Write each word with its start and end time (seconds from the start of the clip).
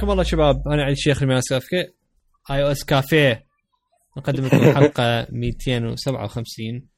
حياكم 0.00 0.12
الله 0.12 0.22
شباب. 0.22 0.68
أنا 0.68 0.82
علي 0.82 0.92
الشيخ 0.92 1.22
الماس 1.22 1.48
كافيه 1.48 1.94
iOS 2.50 2.84
Cafe. 2.84 3.46
نقدم 4.16 4.46
لكم 4.46 4.74
حلقة 4.74 5.26
257 5.30 6.88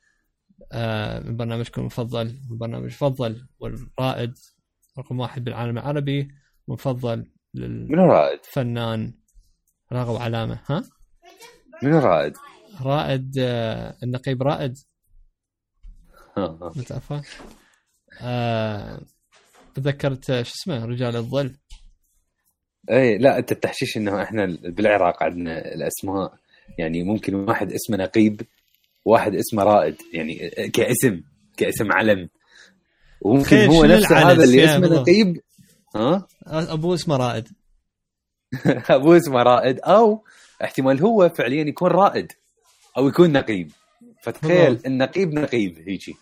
آه، 0.73 1.21
من 1.21 1.37
برنامجكم 1.37 1.81
المفضل. 1.81 2.27
من 2.51 2.59
برنامج 2.59 2.83
المفضل 2.83 3.47
والرائد. 3.59 4.35
رقم 4.99 5.21
واحد 5.21 5.45
بالعالم 5.45 5.79
العربي. 5.79 6.29
مفضل 6.69 7.33
منو 7.55 8.07
رائد؟ 8.13 8.39
للفنان 8.39 9.15
راغب 9.93 10.17
علامة. 10.17 10.61
ها؟ 10.71 10.83
منو 11.83 11.99
رائد؟ 11.99 12.33
رائد 12.83 13.35
آه، 13.39 13.97
النقيب 14.03 14.43
رائد. 14.43 14.75
متعرفه 16.77 17.23
آه 18.21 19.01
تذكرت 19.75 20.25
شو 20.27 20.33
اسمه؟ 20.33 20.85
رجال 20.85 21.17
الظل. 21.17 21.57
اي 22.91 23.19
لا 23.19 23.39
أنت 23.39 23.53
التحشيش 23.53 23.97
إنه 23.97 24.23
إحنا 24.23 24.59
بالعراق 24.63 25.23
عندنا 25.23 25.75
الأسماء. 25.75 26.35
يعني 26.79 27.03
ممكن 27.03 27.35
واحد 27.35 27.73
اسمه 27.73 27.97
نقيب 27.97 28.43
واحد 29.05 29.35
اسمه 29.35 29.63
رائد. 29.63 29.97
يعني 30.13 30.51
كاسم 30.73 31.23
كاسم 31.57 31.93
علم. 31.93 32.29
وممكن 33.21 33.57
هو 33.57 33.85
نفسه 33.85 34.31
هذا 34.31 34.45
اللي 34.45 34.65
اسمه. 34.65 34.89
نقيب. 34.89 35.41
ها؟ 35.97 36.27
أبوه 36.47 36.95
اسمه 36.95 37.17
رائد. 37.17 37.49
أبوه 38.91 39.17
اسمه 39.17 39.43
رائد. 39.43 39.81
أو 39.81 40.25
احتمال 40.65 41.01
هو 41.01 41.29
فعليا 41.29 41.65
يكون 41.65 41.91
رائد 41.91 42.33
أو 42.99 43.09
يكون 43.09 43.33
نقيب. 43.33 43.71
فتخيل. 44.23 44.81
النقيب 44.87 45.35
نقيب 45.35 45.79
هيجي. 45.89 46.17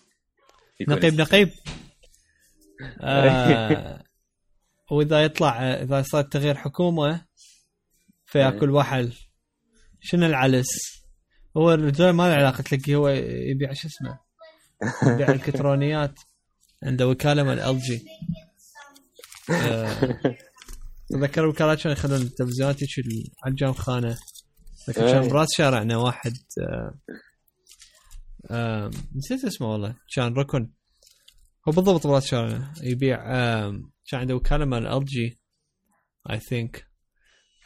نقيب 0.87 1.21
نقيب؟ 1.21 1.49
آه. 3.01 4.00
وإذا 4.91 5.23
يطلع 5.23 5.61
إذا 5.61 6.01
صار 6.01 6.23
تغيير 6.23 6.55
حكومة 6.55 7.25
فياكل 8.25 8.69
وحل 8.69 9.13
شنو 10.01 10.25
العلس؟ 10.25 10.67
هو 11.57 11.73
الرجال 11.73 12.13
ما 12.13 12.23
له 12.23 12.33
علاقة 12.33 12.61
تلاقيه 12.61 12.95
هو 12.95 13.07
يبيع 13.09 13.73
شو 13.73 13.87
اسمه؟ 13.87 14.19
يبيع 15.13 15.29
الكترونيات 15.35 16.19
عنده 16.83 17.07
وكاله 17.07 17.43
مال 17.43 17.59
ال 17.59 17.79
جي 17.79 18.05
تذكر 21.09 21.43
الوكالات 21.43 21.81
كانوا 21.81 21.97
يخلون 21.97 22.21
التلفزيونات 22.21 22.83
هيك 22.83 22.89
على 23.43 23.51
الجام 23.51 23.73
خانة 23.73 24.17
ذكر 24.89 25.01
كان 25.07 25.23
إيه. 25.23 25.29
براس 25.29 25.47
شارعنا 25.57 25.97
واحد 25.97 26.33
آه 26.59 26.99
آه 28.51 28.91
نسيت 29.15 29.45
اسمه 29.45 29.71
والله 29.71 29.95
كان 30.15 30.33
ركن 30.33 30.71
هو 31.67 31.71
بالضبط 31.71 32.07
براس 32.07 32.25
شارعنا 32.25 32.73
يبيع 32.83 33.17
كان 34.09 34.19
عنده 34.19 34.35
وكاله 34.35 34.65
مال 34.65 34.87
LG 34.87 35.39
I 36.31 36.39
think 36.39 36.91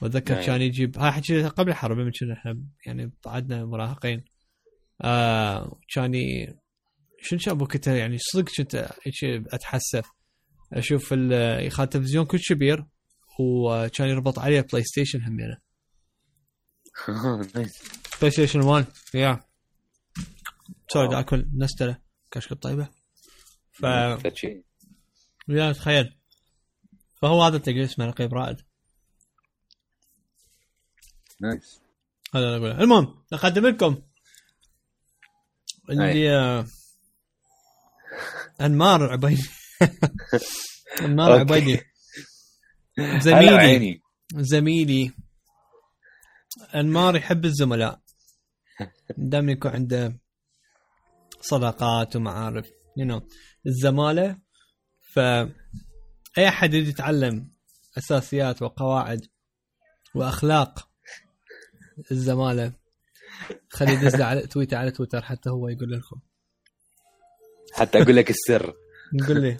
وأتذكر 0.01 0.33
نعم. 0.33 0.45
كان 0.45 0.61
يجيب 0.61 0.97
هاي 0.97 1.11
حكي 1.11 1.43
قبل 1.47 1.69
الحرب 1.69 1.97
من 1.97 2.11
كنا 2.19 2.33
إحنا 2.33 2.61
يعني 2.85 3.13
عدنا 3.25 3.66
مراهقين. 3.66 4.23
كان 5.93 6.13
شنو 7.21 7.39
كان 7.45 7.57
بوقتها 7.57 7.95
يعني 7.95 8.17
صدق 8.17 8.49
كنت 8.57 8.75
أتحسف. 9.53 10.09
أشوف 10.73 11.11
يخال 11.11 11.83
التلفزيون 11.83 12.25
كل 12.25 12.39
كبير 12.39 12.85
وكان 13.39 14.07
يربط 14.07 14.39
عليه 14.39 14.61
PlayStation 14.61 15.22
همينه. 15.21 15.57
PlayStation 18.19 18.61
1 18.61 18.85
yeah 19.13 19.40
sorry 20.94 21.19
اكل 21.19 21.47
نستله. 21.57 21.97
كشك 22.31 22.53
طيبه 22.53 22.89
ف. 23.75 23.84
yeah 25.47 25.72
تخيل. 25.72 26.18
فهو 27.22 27.44
هذا 27.44 27.58
تلقى 27.58 27.84
اسمه 27.84 28.06
نقيب 28.06 28.34
رائد. 28.34 28.62
nice. 31.41 31.81
هذا 32.35 32.46
اللي 32.46 32.58
أقوله. 32.58 32.84
المهم 32.84 33.24
أقدم 33.34 33.68
لكم 33.68 34.02
اللي 35.90 36.35
آه، 36.38 36.66
أنمار 38.66 39.12
عبيدي. 39.12 39.50
أنمار. 41.06 41.40
عبيدي. 41.40 41.81
زميلي. 43.19 44.02
زميلي. 44.35 45.12
أنمار 46.75 47.16
يحب 47.16 47.46
الزملاء. 47.46 48.02
دائما 49.18 49.52
يكون 49.52 49.72
عنده 49.72 50.19
صداقات 51.41 52.16
ومعارف 52.16 52.66
you 52.97 53.06
know. 53.06 53.22
الزمالة. 53.68 54.38
ف 55.02 55.20
أي 56.38 56.48
أحد 56.48 56.74
يريد 56.74 56.88
يتعلم 56.88 57.50
أساسيات 57.98 58.62
وقواعد 58.62 59.26
وأخلاق 60.16 60.90
الزمالة 62.12 62.74
خليه 63.70 63.94
يدز 63.94 64.22
على 64.22 64.42
تويتر 64.52 64.78
على 64.78 64.92
تويتر 64.92 65.22
حتى 65.22 65.50
هو 65.50 65.68
يقول 65.68 65.92
لكم. 65.92 66.20
حتى 67.74 68.02
أقول 68.02 68.16
لك 68.16 68.30
السر. 68.30 68.74
يقول 69.22 69.42
لي. 69.42 69.58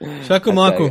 شاكو 0.28 0.52
ماكو. 0.52 0.90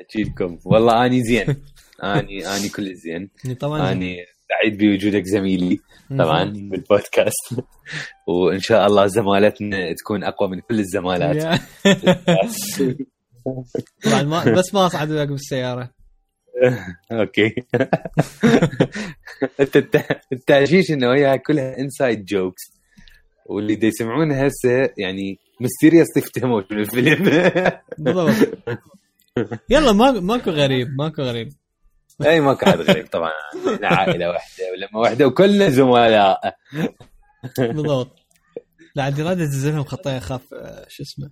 احكي 0.00 0.22
لكم 0.22 0.58
والله 0.64 1.06
أني 1.06 1.22
زين. 1.22 1.64
اني 2.04 2.46
أني 2.46 2.68
كل 2.68 2.94
زين. 2.94 3.30
طبعا 3.60 3.92
اني 3.92 4.16
سعيد 4.48 4.78
بوجودك 4.78 5.24
زميلي 5.24 5.78
طبعا 6.18 6.44
بالبودكاست. 6.44 7.54
وإن 8.28 8.60
شاء 8.60 8.86
الله 8.86 9.06
زمالتنا 9.06 9.92
تكون 9.92 10.24
أقوى 10.24 10.48
من 10.48 10.60
كل 10.60 10.78
الزمالات. 10.78 11.42
طبعا 14.04 14.22
ما 14.22 14.44
بس 14.44 14.74
ما 14.74 14.86
اصعد 14.86 15.10
وياك 15.10 15.28
بالسيارة. 15.28 15.90
okay. 17.12 17.54
التحشيش 20.32 20.90
إنه 20.90 21.14
هي 21.14 21.38
كلها 21.38 21.78
inside 21.78 22.24
jokes 22.24 22.62
واللي 23.46 23.74
دا 23.74 23.86
يسمعونها 23.86 24.46
هسه 24.46 24.90
يعني 24.98 25.38
ميستيريس 25.60 26.16
يفتهموا 26.16 26.62
شنو 26.70 26.80
الفيلم. 26.80 27.24
بالضبط. 27.98 28.58
يلا 29.70 29.92
ما 29.92 30.10
ماكو 30.12 30.50
غريب 30.50 30.88
ماكو 30.98 31.22
غريب. 31.22 31.48
أي 32.26 32.40
ما 32.40 32.54
كان 32.54 32.80
غريب 32.80 33.06
طبعا 33.06 33.30
إحنا 33.74 33.88
عائلة 33.88 34.28
واحدة 34.28 34.64
ولما 34.72 35.00
واحدة 35.00 35.26
وكلنا 35.26 35.68
زملاء. 35.68 36.40
بالضبط. 37.58 38.18
لا 38.94 39.02
عندي 39.04 39.22
راد 39.22 39.40
ازلهم 39.40 39.84
خطيه 39.84 40.18
اخاف 40.18 40.54
آه، 40.54 40.86
شو 40.88 41.02
اسمه؟ 41.02 41.30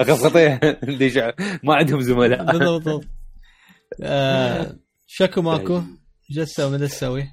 أخاف 0.00 0.22
خطيه 0.22 0.60
ليش 0.82 1.16
ما 1.62 1.74
عندهم 1.74 2.00
زملاء. 2.00 2.44
بالضبط. 2.44 3.04
آه، 4.02 4.76
شكو 5.06 5.42
ماكو. 5.42 5.82
جا 6.30 6.44
تسوي 6.44 6.70
ماذا 6.70 6.86
تسوي؟ 6.86 7.28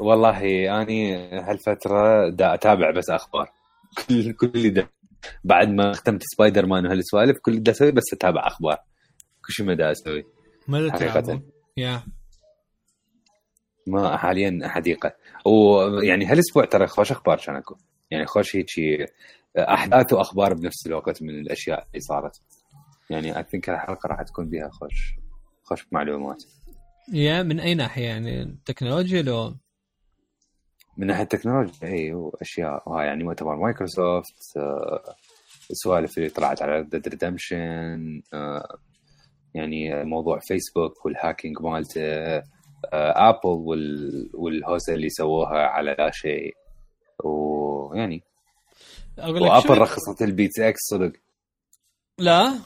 والله 0.00 0.38
أني 0.82 1.16
هالفترة 1.40 2.28
دا 2.28 2.54
أتابع 2.54 2.90
بس 2.90 3.10
أخبار. 3.10 3.52
كل 4.08 4.32
كل 4.32 4.70
دا 4.70 4.88
بعد 5.44 5.68
ما 5.68 5.92
ختمت 5.92 6.22
سبايدر 6.22 6.66
مان 6.66 6.86
وهالسوالف 6.86 7.38
كل 7.42 7.52
اللي 7.52 7.70
أسوي 7.70 7.92
بس 7.92 8.12
أتابع 8.12 8.46
أخبار. 8.46 8.78
كل 9.46 9.52
شيء 9.52 9.66
ما 9.66 9.74
دا 9.74 9.92
أسوي. 9.92 10.24
تلعبوا؟ 10.68 11.38
يا. 11.76 12.02
ما 13.86 14.16
حاليا 14.16 14.68
حديقة. 14.68 15.14
ويعني 15.46 16.26
هالاسبوع 16.26 16.64
ترى 16.64 16.86
خوش 16.86 17.12
أخبار 17.12 17.38
كان 17.38 17.56
أكو؟ 17.56 17.76
يعني 18.10 18.26
خوش 18.26 18.56
هيك 18.56 18.66
أحداث 19.58 20.12
وأخبار 20.12 20.54
بنفس 20.54 20.86
الوقت 20.86 21.22
من 21.22 21.30
الأشياء 21.30 21.86
اللي 21.88 22.00
صارت. 22.00 22.40
يعني 23.10 23.38
I 23.38 23.44
think 23.50 23.70
الحلقة 23.70 24.06
راح 24.06 24.22
تكون 24.22 24.48
بها 24.48 24.68
خوش 24.68 25.14
خوش 25.62 25.86
معلومات. 25.92 26.44
yeah 27.12 27.42
من 27.42 27.60
أي 27.60 27.74
ناحية؟ 27.74 28.04
يعني 28.04 28.58
تكنولوجيا 28.64 29.22
لو؟ 29.22 29.54
من 30.96 31.06
ناحية 31.06 31.22
التكنولوجيا 31.22 31.88
إي 31.88 32.14
وأشياء. 32.14 32.82
وهاي 32.88 33.06
يعني 33.06 33.24
مؤتمر 33.24 33.56
مايكروسوفت 33.56 34.56
آه، 34.56 35.14
السوالف 35.70 36.18
اللي 36.18 36.28
طلعت 36.28 36.62
على 36.62 36.82
Dead 36.82 37.08
Redemption 37.08 38.22
يعني 39.54 40.04
موضوع 40.04 40.38
فيسبوك 40.42 41.06
وال 41.06 41.18
hacking 41.18 41.60
مالته 41.62 42.02
آه، 42.02 42.44
ابل 43.30 43.38
وال 43.48 44.30
والهوسة 44.34 44.94
اللي 44.94 45.08
سووها 45.08 45.58
على 45.66 45.96
لا 45.98 46.10
شيء. 46.10 46.54
ويعني 47.24 48.22
أقول 49.18 49.36
لك 49.36 49.50
وأبل 49.50 49.78
رخصت 49.78 50.22
ال 50.22 50.28
Beats 50.28 50.60
X 50.60 50.80
صدق. 50.90 51.12
لا؟ 52.18 52.58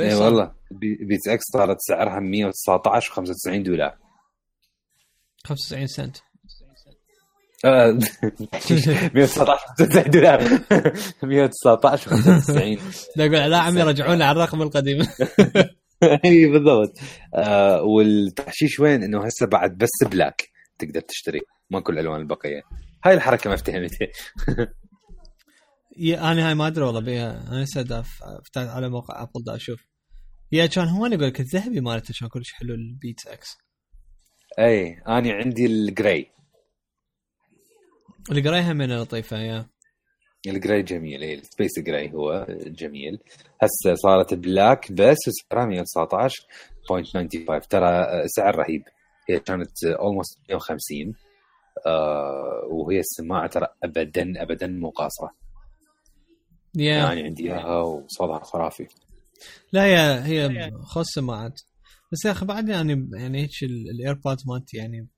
اي 0.00 0.14
والله 0.14 0.52
بي- 0.70 0.98
Beats 1.04 1.28
X 1.28 1.42
صارت 1.52 1.76
سعرها 1.80 2.20
119 2.20 3.12
و95 3.12 3.62
دولار. 3.62 3.98
95 5.46 5.86
سنت. 5.86 6.16
آه، 7.64 7.90
119 9.14 9.66
95 9.78 10.10
دولار. 10.10 10.40
119 11.22 12.10
و95 12.10 13.16
لا 13.16 13.26
أقول 13.26 13.48
لا 13.48 13.58
عمي 13.58 13.82
رجعونا 13.82 14.24
على 14.24 14.36
الرقم 14.36 14.62
القديم. 14.62 14.98
اي 16.24 16.46
بالضبط. 16.46 16.98
آه 17.34 17.82
والتحشيش 17.82 18.80
وين؟ 18.80 19.02
إنه 19.02 19.24
هسه 19.26 19.46
بعد 19.46 19.78
بس 19.78 20.08
black 20.10 20.48
تقدر 20.78 21.00
تشتري 21.00 21.40
ما 21.70 21.80
كل 21.80 21.92
الألوان 21.92 22.20
البقية. 22.20 22.62
هاي 23.04 23.14
الحركة 23.14 23.48
ما 23.48 23.54
افتهمتها 23.54 24.08
yeah 25.98 26.32
أنا 26.32 26.48
هاي 26.48 26.54
ما 26.54 26.66
أدري 26.66 26.84
والله 26.84 27.00
بيها. 27.00 27.48
أنا 27.48 27.64
هسه 27.64 28.02
فتحت 28.02 28.68
على 28.68 28.88
موقع 28.88 29.22
أبل 29.22 29.44
دا 29.46 29.56
أشوف. 29.56 29.84
yeah 30.52 30.66
كان 30.66 30.88
هو 30.88 31.06
أنا 31.06 31.14
أقول 31.14 31.26
لك 31.28 31.40
الذهبي 31.40 31.80
مالته 31.80 32.14
كان 32.20 32.28
كلش 32.28 32.52
حلو 32.52 32.74
ال 32.74 32.83
Beats 32.83 33.26
X 33.26 33.56
اي 34.58 35.02
أنا 35.08 35.32
عندي 35.32 35.66
ال 35.66 35.79
gray 35.79 36.30
اللي 38.30 38.48
قرايها 38.48 38.72
من 38.72 38.96
لطيفه 38.96 39.38
yeah. 39.38 39.71
ال 40.46 40.53
gray 40.53 40.82
جميل. 40.82 41.22
اي 41.22 41.34
ال 41.34 41.41
space 41.41 41.78
gray 41.78 42.12
هو 42.12 42.46
جميل. 42.66 43.18
هسه 43.62 43.94
صارت 43.94 44.34
black 44.34 44.92
بس 44.92 45.18
وسعرها 45.28 45.84
119.95 45.84 47.66
ترى 47.68 48.22
سعر 48.26 48.56
رهيب. 48.56 48.82
هي 49.30 49.40
كانت 49.40 49.84
almost 49.84 50.38
150 50.48 51.14
آه 51.86 52.68
وهي 52.70 52.98
السماعة 53.00 53.46
ترى 53.46 53.66
ابدا 53.84 54.42
ابدا 54.42 54.66
مو 54.66 54.90
قاصرة. 54.90 55.30
yeah 56.76 56.94
يعني 56.94 57.22
عندي 57.22 57.42
إياها 57.44 57.80
وصوتها 57.80 58.44
خرافي. 58.44 58.86
لا 59.72 59.84
هي 59.84 60.22
هي 60.24 60.70
خوش 60.82 61.06
سماعات. 61.06 61.60
بس 62.12 62.24
يا 62.24 62.30
أخي 62.30 62.46
بعد 62.46 62.68
يعني 62.68 63.08
يعني 63.12 63.42
هيك 63.42 63.50
ال 63.62 63.72
AirPods 63.72 64.38
مالتي 64.46 64.76
يعني 64.76 65.08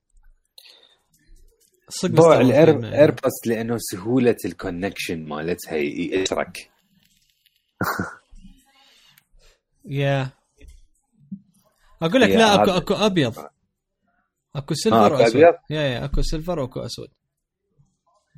صدق 1.89 2.15
بوع 2.15 2.39
مستوى 2.39 2.51
الاير 2.51 2.67
فيلم. 2.81 2.85
AirPods 2.85 3.33
لأنه 3.47 3.77
سهولة 3.79 4.37
ال 4.45 4.52
connection 4.52 5.25
مالتها 5.29 5.75
يشرك 5.77 6.71
يا. 9.85 10.31
أقول 12.03 12.21
لك 12.21 12.29
لا 12.31 12.55
اكو 12.55 12.71
أكو 12.71 12.95
أبيض. 12.95 13.35
أكو 14.57 14.75
silver 14.75 15.17
آه، 15.17 15.21
وأسود؟ 15.21 15.43
yeah 15.71 15.83
yeah 15.83 16.05
أكو 16.05 16.23
silver 16.23 16.59
وأكو 16.59 16.81
أسود. 16.81 17.09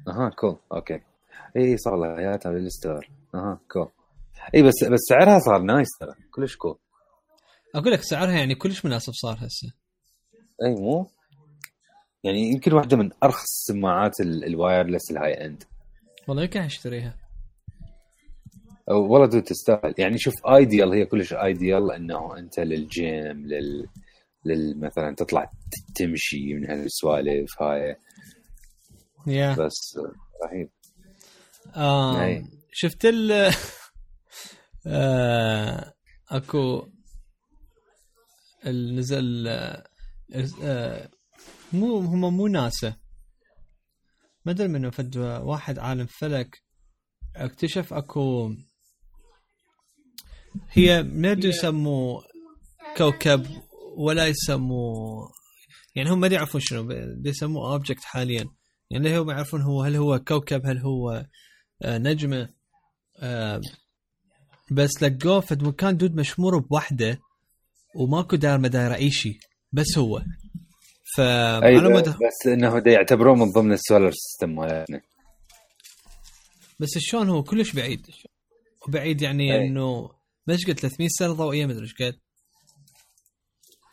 أها 0.09 0.31
cool 0.38 0.59
okay 0.73 1.00
إي 1.57 1.77
صار 1.77 1.97
لها 1.97 2.17
حياتها 2.17 2.53
بال 2.53 2.69
store 2.69 3.09
أها 3.35 3.61
cool 3.73 3.88
إي 4.55 4.63
بس 4.63 4.85
بس 4.85 5.01
سعرها 5.09 5.39
صار 5.39 5.63
nice 5.62 5.88
ترى. 6.01 6.15
كلش 6.31 6.57
cool 6.56 6.79
أقول 7.75 7.93
لك 7.93 8.03
سعرها 8.03 8.33
يعني 8.33 8.55
كلش 8.55 8.85
مناسب 8.85 9.13
صار 9.13 9.37
هسه. 9.41 9.73
إي 10.67 10.75
مو؟ 10.75 11.11
يعني 12.26 12.50
يمكن 12.50 12.73
واحدة 12.73 12.96
من 12.96 13.11
أرخص 13.23 13.43
السماعات 13.43 14.20
ال- 14.20 14.44
ال 14.44 14.52
wireless 14.52 15.11
ال 15.11 15.47
high 15.47 15.56
end. 15.56 15.65
والله 16.28 16.43
يمكن 16.43 16.61
أشتريها. 16.61 17.17
والله 18.88 19.26
تستاهل. 19.40 19.94
يعني 19.99 20.19
شوف 20.19 20.34
ideal 20.47 20.93
هي 20.93 21.05
كلش 21.06 21.32
ideal 21.33 21.93
إنه 21.93 22.38
أنت 22.38 22.61
للجيم 22.61 23.46
لل 23.46 23.87
لل 24.44 24.81
مثلا 24.81 25.14
تطلع 25.14 25.50
تمشي 25.94 26.55
من 26.55 26.70
هالسوالف 26.70 27.62
هاي. 27.62 27.96
yeah 29.27 29.55
بس 29.55 29.99
رهيب. 30.44 30.70
آه 31.76 32.25
أي. 32.25 32.44
شفت 32.73 33.05
ال 33.05 33.32
آه 34.87 35.93
أكو 36.31 36.88
نزل 38.67 39.49
آه 39.49 39.84
آه 40.62 41.08
مو 41.81 41.99
هم 41.99 42.37
مو 42.37 42.46
ناسا. 42.46 42.96
ما 44.44 44.52
أدري 44.52 44.69
منو 44.69 44.90
فد 44.90 45.17
واحد 45.17 45.78
عالم 45.78 46.06
فلك 46.06 46.62
اكتشف 47.37 47.93
أكو 47.93 48.55
هي 50.70 51.02
ما 51.02 51.32
يدري 51.32 51.49
يسموه 51.49 52.23
كوكب 52.96 53.46
ولا 53.96 54.26
يسموه 54.26 55.31
يعني 55.94 56.11
هم 56.11 56.20
ما 56.20 56.26
يعرفون 56.26 56.61
شنو 56.61 56.88
بيسموه 57.23 57.73
اوبجكت 57.73 58.05
حاليا. 58.05 58.49
يعني 58.90 59.19
هم 59.19 59.31
يعرفون 59.31 59.62
هو 59.62 59.82
هل 59.82 59.96
هو 59.96 60.19
كوكب 60.19 60.67
هل 60.67 60.78
هو 60.78 61.26
آه، 61.82 61.99
نجمة؟ 61.99 62.49
آه، 63.19 63.61
بس 64.70 65.02
لقوه 65.02 65.40
في 65.40 65.55
مكان 65.55 65.96
دود 65.96 66.14
مشمور 66.14 66.58
بوحده 66.58 67.20
وماكو 67.96 68.37
دار 68.37 68.58
مدار 68.58 68.94
اي 68.94 69.11
شيء 69.11 69.38
بس 69.73 69.99
هو. 69.99 70.23
ف 71.17 71.21
اي 71.21 71.77
على 71.77 71.89
مدى 71.89 72.11
بس 72.11 72.47
إنه 72.47 72.83
يعتبروه 72.87 73.35
من 73.35 73.53
ضمن 73.53 73.73
ال 73.73 73.79
solar 73.79 74.12
system 74.12 74.55
مالتنا. 74.55 75.01
بس 76.81 76.89
شلون 76.99 77.29
هو 77.29 77.43
كلش 77.43 77.73
بعيد. 77.73 78.07
وبعيد 78.89 79.23
يعني 79.23 79.55
أي. 79.55 79.67
إنه 79.67 80.11
مش 80.47 80.67
قد 80.67 80.79
300 80.81 81.09
سنة 81.09 81.33
ضوئية 81.33 81.67
مدري 81.67 81.83
إيش 81.83 81.95
قد. 81.95 82.19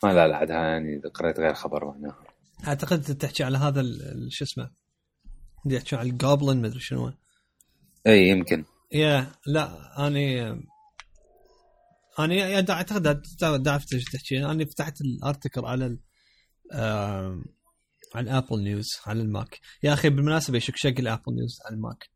ما 0.02 0.12
لا 0.12 0.28
لا 0.28 0.36
عاد 0.36 0.50
يعني 0.50 1.00
قريت 1.14 1.40
غير 1.40 1.54
خبر 1.54 1.84
معناها 1.84 2.24
أعتقد 2.66 3.02
تحكي 3.02 3.44
على 3.44 3.58
هذا 3.58 3.82
شو 4.28 4.44
اسمه؟ 4.44 4.70
بدي 5.64 5.78
أحكي 5.78 5.96
على 5.96 6.10
ال 6.10 6.17
Goblin 6.17 6.62
مدري 6.62 6.80
شنو. 6.80 7.12
إي 8.06 8.28
يمكن. 8.28 8.64
yeah 8.92 9.26
لا 9.46 9.68
اني 10.06 10.60
اني 12.20 12.70
أعتقد 12.70 13.68
عرفت 13.68 13.94
إيش 13.94 14.04
تحكي. 14.04 14.44
أنا 14.44 14.64
فتحت 14.64 15.00
ال 15.00 15.08
article 15.08 15.64
على 15.64 15.98
آم، 16.72 17.44
على 18.14 18.24
ال 18.30 18.35
Apple 18.35 18.62
News 18.62 18.86
على 19.06 19.20
ال 19.22 19.29
Mac. 19.29 19.58
يا 19.82 19.92
أخي 19.92 20.08
بالمناسبة 20.10 20.56
يشك 20.56 20.76
شكل 20.76 21.08
Apple 21.08 21.34
News 21.34 21.58
على 21.66 21.74
ال 21.76 21.82
Mac. 21.82 22.08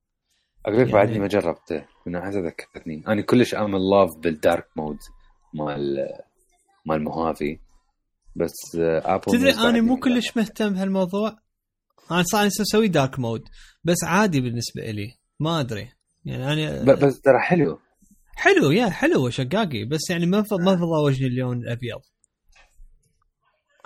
أقول 0.66 0.76
لك 0.76 0.80
يعني- 0.80 0.92
بعدني 0.92 1.18
ما 1.18 1.26
جربته. 1.26 1.84
من 2.06 2.16
هذا 2.16 2.40
ذكرتني 2.40 3.02
أنا 3.08 3.22
كلش 3.22 3.54
I'm 3.54 3.69
in 3.69 3.78
love 3.90 4.16
بال 4.16 4.33
dark 4.33 4.66
mode 4.76 4.98
مال 5.54 5.96
مال 6.86 7.04
Mojave 7.04 7.58
بس 8.36 8.54
آه، 8.78 9.14
ابل 9.14 9.22
تدري 9.24 9.42
نيوز 9.52 9.58
أنا 9.58 9.80
مو 9.80 9.96
كلش 9.96 10.36
مهتم 10.36 10.74
بهالموضوع. 10.74 11.36
أنا 12.10 12.22
صار 12.22 12.46
أسوي 12.46 12.88
دارك 12.88 13.18
مود 13.18 13.42
بس 13.84 13.96
عادي 14.04 14.40
بالنسبة 14.40 14.90
لي 14.90 15.08
ما 15.40 15.60
أدري. 15.60 15.92
يعني 16.24 16.68
أنا 16.82 16.94
بس 16.94 17.20
ترى 17.20 17.38
حلو. 17.40 17.78
حلو 18.36 18.70
يا 18.70 18.88
حلو 18.88 19.30
شقاقي 19.30 19.84
بس 19.84 20.10
يعني 20.10 20.26
ما 20.26 20.44
ما 20.52 20.74
تضاوجني 20.74 21.26
اللون 21.26 21.56
الأبيض. 21.58 22.00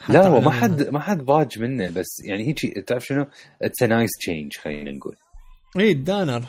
لا 0.09 0.27
هو 0.29 0.41
ما 0.41 0.51
حد 0.51 0.89
ما 0.89 1.01
حد 1.01 1.23
ضاج 1.23 1.59
منه 1.59 1.91
بس 1.91 2.21
يعني 2.25 2.49
هيك 2.49 2.79
تعرف 2.89 3.07
شنو؟ 3.07 3.27
اتس 3.63 3.83
نايس 3.83 4.11
تشينج 4.21 4.57
خلينا 4.57 4.91
نقول. 4.93 5.17
اي 5.79 5.91
الدانر 5.93 6.45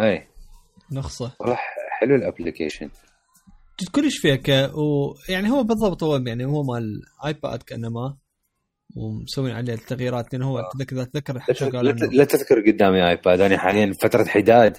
اي 0.00 0.28
نخصه 0.92 1.32
راح 1.42 1.74
حلو 2.00 2.14
ال 2.14 2.20
application 2.20 2.90
كلش 3.92 4.18
فيك 4.18 4.48
ويعني 4.74 5.50
هو 5.50 5.62
بالضبط 5.62 6.02
هو 6.02 6.16
يعني 6.16 6.44
هو 6.44 6.62
مال 6.62 7.02
iPad 7.26 7.62
كأنما 7.62 8.16
ومسوين 8.96 9.54
عليه 9.54 9.74
التغييرات 9.74 10.32
لأن 10.32 10.42
هو 10.42 10.58
اتذكر 10.58 11.02
اتذكر 11.02 11.34
لا 11.48 11.54
شو 11.54 11.66
تذ- 11.70 11.72
قال 11.72 11.84
لا 11.84 11.92
لا 11.92 12.24
تذكر 12.24 12.60
قدامي 12.70 13.08
iPad 13.08 13.40
أنا 13.40 13.58
حاليا 13.58 13.92
فترة 14.02 14.24
حداد 14.24 14.76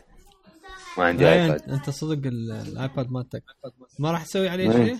ما 0.97 1.03
عندي 1.05 1.29
iPad 1.31 1.69
انت, 1.69 1.89
صدق 1.89 2.27
ال- 2.27 2.51
ال 2.51 2.63
iPad 2.63 3.11
مالتك. 3.11 3.43
ما 3.99 4.11
راح 4.11 4.23
تسوي 4.25 4.49
عليه 4.49 4.71
شيء؟ 4.71 4.97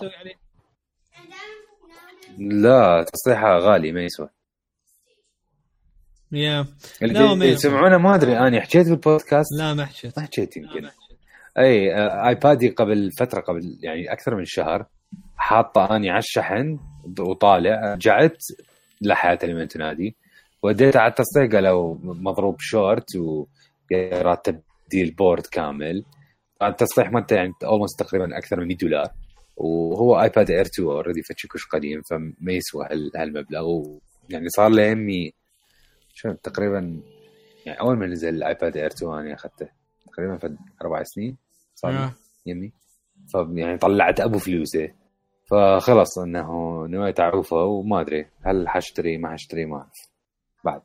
لا 2.38 3.06
تصليحها 3.12 3.58
غالي 3.58 3.92
ما 3.92 4.04
يسوى. 4.04 4.28
yeah. 6.32 6.66
اللي, 7.02 7.32
اللي 7.32 7.46
يسوى. 7.46 7.46
يسمعونه 7.46 7.98
ما 7.98 8.14
أدري 8.14 8.38
أنا 8.38 8.60
حكيت 8.60 8.88
بالبودكاست؟ 8.88 9.52
لا 9.58 9.74
ما 9.74 9.84
حكيت. 9.84 10.18
ما 10.18 10.24
حكيت 10.24 10.56
يمكن. 10.56 10.88
أي 11.58 11.94
آه، 11.94 12.28
iPad 12.28 12.60
ي 12.60 12.68
قبل 12.68 13.10
فترة 13.18 13.40
قبل 13.40 13.78
يعني 13.82 14.12
أكثر 14.12 14.34
من 14.36 14.44
شهر 14.44 14.86
حاطة 15.36 15.96
أني 15.96 16.10
على 16.10 16.18
الشحن 16.18 16.78
وطالع 17.20 17.94
رجعت 17.94 18.38
لا 19.00 19.14
حياه 19.14 19.38
لمن 19.44 19.68
تنادي 19.68 20.16
وديته 20.62 21.00
على 21.00 21.10
التصليح 21.10 21.52
قالوا 21.52 21.96
مضروب 22.02 22.56
شورت 22.60 23.16
وراتب 23.16 24.60
تبديل 24.84 25.10
board 25.10 25.46
كامل. 25.46 26.04
التصليح 26.62 27.10
مالته 27.10 27.36
يعني 27.36 27.52
almost 27.64 28.00
تقريبا 28.02 28.38
أكثر 28.38 28.60
من 28.60 28.66
100 28.66 28.76
دولار. 28.76 29.10
وهو 29.56 30.20
iPad 30.22 30.50
Air 30.50 30.66
2 30.66 30.88
already 30.88 31.22
فتشكوش 31.22 31.66
قديم 31.66 32.02
فما 32.02 32.52
يسوى 32.52 32.84
هال- 32.90 33.12
هالمبلغ. 33.16 33.82
يعني 34.30 34.48
صار 34.48 34.68
له 34.68 34.82
يمي 34.82 35.32
شو 36.14 36.32
تقريبا 36.32 37.00
يعني 37.66 37.80
أول 37.80 37.96
ما 37.96 38.06
نزل 38.06 38.28
الايباد 38.34 38.76
إير 38.76 38.86
2 38.86 39.12
أنا 39.12 39.34
أخذته 39.34 39.68
تقريبا 40.12 40.38
في 40.38 40.56
أربع 40.82 41.02
سنين 41.02 41.36
صار 41.74 41.90
لي 41.92 41.98
آه. 41.98 42.14
يمي. 42.46 42.72
فيعني 43.28 43.78
طلعت 43.78 44.20
أبو 44.20 44.38
فلوسه. 44.38 44.92
فخلص 45.50 46.18
إنه 46.18 46.46
نويت 46.86 47.20
اعوفه 47.20 47.56
وما 47.56 48.00
أدري 48.00 48.26
هل 48.42 48.68
حاشتري 48.68 49.18
ما 49.18 49.28
حاشتري 49.28 49.64
ما 49.64 49.76
أعرف. 49.76 49.92
بعد 50.64 50.80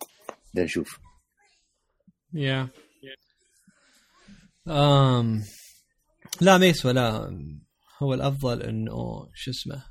بدنا 0.54 0.66
نشوف. 0.66 1.00
يا 2.34 2.68
أم 4.68 5.44
لا 6.42 6.58
ما 6.58 6.66
يسوى 6.66 6.94
لا. 6.94 7.38
هو 8.01 8.13
الأفضل 8.13 8.62
إنه 8.63 9.29
شو 9.34 9.51
اسمه؟ 9.51 9.84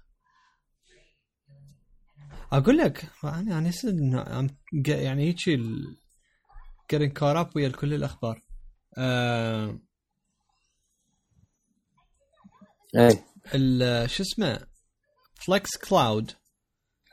أقول 2.53 2.79
لك 2.79 3.11
أنا 3.25 3.59
أنا 3.59 3.71
يعني 4.87 5.25
هيك 5.29 5.39
caught 7.19 7.45
up 7.47 7.57
ويا 7.57 7.69
كل 7.69 7.95
الأخبار. 7.95 8.43
أم، 8.99 9.83
اي 12.99 13.25
ال- 13.55 14.11
شو 14.11 14.23
اسمه؟ 14.23 14.67
Plex 15.35 15.77
Cloud 15.89 16.33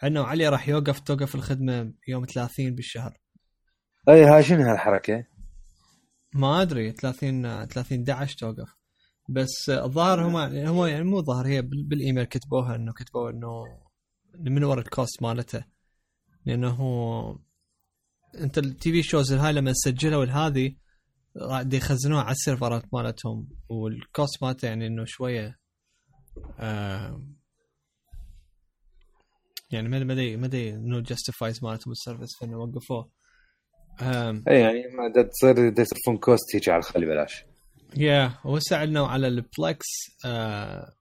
انه 0.03 0.23
علي 0.23 0.49
راح 0.49 0.67
يوقف 0.69 0.99
توقف 0.99 1.35
الخدمة 1.35 1.93
يوم 2.07 2.25
30 2.25 2.75
بالشهر. 2.75 3.17
اي 4.09 4.23
هاي 4.25 4.43
شنو 4.43 4.61
هالحركة؟ 4.71 5.23
ما 6.33 6.61
أدري 6.61 6.91
30 6.91 7.65
30 7.65 8.03
11 8.09 8.37
توقف. 8.37 8.76
بس 9.29 9.69
الظاهر 9.69 10.21
هم 10.27 10.35
هم 10.55 10.85
يعني 10.87 11.03
مو 11.03 11.21
ظاهر 11.21 11.47
هي 11.47 11.61
بال- 11.61 11.83
بالإيميل 11.83 12.23
كتبوها 12.23 12.75
إنه 12.75 12.93
كتبوا 12.93 13.29
إنه 13.29 13.63
من 14.39 14.63
ورا 14.63 14.79
ال 14.81 14.90
cost 14.90 15.23
مالته. 15.23 15.63
لأنه 16.45 16.69
هو 16.69 17.37
أنت 18.39 18.57
ال 18.57 18.91
TV 18.91 19.03
shows 19.03 19.33
هاي 19.33 19.53
لما 19.53 19.71
تسجلها 19.71 20.17
والهذه 20.17 20.75
قاعد 21.49 21.73
يخزنوها 21.73 22.21
على 22.23 22.31
السيرفرات 22.31 22.83
مالتهم. 22.93 23.49
وال 23.69 23.94
cost 23.94 24.43
مالته 24.43 24.65
يعني 24.65 24.87
إنه 24.87 25.03
شوية 25.05 25.59
يعني 29.71 29.89
ما 29.89 29.99
ما 30.03 30.35
ما 30.37 30.47
إنه 30.53 30.99
justifies 30.99 31.63
مالتهم 31.63 31.91
ال 31.91 31.96
service 31.96 32.29
فإنه 32.39 32.57
وقفوه. 32.57 33.11
اي 34.01 34.59
يعني 34.59 34.83
ما 34.87 35.23
تصير 35.23 35.79
يصرفون 35.79 36.17
cost 36.17 36.55
هيك 36.55 36.69
على 36.69 36.79
الخلي 36.79 37.05
بلاش 37.05 37.45
yeah 37.97 38.33
هو 38.41 38.59
ساعدنا 38.59 39.07
على 39.07 39.27
ال 39.27 39.39
Plex 39.39 39.85
آه 40.25 40.93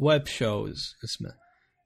web 0.00 0.26
shows 0.26 0.94
اسمه 1.04 1.30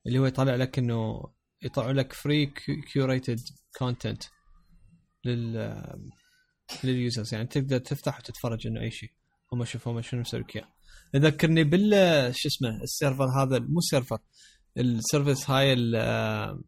اللي 0.06 0.18
هو 0.18 0.26
يطلع 0.26 0.54
لك 0.54 0.78
إنه 0.78 1.22
يطلع 1.62 1.90
لك 1.90 2.12
free 2.12 2.52
curated 2.92 3.38
content 3.78 4.22
لل 5.24 5.56
آه، 5.56 5.98
لل 6.84 6.99
users 6.99 7.34
يعني 7.34 7.46
تقدر 7.46 7.78
تفتح 7.78 8.18
وتتفرج 8.18 8.66
إنه 8.66 8.80
أي 8.80 8.90
شيء. 8.90 9.10
هم 9.52 9.64
شوفوا 9.64 9.92
هم 9.92 10.00
شنو 10.02 10.20
مسوي 10.20 10.40
لك 10.40 10.56
اياه 10.56 10.68
يذكرني 11.14 11.64
بال 11.64 11.90
شو 12.34 12.48
اسمه 12.48 12.82
ال 12.82 12.88
server 12.88 13.24
هذا 13.24 13.58
مو 13.58 13.80
server 13.80 14.18
ال 14.78 14.87
service 14.87 15.50
هاي 15.50 15.72
ال- 15.72 15.94
آه، 15.96 16.60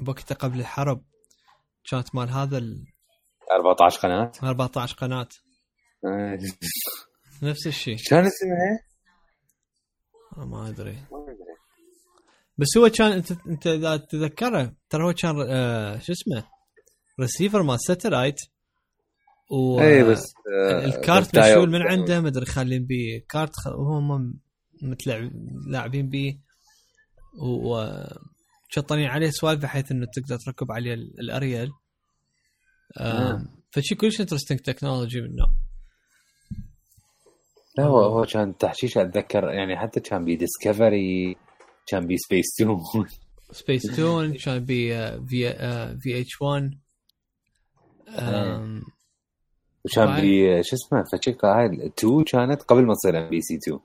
بوقتها 0.00 0.34
قبل 0.34 0.60
الحرب. 0.60 1.04
كانت 1.90 2.14
مال 2.14 2.28
هذا 2.30 2.58
ال 2.58 2.84
14 3.52 4.00
قناه 4.00 4.32
14 4.42 4.96
قناه 4.96 5.28
نفس 7.42 7.66
الشيء 7.66 7.96
شلون 7.98 8.20
اسمها؟ 8.26 8.78
آه، 10.36 10.44
ما 10.46 10.68
أدري 10.68 10.92
ما 10.92 11.22
أدري. 11.22 11.52
بس 12.58 12.68
هو 12.78 12.88
كان 12.88 13.12
أنت 13.12 13.32
أنت 13.46 13.66
إذا 13.66 13.96
تتذكره 13.96 14.74
ترى 14.90 15.04
هو 15.04 15.12
كان 15.12 15.36
آه 15.48 15.98
شو 15.98 16.12
اسمه 16.12 16.44
ريسيفر 17.20 17.62
مال 17.62 17.80
satellite 17.80 18.36
و 19.50 19.80
اي 19.80 20.04
بس 20.04 20.22
آه، 20.70 20.84
الكارت. 20.84 21.38
مشغول 21.38 21.70
من 21.70 21.82
عنده 21.82 22.20
ما 22.20 22.28
أدري 22.28 22.46
خالين 22.46 22.86
بيه 22.86 23.24
كارت 23.28 23.50
خ... 23.56 23.66
وهم 23.66 24.40
متلعب 24.82 25.30
لاعبين 25.66 26.08
بيه 26.08 26.38
و 27.42 27.84
شطنين 28.68 29.06
عليه 29.06 29.30
سوالف 29.30 29.62
بحيث 29.62 29.92
إنه 29.92 30.06
تقدر 30.14 30.38
تركب 30.38 30.72
عليه 30.72 30.94
ال- 30.94 31.20
الأريال 31.20 31.70
آه 32.98 33.02
آه. 33.32 33.44
فشي 33.70 33.94
كلش 33.94 34.20
interesting 34.20 34.58
technology 34.58 35.20
من 35.20 35.26
النوع 35.26 35.54
لا 37.78 37.84
هو 37.84 38.00
هو 38.02 38.24
كان 38.24 38.56
تحشيش 38.58 38.98
أتذكر 38.98 39.44
يعني 39.44 39.76
حتى 39.78 40.00
كان 40.00 40.24
بي 40.24 40.36
Discovery 40.36 41.36
كان 41.86 42.06
بي 42.06 42.16
سبيس 42.18 42.54
تون 42.58 43.06
سبيس 43.50 43.82
تون 43.96 44.34
كان 44.34 44.64
بي 44.64 44.96
آه، 44.96 45.24
في 45.28 45.48
آه، 45.48 45.96
VH1 46.00 46.78
آم، 48.18 48.82
وكان 49.84 50.20
بي 50.20 50.62
شو 50.62 50.76
اسمه 50.76 51.04
فشيك 51.12 51.44
هاي 51.44 51.86
2 51.86 52.24
كانت 52.24 52.62
قبل 52.62 52.86
ما 52.86 52.94
تصير 52.94 53.18
MBC 53.24 53.56
2 53.56 53.78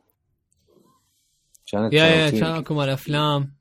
كانت 1.72 1.94
yeah 1.94 2.06
yeah 2.06 2.30
كان 2.30 2.44
أكو 2.44 2.74
مال 2.74 2.90
أفلام. 2.90 3.58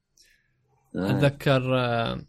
آه. 0.96 1.10
أتذكر 1.10 1.78
آه، 1.78 2.20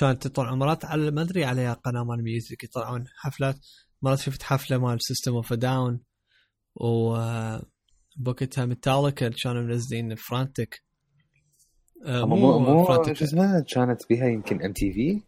كانت 0.00 0.26
تطلع 0.26 0.54
مرات 0.54 0.84
على 0.84 1.10
ما 1.10 1.22
أدري 1.22 1.44
عليها 1.44 1.72
قناة 1.74 2.04
مال 2.04 2.22
music 2.24 2.64
يطلعون 2.64 3.04
حفلات. 3.16 3.56
مرات 4.02 4.18
شفت 4.18 4.42
حفلة 4.42 4.78
مال 4.78 4.98
System 5.02 5.34
of 5.34 5.52
a 5.52 5.62
Down 5.62 6.00
و 6.80 7.16
آه، 7.16 7.62
بوقتها 8.16 8.66
ميتاليكا 8.66 9.28
كانوا 9.28 9.62
منزلين 9.62 10.14
Frantic. 10.14 10.82
آه، 12.04 12.24
مو 12.24 12.58
مو 12.58 13.04
شو 13.14 13.24
اسمه 13.24 13.64
كانت 13.74 14.02
بيها 14.08 14.26
يمكن 14.26 14.62
MTV 14.62 15.20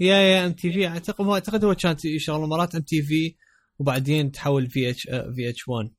yeah 0.00 0.16
yeah 0.16 0.46
MTV 0.46 0.86
اعتقد 0.86 1.24
هو 1.24 1.34
أعتقد 1.34 1.64
هو 1.64 1.74
كان 1.74 1.96
يشغل 2.04 2.40
مرات 2.40 2.74
MTV 2.74 3.34
وبعدين 3.78 4.32
تحول 4.32 4.70
في 4.70 4.90
اتش 4.90 5.02
في 5.34 5.48
اتش 5.48 5.68
1 5.68 5.90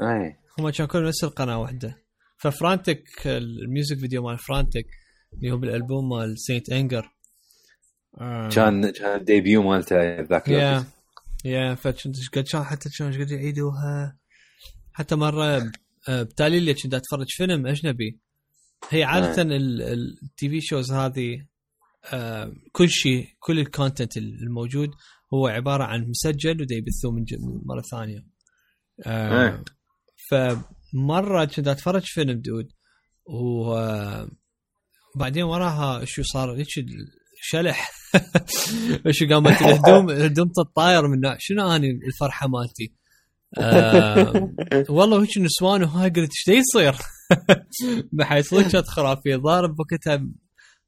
اي 0.00 0.36
هم 0.58 0.70
كانوا 0.70 0.90
كلهم 0.92 1.04
نفس 1.06 1.24
القناة 1.24 1.60
واحدة. 1.60 2.04
ففرانتك 2.36 3.04
الميوزك 3.26 3.98
فيديو 3.98 4.22
مال 4.22 4.38
فرانتك 4.38 4.86
اللي 5.32 5.50
هو 5.50 5.56
بالألبوم 5.56 6.08
مال 6.08 6.38
سينت 6.38 6.70
انجر 6.70 7.10
آه، 8.20 8.48
كان 8.48 8.90
كان 8.90 9.18
الديبيو 9.18 9.62
مالته 9.62 10.20
ذاك 10.20 10.48
الوقت. 10.48 10.86
يا 11.44 11.74
فكنت 11.74 12.18
إيش 12.18 12.28
قد 12.28 12.42
كان 12.42 12.64
حتى 12.64 12.88
إيش 12.88 13.18
قد 13.18 13.30
يعيدوها؟ 13.30 14.18
حتى 14.92 15.16
مرة 15.16 15.72
آه، 16.08 16.22
بتالي 16.22 16.58
اللي 16.58 16.74
كنت 16.74 16.94
أتفرج 16.94 17.26
فيلم 17.28 17.66
اجنبي 17.66 18.20
هي 18.90 19.04
عادة 19.04 19.42
التي 19.42 20.48
في 20.48 20.60
شوز 20.60 20.92
هذه 20.92 21.46
آه، 22.12 22.52
كل 22.72 22.88
شيء 22.88 23.28
كل 23.38 23.58
الكونتنت 23.58 24.16
الموجود 24.16 24.90
هو 25.34 25.46
عبارة 25.46 25.84
عن 25.84 26.08
مسجل 26.08 26.62
ودا 26.62 26.74
يبثوه 26.74 27.12
من 27.12 27.24
مرة 27.64 27.80
ثانية. 27.80 28.26
آه، 29.06 29.42
إيه. 29.42 29.64
فمرة 30.30 31.44
كنت 31.44 31.68
أتفرج 31.68 32.02
فيلم 32.02 32.40
دود 32.40 32.68
وبعدين 33.26 34.32
وراها 35.42 36.04
شو 36.04 36.22
صار؟ 36.22 36.56
هيك 36.56 36.66
شلح. 37.46 37.90
شو 39.10 39.28
قامت 39.28 39.62
الهدوم؟ 39.62 40.10
الهدوم 40.10 40.48
تطاير 40.48 41.08
من 41.08 41.20
شنو 41.38 41.72
أني 41.76 41.90
الفرحة 41.90 42.48
مالتي؟ 42.48 42.92
آه 43.58 44.50
والله 44.88 45.22
هيك 45.22 45.38
نسوان 45.38 45.82
وهاي 45.82 46.08
قلت 46.10 46.30
إيش 46.48 46.58
يصير؟ 46.58 46.94
بحيث 48.12 48.48
صدق 48.48 48.68
كانت 48.72 48.86
خرافيه 48.88 49.36
ضارب 49.36 49.76
بوقتها 49.76 50.16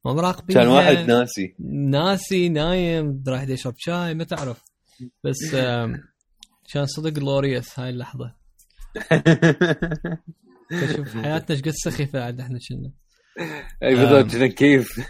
ما 0.05 0.13
مراقبين 0.13 0.57
كان 0.57 0.67
واحد 0.67 0.97
ناسي. 0.97 1.55
ناسي 1.89 2.49
نايم 2.49 3.23
راح 3.27 3.41
يشرب 3.43 3.73
شاي 3.77 4.13
ما 4.13 4.23
تعرف. 4.23 4.61
بس 5.23 5.53
آم، 5.53 6.03
كان 6.73 6.85
صدق 6.85 7.09
جلوريوس 7.09 7.79
هاي 7.79 7.89
اللحظة. 7.89 8.35
شوف 10.95 11.13
حياتنا 11.17 11.55
إيش 11.55 11.61
قد 11.61 11.71
سخيفه 11.71 12.23
عاد 12.23 12.39
إحنا 12.39 12.59
كنا 12.69 12.91
أي 13.83 13.95
بالضبط 13.95 14.35
كيف؟ 14.53 15.01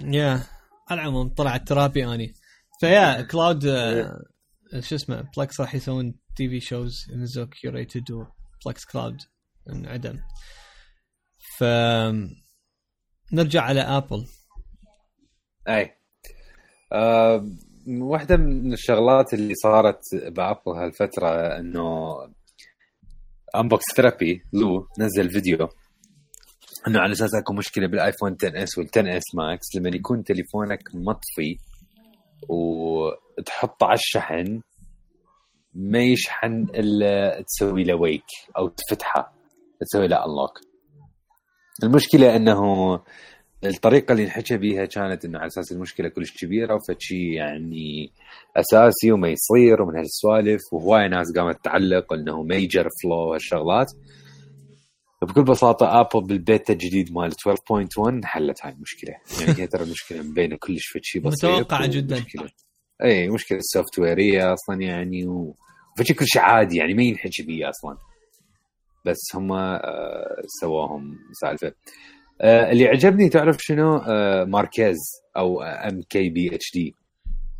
يا 0.00 0.40
على 0.92 1.00
العموم 1.02 1.28
طلع 1.28 1.56
الترابي 1.56 2.04
آني. 2.04 2.34
فيا 2.80 3.22
كلاود 3.22 3.66
آه، 3.66 4.22
شو 4.80 4.94
اسمه 4.94 5.24
بلكس 5.36 5.60
راح 5.60 5.74
يسوون 5.74 6.14
تي 6.36 6.48
في 6.48 6.60
شوز 6.60 7.06
ينزلوا 7.10 7.46
كيوريتد 7.46 8.10
وبلكس 8.10 8.84
كلاود 8.92 9.16
انعدم 9.70 10.18
ف 11.58 11.64
نرجع 13.32 13.62
على 13.62 13.80
ابل 13.80 14.26
أي. 15.68 15.96
آه 16.92 17.46
واحدة 17.88 18.36
من 18.36 18.72
الشغلات 18.72 19.34
اللي 19.34 19.54
صارت 19.54 20.00
بأبل 20.14 20.70
هالفترة 20.76 21.58
إنه 21.58 22.16
Unbox 23.56 23.84
Therapy 23.96 24.42
لو 24.52 24.86
نزل 24.98 25.30
فيديو. 25.30 25.68
إنه 26.88 27.00
على 27.00 27.12
أساس 27.12 27.34
أكو 27.34 27.52
مشكلة 27.52 27.86
بالآيفون 27.86 28.36
10 28.42 28.62
S 28.62 28.78
وال 28.78 28.88
10 28.96 29.16
S 29.16 29.34
Max 29.34 29.66
لما 29.76 29.88
يكون 29.88 30.24
تليفونك 30.24 30.82
مطفي 30.94 31.56
وتحطه 32.48 33.86
على 33.86 33.94
الشحن 33.94 34.60
ما 35.74 36.02
يشحن 36.02 36.66
إلا 36.74 37.42
تسوي 37.42 37.84
له 37.84 37.94
wake 37.94 38.24
أو 38.58 38.68
تفتحه 38.68 39.32
تسوي 39.80 40.08
له 40.08 40.16
unlock 40.16 40.60
المشكلة 41.82 42.36
إنه 42.36 42.60
الطريقة 43.64 44.12
اللي 44.12 44.24
انحكى 44.24 44.56
بيها 44.56 44.84
كانت 44.84 45.24
إنه 45.24 45.38
على 45.38 45.46
أساس 45.46 45.72
المشكلة 45.72 46.08
كلش 46.08 46.32
كبيرة 46.44 46.74
وفد 46.74 47.04
شي 47.04 47.34
يعني 47.34 48.12
أساسي 48.56 49.12
وما 49.12 49.28
يصير 49.28 49.82
ومن 49.82 49.96
هالسوالف 49.96 50.60
وهواي 50.72 51.08
ناس 51.08 51.32
قامت 51.36 51.64
تعلق 51.64 52.12
إنه 52.12 52.42
major 52.42 52.88
flaw 53.02 53.16
وهالشغلات 53.16 53.86
بكل 55.22 55.42
بساطة 55.44 56.00
ابل 56.00 56.26
بالبيتا 56.26 56.72
الجديد 56.72 57.12
مال 57.12 57.32
12.1 57.32 58.24
حلت 58.24 58.58
هاي 58.66 58.72
المشكلة. 58.72 59.14
يعني 59.40 59.60
هي 59.60 59.66
ترى 59.66 59.82
المشكلة 59.82 60.22
مبينة 60.22 60.56
كلش 60.56 60.86
فد 60.86 60.99
شي 60.99 61.18
بسيط. 61.20 61.44
متوقعة 61.50 61.86
جداً. 61.86 62.16
ومشكلة 62.16 62.48
اي 63.04 63.28
مشكلة 63.28 63.58
software 63.62 63.98
ية 63.98 64.52
أصلا 64.52 64.80
يعني 64.82 65.26
و... 65.26 65.56
فشي 65.98 66.14
كل 66.14 66.26
شيء 66.26 66.42
عادي 66.42 66.76
يعني 66.76 66.94
ما 66.94 67.02
ينحكي 67.02 67.42
بيه 67.42 67.68
أصلا. 67.68 67.96
بس 69.06 69.18
هم 69.34 69.52
آه 69.52 70.42
سواهم 70.60 71.18
سالفة. 71.40 71.72
آه 72.40 72.72
اللي 72.72 72.86
عجبني 72.86 73.28
تعرف 73.28 73.56
شنو؟ 73.60 73.96
آه 73.96 74.44
ماركيز 74.44 74.98
أو 75.36 75.62
ام 75.62 76.02
كي 76.02 76.28
بي 76.28 76.54
اتش 76.54 76.72
دي 76.74 76.94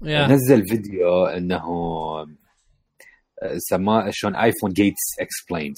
نزل 0.02 0.68
فيديو 0.68 1.24
إنه 1.24 1.56
آه، 1.56 2.26
سماه 3.58 4.10
شلون 4.10 4.36
iPhone 4.36 4.72
gates 4.72 5.00
explained 5.20 5.74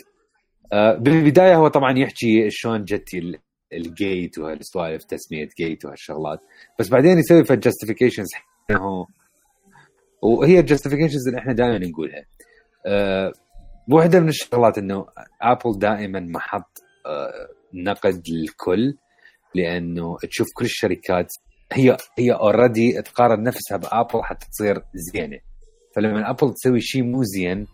بالبداية 0.72 1.56
هو 1.56 1.68
طبعا 1.68 1.98
يحكي 1.98 2.50
شلون 2.50 2.84
جت 2.84 3.14
ال- 3.14 3.38
ال 3.72 3.86
gate 3.86 4.38
وهالسوالف 4.38 5.04
تسمية 5.04 5.48
gate 5.58 5.84
وهالشغلات. 5.84 6.40
بس 6.78 6.88
بعدين 6.88 7.18
يسوي 7.18 7.44
في 7.44 7.56
justifications 7.56 8.26
انه 8.70 9.06
وهي 10.22 10.60
ال 10.60 10.65
justifications 10.65 11.28
اللي 11.28 11.40
إحنا 11.40 11.52
دائما 11.52 11.78
نقولها. 11.78 12.24
آه، 12.86 13.32
واحدة 13.90 14.20
من 14.20 14.28
الشغلات 14.28 14.78
إنه 14.78 15.06
ابل 15.42 15.78
دائما 15.78 16.20
محط 16.20 16.78
آه، 17.06 17.48
نقد 17.74 18.22
للكل 18.28 18.94
لأنه 19.54 20.16
تشوف 20.30 20.46
كل 20.54 20.64
الشركات 20.64 21.26
هي 21.72 21.96
هي 22.18 22.32
already 22.32 23.02
تقارن 23.02 23.42
نفسها 23.42 23.76
بابل 23.76 24.22
حتى 24.22 24.46
تصير 24.50 24.82
زينة. 24.94 25.38
فلما 25.96 26.30
ابل 26.30 26.54
تسوي 26.54 26.80
شيء 26.80 27.02
مو 27.02 27.22
زين 27.22 27.66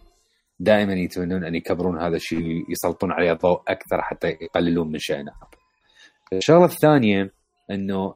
دائما 0.60 0.92
يتمنون 0.92 1.44
أن 1.44 1.54
يكبرون 1.54 2.02
هذا 2.02 2.16
الشيء 2.16 2.64
يسلطون 2.70 3.12
عليه 3.12 3.32
ضوء 3.32 3.62
أكثر 3.68 4.02
حتى 4.02 4.28
يقللون 4.28 4.88
من 4.88 4.98
ابل. 5.12 5.58
الشغلة 6.32 6.64
الثانية 6.64 7.32
إنه 7.70 8.14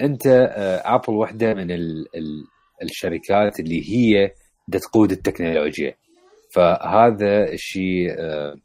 أنت 0.00 0.26
آه، 0.26 0.94
ابل 0.94 1.12
واحدة 1.12 1.54
من 1.54 1.70
ال 1.70 2.16
ال 2.16 2.46
الشركات 2.82 3.60
اللي 3.60 3.90
هي 3.90 4.30
تقود 4.72 5.12
التكنولوجيا. 5.12 5.94
فهذا 6.54 7.52
الشيء 7.52 8.14
آه، 8.18 8.56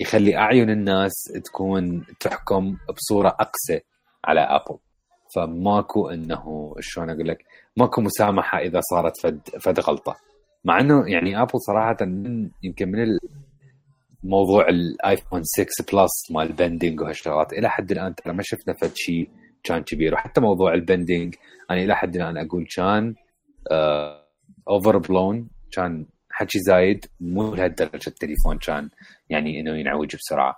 يخلي 0.00 0.36
أعين 0.36 0.70
الناس 0.70 1.12
تكون 1.44 2.06
تحكم 2.20 2.76
بصورة 2.96 3.28
أقسى 3.28 3.80
على 4.24 4.40
ابل 4.40 4.78
فماكو 5.34 6.08
إنه 6.08 6.74
شلون 6.80 7.10
أقول 7.10 7.28
لك 7.28 7.38
ماكو 7.76 8.00
مسامحة 8.00 8.58
إذا 8.58 8.80
صارت 8.80 9.20
فد 9.22 9.40
فد 9.60 9.80
غلطة. 9.80 10.16
مع 10.66 10.80
إنه 10.80 11.08
يعني 11.08 11.42
ابل 11.42 11.60
صراحة 11.66 11.96
من 12.00 12.50
يمكن 12.62 12.88
من 12.88 13.18
موضوع 14.24 14.68
الايفون 14.68 15.42
6 15.44 15.64
Plus 15.92 16.30
مال 16.30 16.46
ال 16.46 16.53
bending 16.53 17.00
وهالشغلات 17.00 17.52
إلى 17.52 17.70
حد 17.70 17.92
الآن 17.92 18.14
ترى 18.14 18.32
ما 18.32 18.42
شفنا 18.42 18.74
فد 18.82 18.92
شيء 18.94 19.30
كان 19.64 19.82
كبير. 19.82 20.14
وحتى 20.14 20.40
موضوع 20.40 20.74
ال 20.74 20.82
bending 20.82 21.34
أنا 21.70 21.82
إلى 21.84 21.96
حد 21.96 22.16
الآن 22.16 22.36
أقول 22.36 22.66
كان 22.76 23.14
overblown 24.68 25.48
كان 25.72 26.06
حكي 26.30 26.58
زايد 26.58 27.06
مو 27.20 27.54
لهالدرجة 27.54 28.06
التليفون 28.06 28.58
كان 28.58 28.90
يعني 29.30 29.60
إنه 29.60 29.76
ينعوج 29.76 30.16
بسرعة. 30.16 30.56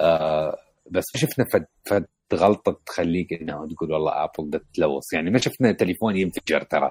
آه 0.00 0.56
بس 0.90 1.04
شفنا 1.16 1.44
فد 1.52 1.66
فد 1.84 2.06
غلطة 2.34 2.80
تخليك 2.86 3.32
إنه 3.32 3.68
تقول 3.68 3.92
والله 3.92 4.12
ابل 4.24 4.60
تلوث 4.74 5.12
يعني 5.14 5.30
ما 5.30 5.38
شفنا 5.38 5.72
تليفون 5.72 6.16
ينفجر 6.16 6.62
ترى. 6.62 6.90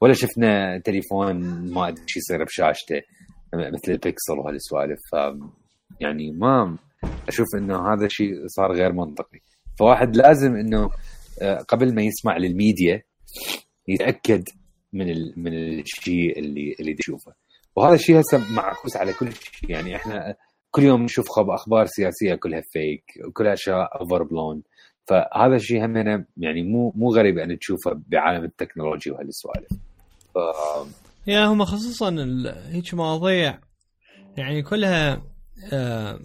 ولا 0.00 0.12
شفنا 0.12 0.78
تليفون 0.78 1.36
ما 1.72 1.88
أدري 1.88 2.04
شو 2.06 2.18
يصير 2.18 2.44
بشاشته 2.44 3.02
مثل 3.54 3.92
البيكسل 3.92 4.38
وهالسوالف 4.38 4.98
ف 5.12 5.16
يعني 6.00 6.32
ما 6.32 6.78
أشوف 7.28 7.46
إنه 7.58 7.92
هذا 7.92 8.06
الشيء 8.06 8.46
صار 8.46 8.72
غير 8.72 8.92
منطقي. 8.92 9.40
فواحد 9.78 10.16
لازم 10.16 10.56
إنه 10.56 10.90
آه، 11.42 11.58
قبل 11.58 11.94
ما 11.94 12.02
يسمع 12.02 12.36
للميديا 12.36 13.02
يتأكد 13.88 14.44
من 14.92 15.10
ال... 15.10 15.34
من 15.36 15.54
الشيء 15.54 16.38
اللي 16.38 16.74
اللي 16.80 16.96
يشوفه. 17.00 17.32
وهذا 17.76 17.94
الشيء 17.94 18.20
هسه 18.20 18.54
معكوس 18.54 18.96
على 18.96 19.12
كل 19.12 19.32
شيء. 19.32 19.70
يعني 19.70 19.96
إحنا 19.96 20.34
كل 20.70 20.82
يوم 20.82 21.02
نشوف 21.02 21.26
أخبار 21.38 21.86
سياسية 21.86 22.34
كلها 22.34 22.62
fake 22.72 23.04
وكلها 23.28 23.52
أشياء 23.52 24.00
overblown 24.00 24.62
فهذا 25.08 25.56
الشيء 25.56 25.84
همنا 25.84 26.24
يعني 26.36 26.62
مو 26.62 26.92
مو 26.96 27.10
غريب 27.14 27.38
أن 27.38 27.58
تشوفه 27.58 28.02
بعالم 28.08 28.44
التكنولوجيا 28.44 29.12
وهالسوالف 29.12 29.87
ف... 30.34 30.38
yeah 31.26 31.46
هم 31.46 31.64
خصوصا 31.64 32.16
هيك 32.66 32.94
مواضيع 32.94 33.60
يعني 34.36 34.62
كلها 34.62 35.22
آه 35.72 36.20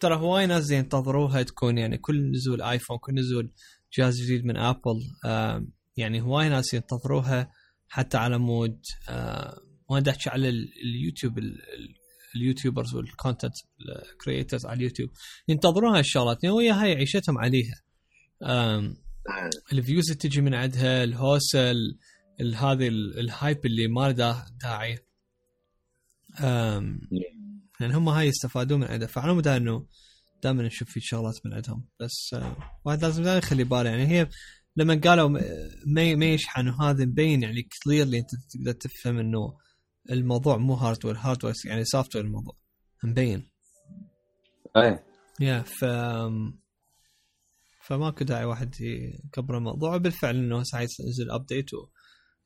ترى 0.00 0.16
هواي 0.16 0.46
ناس 0.46 0.70
ينتظروها 0.70 1.42
تكون 1.42 1.78
يعني 1.78 1.98
كل 1.98 2.30
نزول 2.30 2.62
آيفون 2.62 2.98
كل 2.98 3.14
نزول 3.14 3.50
جهاز 3.98 4.22
جديد 4.22 4.44
من 4.44 4.56
آبل 4.56 5.00
آه 5.24 5.66
يعني 5.96 6.20
هواي 6.20 6.48
ناس 6.48 6.74
ينتظروها 6.74 7.50
حتى 7.88 8.16
على 8.16 8.38
مود 8.38 8.80
آه 9.08 9.60
وأنا 9.88 10.10
أحكي 10.10 10.30
على 10.30 10.48
اليوتيوب 10.48 11.38
ال 12.36 12.42
YouTubers 12.42 12.94
وال 12.94 13.07
content 13.07 13.52
creators 14.24 14.66
على 14.66 14.76
اليوتيوب 14.76 15.10
ينتظرون 15.48 15.96
هالشغلات 15.96 16.44
يعني 16.44 16.56
و 16.56 16.59
yeah 16.59 16.72
هاي 16.72 16.94
عيشتهم 16.94 17.38
عليها. 17.38 17.82
ال 19.72 19.77
views 19.77 20.04
اللي 20.04 20.14
تجي 20.14 20.40
من 20.40 20.54
عندها 20.54 21.04
الهوسه 21.04 21.72
هذه 22.40 22.88
ال 22.88 23.04
hype 23.04 23.66
اللي 23.66 23.88
ما 23.88 24.12
له 24.12 24.46
داعي. 24.62 24.98
يعني 27.80 27.96
هم 27.96 28.08
هاي 28.08 28.26
يستفادون 28.28 28.80
من 28.80 28.86
عندها. 28.86 29.08
فعلى 29.08 29.34
مدى 29.34 29.56
إنه 29.56 29.86
دائما 30.42 30.62
نشوف 30.62 30.90
في 30.90 31.00
شغلات 31.00 31.46
من 31.46 31.54
عندهم. 31.54 31.88
بس 32.00 32.34
آه، 32.34 32.56
واحد 32.84 33.02
لازم 33.02 33.22
دائما 33.22 33.38
يخلي 33.38 33.64
باله. 33.64 33.90
يعني 33.90 34.06
هي 34.06 34.28
لما 34.76 35.00
قالوا 35.04 35.28
ما 35.86 36.14
ما 36.14 36.26
يشحن 36.26 36.68
وهذا 36.68 37.04
مبين 37.04 37.42
يعني 37.42 37.68
clearly 37.84 38.18
أنت 38.18 38.30
تقدر 38.50 38.72
تفهم 38.72 39.18
إنه 39.18 39.56
الموضوع 40.10 40.56
مو 40.56 40.74
hardware 40.74 41.16
hardware 41.16 41.54
يعني 41.64 41.84
software 41.84 42.24
الموضوع. 42.24 42.56
مبين. 43.04 43.50
اي 44.76 44.98
yeah 45.40 45.62
ف 45.62 45.84
فماكو 47.82 48.24
داعي 48.24 48.44
واحد 48.44 48.74
يكبر 48.80 49.58
الموضوع. 49.58 49.94
وبالفعل 49.94 50.36
إنه 50.36 50.62
ساعات 50.62 51.00
ينزل 51.00 51.30
update 51.30 51.70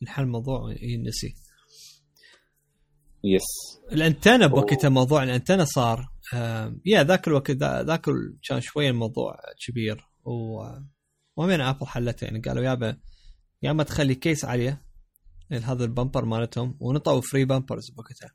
وينحل 0.00 0.22
الموضوع 0.22 0.74
ينسي 0.82 1.34
yes 3.24 3.80
الأنتنة 3.92 4.46
بوقتها 4.46 4.88
موضوع 4.88 5.22
الأنتنة 5.22 5.64
صار 5.64 6.08
yeah 6.86 7.02
ذاك 7.02 7.28
الوقت 7.28 7.50
ذاك 7.60 8.04
كان 8.48 8.60
شوية 8.60 8.90
الموضوع 8.90 9.36
كبير. 9.66 10.06
و 10.24 10.62
ومن 11.36 11.60
ابل 11.60 11.86
حلته 11.86 12.24
يعني 12.24 12.40
قالوا 12.40 12.64
يابا 12.64 12.96
يا 13.62 13.70
اما 13.70 13.82
تخلي 13.82 14.14
case 14.14 14.44
عاليه 14.44 14.84
هذا 15.50 15.84
ال 15.84 15.90
bumper 15.90 16.24
مالتهم 16.24 16.76
ونطوا 16.80 17.20
free 17.20 17.44
bumpers 17.44 17.90
بوقتها. 17.90 18.30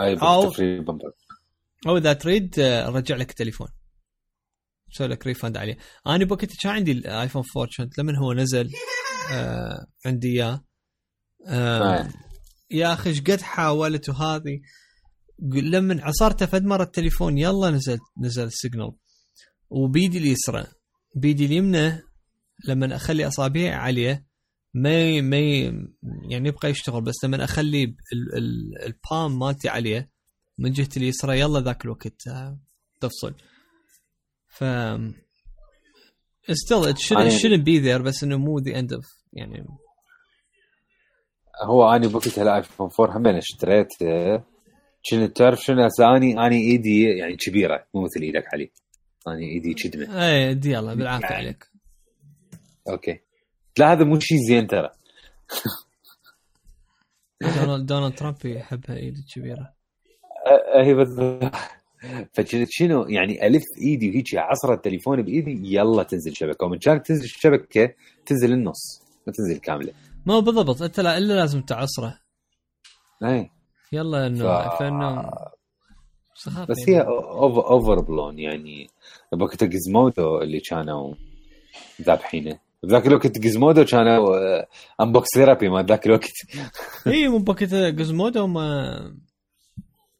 أي 0.00 0.14
أو 0.14 0.50
free 0.50 0.80
bumper 0.80 1.12
أو 1.86 1.96
إذا 1.96 2.12
تريد 2.12 2.60
رجع 2.60 3.16
لك 3.16 3.30
التليفون 3.30 3.68
سوي 4.90 5.06
لك 5.06 5.26
refund 5.26 5.56
عليه. 5.56 5.78
أنا 6.06 6.24
بوقتها 6.24 6.56
كان 6.62 6.72
عندي 6.72 6.92
الايفون 6.92 7.42
4 7.56 7.70
كنت 7.78 7.98
لما 7.98 8.18
هو 8.18 8.32
نزل 8.32 8.70
آه 9.32 9.86
عندي 10.06 10.32
إياه. 10.32 10.64
آه 11.46 12.08
يا 12.70 12.92
أخي 12.92 13.10
إيش 13.10 13.20
قد 13.20 13.40
حاولت 13.40 14.08
وهذه؟ 14.08 14.60
لما 15.54 16.04
عصرته 16.04 16.46
فد 16.46 16.64
مره 16.64 16.82
التليفون 16.82 17.38
يلا 17.38 17.70
نزل 17.70 17.98
نزل 18.22 18.44
ال 18.44 18.50
signal. 18.50 18.92
وبيدي 19.70 20.18
اليسرى. 20.18 20.66
بيدي 21.16 21.46
اليمنى 21.46 22.02
لما 22.68 22.96
أخلي 22.96 23.28
أصابعي 23.28 23.70
عليه 23.72 24.26
ما 24.74 25.20
ما 25.20 25.38
يعني 26.30 26.48
يبقى 26.48 26.70
يشتغل 26.70 27.02
بس 27.02 27.24
لما 27.24 27.44
أخلي 27.44 27.96
البام 28.86 29.38
مالتي 29.38 29.68
عليه 29.68 30.10
من 30.58 30.72
جهة 30.72 30.88
اليسرى 30.96 31.40
يلا 31.40 31.60
ذاك 31.60 31.84
الوقت 31.84 32.28
آه، 32.28 32.58
تفصل. 33.00 33.34
ف 34.48 34.64
still 36.52 36.84
it 36.84 36.98
shouldn't, 36.98 37.32
it 37.32 37.40
shouldn't 37.40 37.64
be 37.64 37.78
there 37.80 38.02
بس 38.02 38.24
إنه 38.24 38.36
مو 38.36 38.60
the 38.60 38.72
end 38.74 38.96
of 38.96 39.04
يعني 39.32 39.64
هو 41.62 41.94
آني 41.94 42.08
بوقتها 42.08 42.42
الايفون 42.42 42.90
4 43.00 43.16
هم 43.16 43.26
اشتريته 43.26 44.42
كنت 45.10 45.36
تعرف 45.36 45.60
شنو 45.60 45.84
هسه 45.84 46.16
آني؟ 46.16 46.46
آني 46.46 46.56
إيدي 46.56 47.02
يعني 47.02 47.36
كبيرة 47.36 47.86
مو 47.94 48.02
مثل 48.02 48.20
إيدك 48.22 48.44
علي. 48.54 48.70
آني 49.28 49.52
إيدي 49.52 49.74
كدمة. 49.74 50.28
اي 50.28 50.54
دي 50.54 50.78
الله 50.78 50.94
بالعافية 50.94 51.26
يعني. 51.26 51.36
عليك. 51.36 51.66
okay. 52.88 53.20
لا 53.78 53.92
هذا 53.92 54.04
مو 54.04 54.20
شيء 54.20 54.38
زين 54.48 54.66
ترى. 54.66 54.90
دونالد 57.40 57.86
دونالد 57.86 58.14
ترامب 58.14 58.36
يحبها 58.44 58.96
إيدي 58.96 59.24
كبيرة. 59.34 59.74
أي 60.78 60.94
بالضبط 60.94 61.54
فكنت 62.32 62.68
شنو؟ 62.70 63.08
يعني 63.08 63.46
ألف 63.46 63.62
إيدي 63.82 64.10
وهيك 64.10 64.34
عصر 64.34 64.72
التليفون 64.72 65.22
بإيدي 65.22 65.74
يلا 65.74 66.02
تنزل 66.02 66.36
شبكة. 66.36 66.66
ومن 66.66 66.78
كانت 66.78 67.06
تنزل 67.06 67.24
الشبكه 67.24 67.94
تنزل 68.26 68.52
النص 68.52 69.02
ما 69.26 69.32
تنزل 69.32 69.58
كاملة. 69.58 69.92
ما 70.26 70.40
بالضبط 70.40 70.82
انت 70.82 71.00
لا 71.00 71.18
إلا 71.18 71.32
لازم 71.34 71.62
تعصره. 71.62 72.18
اي 73.24 73.50
يلا 73.92 74.26
إنه 74.26 74.44
ف... 74.68 74.78
فإنه 74.78 75.30
بس 76.68 76.88
هي 76.88 77.00
اوفر 77.00 77.70
اوفر 77.70 78.00
بلون 78.00 78.38
يعني 78.38 78.90
بوقت 79.32 79.64
جزمودو 79.64 80.38
اللي 80.38 80.60
كانوا 80.60 81.14
ذابحينه 82.02 82.58
بذاك 82.82 83.06
الوقت 83.06 83.38
جزمودو 83.38 83.84
كانوا 83.84 84.36
انبوكس 85.00 85.28
ثيرابي 85.34 85.68
ما 85.68 85.82
ذاك 85.82 86.06
الوقت. 86.06 86.32
اي 87.06 87.28
مو 87.28 87.38
بوقت 87.38 87.74
جزمودو 87.74 88.46
ما 88.46 88.98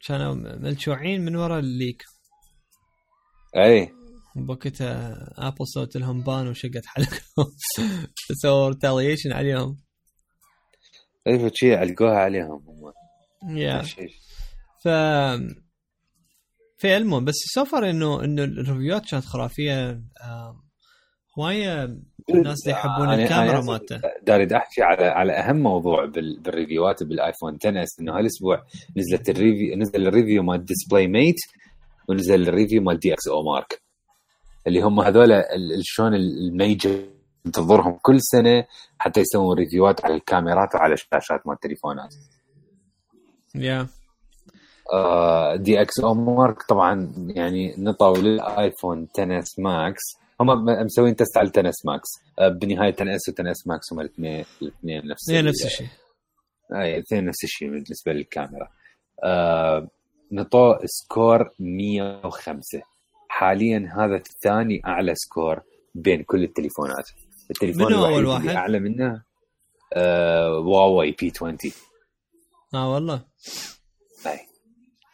كانوا 0.06 0.34
ملشوعين 0.34 1.24
من 1.24 1.36
وراء 1.36 1.58
الليك 1.58 2.04
اي 3.56 3.92
بوقتها 4.36 5.14
ابل 5.38 5.66
سوت 5.74 5.96
لهم 5.96 6.22
بان 6.22 6.48
وشقت 6.48 6.86
حلقهم. 6.86 7.52
سووا 8.42 8.68
ريتاليشن 8.68 9.32
عليهم. 9.32 9.83
اي 11.26 11.50
فشي 11.50 11.74
علقوها 11.74 12.16
عليهم 12.18 12.62
هم. 12.68 12.92
يا 13.58 13.82
ف 14.82 14.88
في 16.78 16.96
المهم 16.96 17.24
بس 17.24 17.34
so 17.54 17.69
far 17.69 17.90
انه 17.90 18.24
إنه 18.24 18.44
ال 18.44 18.52
reviewات 18.53 19.10
كانت 19.10 19.24
خرافية. 19.24 20.00
هواية 21.38 21.84
الناس 22.34 22.58
اللي 22.66 22.70
يحبون 22.78 23.08
الكاميرا 23.24 23.60
مالته. 23.60 24.00
داري 24.22 24.56
أحكي 24.56 24.82
على 24.82 25.04
على 25.04 25.32
أهم 25.32 25.56
موضوع 25.56 26.04
بال- 26.06 26.40
بال 26.40 26.54
reviewات 26.54 27.02
بالآيفون 27.02 27.58
10 27.64 27.82
اس 27.82 28.00
إنه 28.00 28.18
هالأسبوع 28.18 28.64
نزلت 28.96 29.28
ال 29.30 29.37
review 29.37 29.76
نزل 29.76 30.06
ال 30.06 30.11
review 30.11 30.42
مال 30.42 30.64
DisplayMate 30.64 31.36
ونزل 32.08 32.48
ال 32.48 32.53
review 32.53 32.82
مال 32.82 32.98
DxOMark 32.98 33.82
اللي 34.66 34.80
هم 34.80 35.00
هذول 35.00 35.42
شلون 35.82 36.14
ال 36.14 36.29
major 36.29 37.04
ننتظرهم 37.54 37.98
كل 38.02 38.20
سنة 38.20 38.64
حتى 38.98 39.20
يسوون 39.20 39.56
reviewات 39.58 40.04
على 40.04 40.14
الكاميرات 40.14 40.74
وعلى 40.74 40.94
الشاشات 40.94 41.46
مال 41.46 41.54
التليفونات. 41.54 42.14
yeah 43.54 43.86
آه، 44.92 45.56
DxOMark 45.56 46.62
طبعا 46.62 47.12
يعني 47.28 47.74
نطوا 47.78 48.16
للآيفون 48.16 49.08
10S 49.18 49.58
Max 49.58 50.00
هم 50.40 50.64
مسوين 50.64 51.16
test 51.16 51.36
على 51.38 51.48
10S 51.56 51.86
Max 51.86 52.08
آه، 52.38 52.48
بنهاية 52.48 52.94
10S 52.94 53.28
و 53.28 53.32
10S 53.32 53.66
Max 53.66 53.92
هم 53.92 54.00
الاثنين 54.00 54.44
الاثنين 54.62 55.06
نفس 55.08 55.30
هي 55.30 55.40
ال- 55.40 55.44
نفس 55.46 55.64
الشيء. 55.64 55.86
اي 56.74 56.94
الاثنين 56.94 57.24
نفس 57.24 57.44
الشيء 57.44 57.70
بالنسبة 57.70 58.12
للكاميرا. 58.12 58.68
آه 59.24 59.88
نطوا 60.32 60.74
score 60.86 61.50
105 61.60 62.82
حاليا 63.28 63.88
هذا 63.98 64.22
ثاني 64.44 64.80
أعلى 64.86 65.14
score 65.14 65.60
بين 65.94 66.22
كل 66.22 66.44
التليفونات. 66.44 67.04
التليفون 67.50 67.86
منو 67.86 68.18
الوحيد 68.18 68.26
واحد؟ 68.26 68.56
أعلى 68.56 68.78
منه؟ 68.78 69.22
آه 69.92 70.60
P20 71.20 71.56
آه 72.74 72.92
والله. 72.94 73.24
اي 74.26 74.40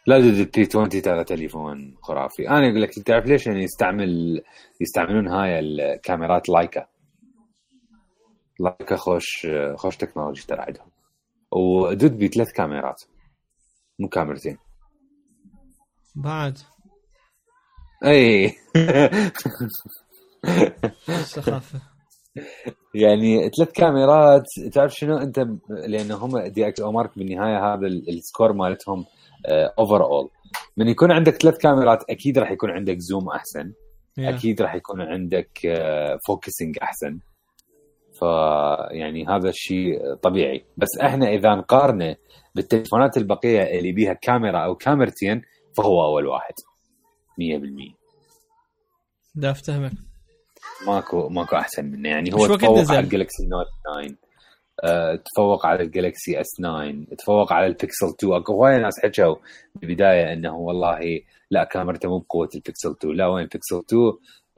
لا 0.07 0.17
ال 0.17 0.67
P20 0.69 0.89
ترى 0.89 1.23
تليفون 1.23 1.95
خرافي. 2.01 2.49
أنا 2.49 2.69
أقول 2.69 2.81
لك 2.81 2.99
تعرف 2.99 3.25
ليش؟ 3.25 3.47
يعني 3.47 3.63
يستعمل 3.63 4.41
يستعملون 4.81 5.27
هاي 5.27 5.59
الكاميرات 5.59 6.49
Leica. 6.49 6.87
Leica 8.59 8.95
خوش 8.95 9.47
خوش 9.75 9.97
technology 9.97 10.43
ترى 10.47 10.61
عندهم. 10.61 10.91
و 11.51 11.64
dude 11.64 12.17
بي 12.17 12.27
ثلاث 12.27 12.51
كاميرات. 12.51 13.01
مو 13.99 14.07
كاميرتين. 14.07 14.57
بعد. 16.15 16.57
اي 18.05 18.55
سخافه 21.23 21.90
يعني 22.95 23.49
ثلاث 23.49 23.71
كاميرات 23.71 24.43
تعرف 24.73 24.93
شنو؟ 24.93 25.17
انت 25.17 25.47
لأن 25.69 26.11
هم 26.11 26.37
DxOMark 26.39 27.17
بالنهاية 27.17 27.73
هذا 27.73 27.87
ال- 27.87 28.09
ال 28.09 28.16
score 28.16 28.53
مالتهم 28.53 29.05
overall 29.79 30.29
من 30.77 30.87
يكون 30.87 31.11
عندك 31.11 31.41
ثلاث 31.41 31.57
كاميرات 31.57 32.03
أكيد 32.09 32.37
راح 32.39 32.51
يكون 32.51 32.69
عندك 32.69 32.97
zoom 32.99 33.29
أحسن. 33.29 33.73
yeah. 34.17 34.29
أكيد 34.29 34.61
راح 34.61 34.75
يكون 34.75 35.01
عندك 35.01 35.49
focusing 36.27 36.77
أحسن. 36.81 37.19
ف 38.19 38.21
يعني 38.91 39.25
هذا 39.27 39.49
الشيء 39.49 40.15
طبيعي. 40.15 40.65
بس 40.77 40.87
إحنا 41.01 41.29
إذا 41.29 41.55
نقارنه 41.55 42.15
بالتليفونات 42.55 43.17
البقية 43.17 43.79
اللي 43.79 43.91
بيها 43.91 44.13
كاميرا 44.13 44.59
أو 44.59 44.75
كاميرتين 44.75 45.41
فهو 45.77 46.05
أول 46.05 46.27
واحد. 46.27 46.53
100% 47.37 47.95
دا 49.35 49.51
أفتهمك. 49.51 49.91
ماكو 50.87 51.29
ماكو 51.29 51.55
أحسن 51.55 51.85
منه. 51.85 52.09
يعني 52.09 52.33
هو 52.33 52.37
وقت 52.41 52.61
تفوق 52.61 52.79
نزل؟ 52.79 52.95
على 52.95 53.03
ال 53.05 53.10
Galaxy 53.10 53.43
Note 53.47 53.65
9 54.05 54.15
أه 54.83 55.15
تفوق 55.15 55.65
على 55.65 55.83
ال 55.83 56.41
Galaxy 56.41 56.47
S9 56.57 57.15
تفوق 57.17 57.53
على 57.53 57.65
البيكسل 57.67 58.07
2 58.19 58.33
أكو 58.33 58.53
هواية 58.53 58.77
ناس 58.77 58.93
حكوا 59.03 59.35
بالبدايه 59.75 60.33
إنه 60.33 60.55
والله 60.55 60.99
لا 61.51 61.63
كاميرته 61.63 62.09
مو 62.09 62.17
بقوة 62.17 62.49
البيكسل 62.55 62.91
2 62.91 63.15
لا 63.15 63.27
وين 63.27 63.43
البيكسل 63.43 63.75
2 63.89 64.01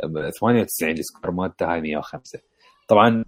أه، 0.04 0.30
98 0.40 0.92
ال 0.98 1.03
score 1.03 1.32
مالته 1.32 1.74
هاي 1.74 1.82
105 1.82 2.40
طبعا 2.88 3.26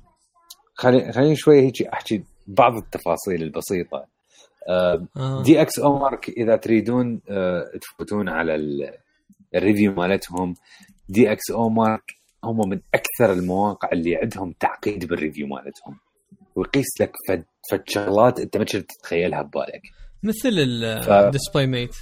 خلي 0.73 1.11
خليني 1.13 1.35
شوي 1.35 1.61
هيك 1.61 1.81
أحكي 1.81 2.23
بعض 2.47 2.77
التفاصيل 2.77 3.43
البسيطة. 3.43 4.05
أه 4.69 5.07
آه. 5.17 5.43
DxOMark 5.43 6.29
إذا 6.29 6.55
تريدون 6.55 7.21
أه 7.29 7.63
تفوتون 7.81 8.29
على 8.29 8.55
ال- 8.55 8.97
review 9.55 9.93
مالتهم 9.93 10.53
DxOMark 11.09 12.03
هم 12.45 12.69
من 12.69 12.79
أكثر 12.93 13.33
المواقع 13.33 13.89
اللي 13.93 14.15
عندهم 14.15 14.53
تعقيد 14.59 15.05
بال 15.05 15.16
review 15.16 15.47
مالتهم. 15.47 15.97
ويقيس 16.55 17.01
لك 17.01 17.11
فد 17.27 17.43
فد 17.71 17.83
شغلات 17.87 18.39
أنت 18.39 18.57
ما 18.57 18.63
كنت 18.63 18.85
تتخيلها 18.91 19.41
ببالك. 19.41 19.81
مثل 20.23 20.51
ف- 21.05 21.09
ال 21.09 21.67
DisplayMate 21.67 21.95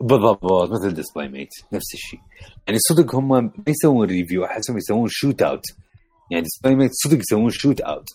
بالضبط 0.00 0.70
مثل 0.70 0.94
DisplayMate 0.94 1.48
نفس 1.72 1.94
الشيء. 1.94 2.20
يعني 2.66 2.78
صدق 2.78 3.14
هم 3.14 3.28
ما 3.28 3.50
يسوون 3.68 4.06
review 4.08 4.44
أحسهم 4.44 4.76
يسوون 4.78 5.06
shootout 5.10 5.62
يعني 6.30 6.42
DisplayMate 6.42 6.90
صدق 6.94 7.18
يسوون 7.18 7.50
shootout 7.50 8.08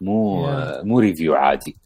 مو 0.00 0.46
Yeah. 0.46 0.84
مو 0.84 0.98
review 1.00 1.34
عادي. 1.34 1.76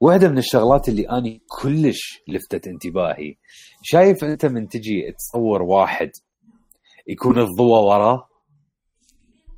واحدة 0.00 0.28
من 0.28 0.38
الشغلات 0.38 0.88
اللي 0.88 1.02
اني 1.10 1.40
كلش 1.62 2.20
لفتت 2.28 2.66
انتباهي. 2.66 3.34
شايف 3.82 4.24
أنت 4.24 4.46
من 4.46 4.68
تجي 4.68 5.12
تصور 5.18 5.62
واحد 5.62 6.10
يكون 7.08 7.38
الضوء 7.38 7.78
وراه 7.80 8.28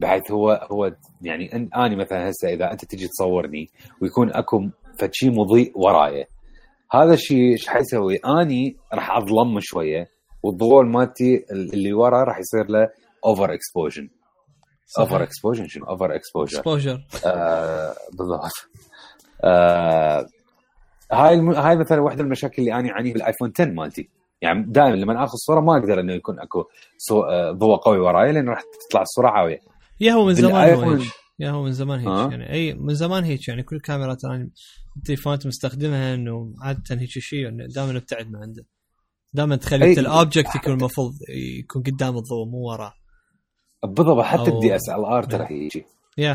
بحيث 0.00 0.30
هو 0.30 0.68
هو 0.72 0.92
يعني 1.22 1.56
أن 1.56 1.68
أني 1.74 1.96
مثلا 1.96 2.30
هسه 2.30 2.48
إذا 2.48 2.72
أنت 2.72 2.84
تجي 2.84 3.08
تصورني 3.08 3.70
ويكون 4.02 4.32
أكو 4.32 4.68
فد 4.98 5.10
شيء 5.12 5.30
مضيء 5.30 5.72
وراي. 5.74 6.26
هذا 6.92 7.14
الشيء 7.14 7.52
إيش 7.52 7.68
حيسوي؟ 7.68 8.16
أني 8.16 8.76
راح 8.94 9.16
أظلم 9.16 9.60
شوية 9.60 10.06
والضوء 10.42 10.84
مالتي 10.84 11.44
اللي 11.50 11.92
ورا 11.92 12.24
راح 12.24 12.38
يصير 12.38 12.66
له 12.66 12.88
over 13.26 13.54
expos-ion 13.54 14.08
over 14.98 15.22
expos-ion 15.22 15.68
شنو؟ 15.68 15.84
over 15.86 16.14
exposure 16.14 16.58
exposure 16.58 17.00
بالضبط. 18.18 18.50
آه 19.44 20.26
هاي 21.12 21.34
الم... 21.34 21.50
هاي 21.50 21.76
مثلا 21.76 22.00
واحدة 22.00 22.18
من 22.18 22.26
المشاكل 22.26 22.62
اللي 22.62 22.74
أنا 22.74 22.90
أعانيها 22.90 23.12
بالآيفون 23.12 23.52
10 23.60 23.72
مالتي. 23.72 24.08
يعني 24.42 24.64
دائما 24.68 24.96
لما 24.96 25.24
آخذ 25.24 25.36
صورة 25.36 25.60
ما 25.60 25.78
أقدر 25.78 26.00
إنه 26.00 26.12
يكون 26.12 26.40
أكو. 26.40 26.64
آه 27.12 27.50
ضوء 27.52 27.76
قوي 27.76 27.98
وراي 27.98 28.32
لأنه 28.32 28.50
راح 28.50 28.62
تطلع 28.88 29.02
الصورة 29.02 29.28
عاويه 29.28 29.58
يا 30.00 30.12
هو 30.12 30.24
من 30.26 30.34
زمان 30.34 30.74
هو 30.74 30.90
هيك 30.90 31.08
يا 31.38 31.50
هو 31.50 31.62
من 31.62 31.72
زمان 31.72 31.98
هيك؟ 31.98 32.32
يعني. 32.32 32.52
أي 32.52 32.74
من 32.74 32.94
زمان 32.94 33.24
هيك 33.24 33.48
يعني. 33.48 33.62
كل 33.62 33.80
كاميرات 33.80 34.24
أنا 34.24 34.48
التليفونات 34.96 35.46
مستخدمها 35.46 36.14
إنه 36.14 36.52
عادة 36.62 36.82
هيك 37.00 37.08
شيء 37.10 37.48
انه 37.48 37.66
دائما 37.66 37.96
أبتعد 37.98 38.30
من 38.30 38.36
عنده. 38.36 38.64
دائما 39.32 39.56
تخلي 39.56 39.94
أي- 39.94 39.98
ال 39.98 40.06
object 40.06 40.54
يكون 40.54 40.72
المفروض 40.72 41.12
يكون 41.58 41.82
قدام 41.82 42.16
الضوء 42.16 42.46
مو 42.46 42.58
وراه 42.70 42.94
بالضبط 43.84 44.24
حتى 44.24 44.50
ال 44.50 45.04
DSLR 45.04 45.22
ترى 45.22 45.46
هيجي 45.50 45.86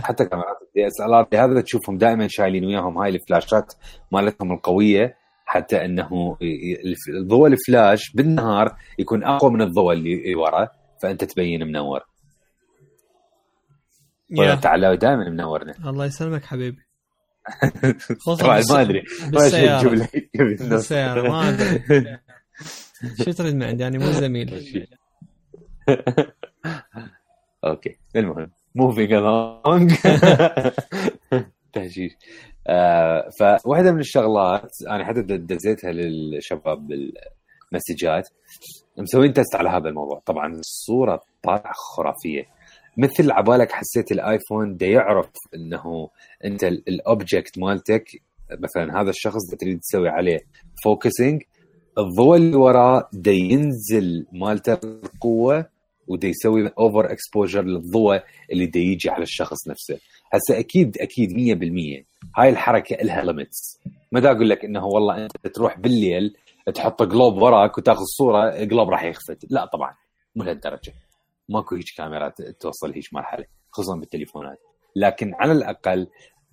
حتى 0.03 0.25
كاميرات 0.25 0.57
ال 0.67 1.13
DSLR 1.13 1.27
لهذا 1.33 1.61
تشوفهم 1.61 1.97
دائما 1.97 2.27
شايلين 2.27 2.65
وياهم 2.65 2.97
هاي 2.97 3.09
ال 3.09 3.18
flashات 3.18 3.73
مالتهم 4.11 4.51
القوية. 4.51 5.15
حتى 5.45 5.85
إنه 5.85 6.37
الضوء 7.09 7.47
الفلاش 7.47 8.11
بالنهار 8.13 8.75
يكون 8.99 9.23
أقوى 9.23 9.51
من 9.51 9.61
الضوء 9.61 9.93
اللي 9.93 10.35
ورا 10.35 10.69
فأنت 11.01 11.23
تبين 11.23 11.67
منور. 11.67 12.01
ولا 14.37 14.49
yeah 14.49 14.55
تعالى 14.55 14.97
دائما 14.97 15.29
منورنا. 15.29 15.73
الله 15.89 16.05
يسلمك 16.05 16.45
حبيبي. 16.45 16.85
خصوصا 18.25 18.47
ما 18.47 18.81
أدري. 18.81 19.03
بالنص. 20.33 20.61
بالسيارة، 20.61 21.29
ما 21.29 21.49
أدري. 21.49 22.19
شو 23.23 23.31
تريد 23.31 23.55
من 23.55 23.63
عندي 23.63 23.83
يعني 23.83 23.97
مو 23.97 24.11
زميل. 24.11 24.87
OK 27.65 27.97
المهم 28.15 28.51
moving 28.75 29.13
along. 29.13 29.95
تحشيش 31.73 32.11
آه 32.67 33.29
فواحدة 33.63 33.91
من 33.91 33.99
الشغلات 33.99 34.71
أنا 34.89 35.05
حتى 35.05 35.21
دزيتها 35.21 35.91
للشباب 35.91 36.87
بالمسجات 36.87 38.29
مسوين 38.97 39.33
test 39.33 39.55
على 39.55 39.69
هذا 39.69 39.89
الموضوع. 39.89 40.21
طبعا 40.25 40.53
الصورة 40.53 41.21
طالعة 41.43 41.73
خرافية. 41.73 42.43
مثل 42.97 43.31
عبالك 43.31 43.71
حسيت 43.71 44.11
الآيفون 44.11 44.77
دا 44.77 44.85
يعرف 44.85 45.29
إنه 45.55 46.09
أنت 46.45 46.63
ال 46.63 46.77
object 46.77 47.59
مالتك 47.59 48.05
مثلا 48.51 49.01
هذا 49.01 49.09
الشخص 49.09 49.51
دا 49.51 49.57
تريد 49.57 49.79
تسوي 49.79 50.09
عليه 50.09 50.39
focusing 50.83 51.41
الضوء 51.97 52.35
اللي 52.37 52.55
وراه 52.55 53.09
دا 53.13 53.31
ينزل 53.31 54.25
مالته 54.31 54.73
القوه 54.83 55.65
ودا 56.07 56.27
يسوي 56.27 56.67
over 56.79 57.11
exposure 57.11 57.61
للضوء 57.63 58.21
اللي 58.51 58.65
دا 58.65 58.79
يجي 58.79 59.09
على 59.09 59.23
الشخص 59.23 59.67
نفسه. 59.67 59.99
هسه 60.35 60.59
أكيد 60.59 60.97
أكيد 60.97 61.29
100% 62.03 62.05
هاي 62.37 62.49
الحركة 62.49 62.95
لها 62.95 63.21
limits 63.23 63.79
ما 64.11 64.19
دا 64.19 64.31
أقول 64.31 64.49
لك 64.49 64.65
إنه 64.65 64.85
والله 64.85 65.23
أنت 65.25 65.47
تروح 65.47 65.79
بالليل 65.79 66.37
تحط 66.75 67.03
جلوب 67.03 67.41
وراك 67.41 67.77
وتاخذ 67.77 68.03
صورة 68.03 68.63
جلوب 68.63 68.89
راح 68.89 69.03
يخفت 69.03 69.45
لا 69.49 69.65
طبعا 69.65 69.93
مو 70.35 70.43
لهالدرجة. 70.43 70.93
ماكو 71.49 71.75
هيك 71.75 71.85
كاميرات 71.97 72.41
توصل 72.41 72.93
هيك 72.93 73.13
مرحلة 73.13 73.45
خصوصا 73.71 73.95
بالتليفونات. 73.95 74.59
لكن 74.95 75.33
على 75.33 75.51
الأقل 75.51 76.07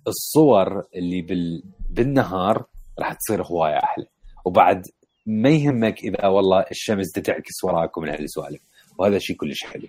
الصور 0.07 0.83
اللي 0.95 1.21
بال... 1.21 1.63
بالنهار 1.89 2.65
راح 2.99 3.13
تصير 3.13 3.43
هواية 3.43 3.77
أحلى. 3.77 4.05
وبعد 4.45 4.87
ما 5.25 5.49
يهمك 5.49 6.03
إذا 6.03 6.27
والله 6.27 6.65
الشمس 6.71 7.11
تعكس 7.11 7.63
وراك 7.63 7.97
ومن 7.97 8.09
هالسوالف. 8.09 8.61
وهذا 8.97 9.19
شيء 9.19 9.35
كلش 9.35 9.63
حلو. 9.63 9.87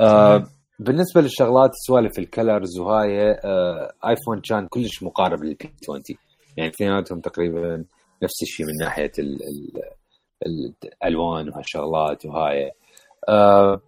آه 0.00 0.46
بالنسبة 0.78 1.20
للشغلات 1.20 1.70
سوالف 1.86 2.18
ال 2.18 2.27
colors 2.27 2.78
وهاي 2.78 3.30
آه 3.30 3.92
ايفون 4.08 4.40
كان 4.40 4.66
كلش 4.66 5.02
مقارب 5.02 5.44
لل 5.44 5.64
P 5.64 5.74
20 5.82 6.02
يعني 6.56 6.70
اثنيناتهم 6.70 7.20
تقريبا 7.20 7.84
نفس 8.22 8.42
الشيء 8.42 8.66
من 8.66 8.72
ناحية 8.80 9.12
ال 9.18 9.38
ال 10.46 10.74
الألوان 10.84 11.48
وهالشغلات 11.48 12.26
وهاي. 12.26 12.70
آه 13.28 13.80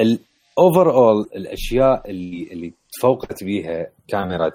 ال 0.00 0.90
overall 0.94 1.26
الأشياء 1.36 2.10
اللي 2.10 2.52
اللي 2.52 2.74
تفوقت 2.92 3.44
بيها 3.44 3.86
كاميرا 4.08 4.50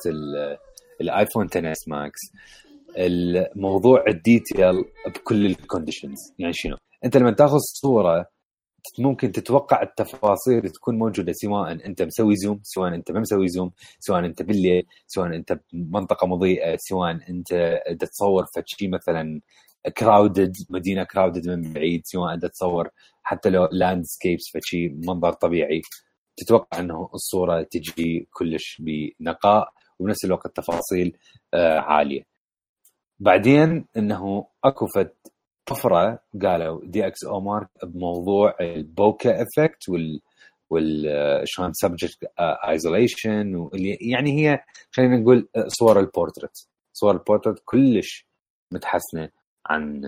الايفون 1.01 1.47
10 1.55 1.71
S 1.71 1.87
Max 1.87 2.19
الموضوع 2.97 4.03
ال 4.07 4.18
detail 4.18 4.85
بكل 5.07 5.45
ال 5.45 5.53
conditions 5.53 6.33
يعني 6.39 6.53
شنو؟ 6.53 6.77
انت 7.05 7.17
لما 7.17 7.31
تاخذ 7.31 7.57
صورة 7.57 8.25
ممكن 8.99 9.31
تتوقع 9.31 9.81
التفاصيل 9.81 10.69
تكون 10.69 10.97
موجودة 10.97 11.33
سواء 11.33 11.71
أنت 11.71 12.01
مسوي 12.01 12.35
zoom 12.35 12.59
سواء 12.63 12.95
أنت 12.95 13.11
ما 13.11 13.19
مسوي 13.19 13.47
zoom 13.47 13.71
سواء 13.99 14.25
أنت 14.25 14.41
بالليل 14.41 14.83
سواء 15.07 15.35
أنت 15.35 15.59
بمنطقة 15.73 16.27
مضيئة 16.27 16.77
سواء 16.79 17.11
أنت 17.29 17.79
تصور 17.99 18.45
فشي 18.55 18.87
مثلا 18.87 19.41
crowded 19.97 20.53
مدينة 20.69 21.03
crowded 21.03 21.49
من 21.49 21.73
بعيد 21.73 22.01
سواء 22.05 22.33
أنت 22.33 22.45
تصور 22.45 22.89
حتى 23.23 23.49
لو 23.49 23.69
landscapes 23.71 24.43
فشي 24.53 24.89
منظر 24.89 25.33
طبيعي. 25.33 25.81
تتوقع 26.37 26.79
انه 26.79 27.09
الصورة 27.13 27.61
تجي 27.61 28.27
كلش 28.33 28.81
بنقاء 28.81 29.73
وبنفس 29.99 30.25
الوقت 30.25 30.55
تفاصيل 30.55 31.17
آه، 31.53 31.79
عالية. 31.79 32.23
بعدين 33.19 33.85
إنه 33.97 34.47
أكو 34.63 34.87
طفرة 35.67 36.19
قالوا 36.41 36.81
DxOMark 36.83 37.69
بموضوع 37.83 38.55
ال 38.61 38.75
bokeh 38.75 39.41
effect 39.41 39.89
وال 39.89 40.21
وال 40.69 41.41
شلون 41.45 41.73
subject 41.73 42.17
isolation 42.39 43.55
واللي 43.55 43.97
يعني 44.01 44.31
هي 44.31 44.59
خلينا 44.91 45.17
نقول 45.17 45.49
صور 45.67 45.99
البورتريت 45.99 46.57
صور 46.93 47.11
البورتريت 47.13 47.57
كلش 47.65 48.27
متحسنة 48.71 49.29
عن 49.65 50.01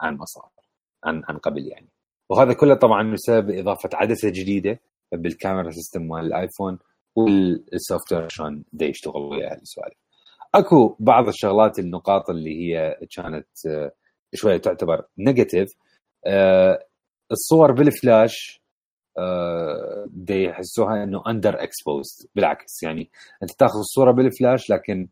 عن 0.00 0.16
مصادر 0.16 0.68
عن 1.04 1.22
عن 1.28 1.38
قبل 1.38 1.66
يعني. 1.66 1.88
وهذا 2.30 2.52
كله 2.52 2.74
طبعا 2.74 3.12
بسبب 3.12 3.50
إضافة 3.50 3.90
عدسة 3.94 4.28
جديدة 4.30 4.80
بال 5.12 5.27
camera 5.27 5.70
system 5.70 6.02
مال 6.02 6.26
الآيفون 6.26 6.78
وال 7.16 8.12
software 8.12 8.28
شلون 8.28 8.64
يشتغل 8.80 9.22
ويا 9.22 9.52
هالسوالف 9.52 9.96
أكو 10.54 10.96
بعض 11.00 11.28
الشغلات 11.28 11.78
النقاط 11.78 12.30
اللي 12.30 12.50
هي 12.60 12.98
كانت 13.16 13.48
شوية 14.34 14.56
تعتبر 14.56 15.04
negative 15.18 15.68
آه 16.26 16.84
الصور 17.32 17.72
بالفلاش 17.72 18.62
آه 19.18 20.08
يحسوها 20.30 21.02
إنه 21.04 21.22
under 21.26 21.62
exposed 21.62 22.26
بالعكس 22.34 22.82
يعني 22.82 23.10
أنت 23.42 23.50
تاخذ 23.58 23.78
الصورة 23.78 24.12
بالفلاش 24.12 24.70
لكن 24.70 25.08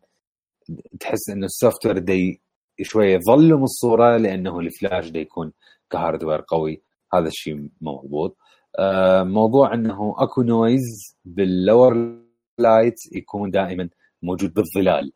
تحس 0.99 1.29
إنه 1.29 1.45
ال 1.45 1.85
software 1.85 1.97
دي 1.97 2.41
شوية 2.81 3.15
يظلم 3.15 3.63
الصورة 3.63 4.17
لأنه 4.17 4.59
الفلاش 4.59 5.09
دي 5.09 5.19
يكون 5.19 5.53
ك 5.89 5.95
hardware 5.95 6.43
قوي. 6.47 6.81
هذا 7.13 7.27
الشيء 7.27 7.69
مضبوط 7.81 8.37
آه 8.79 9.23
موضوع 9.23 9.73
إنه 9.73 10.15
أكو 10.17 10.41
noise 10.41 11.17
بال 11.25 12.21
low 12.57 12.71
light 12.71 12.95
يكون 13.15 13.51
دائما 13.51 13.89
موجود 14.21 14.53
بالظلال. 14.53 15.11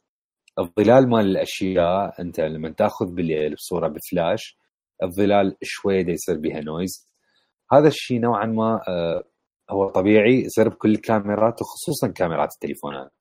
الظلال 0.59 1.09
مال 1.09 1.25
الأشياء 1.25 2.21
أنت 2.21 2.39
لما 2.39 2.69
تأخذ 2.69 3.05
بالليل 3.15 3.53
بصورة 3.53 3.87
بفلاش 3.87 4.57
الظلال 5.03 5.57
شوية 5.63 6.01
دا 6.01 6.11
يصير 6.11 6.37
بها 6.37 6.61
noise 6.61 7.09
هذا 7.71 7.87
الشيء 7.87 8.19
نوعا 8.19 8.45
ما 8.45 8.81
آه، 8.87 9.23
هو 9.69 9.89
طبيعي 9.89 10.41
يصير 10.45 10.69
بكل 10.69 10.91
الكاميرات 10.91 11.61
وخصوصا 11.61 12.07
كاميرات 12.07 12.49
التليفونات 12.53 13.11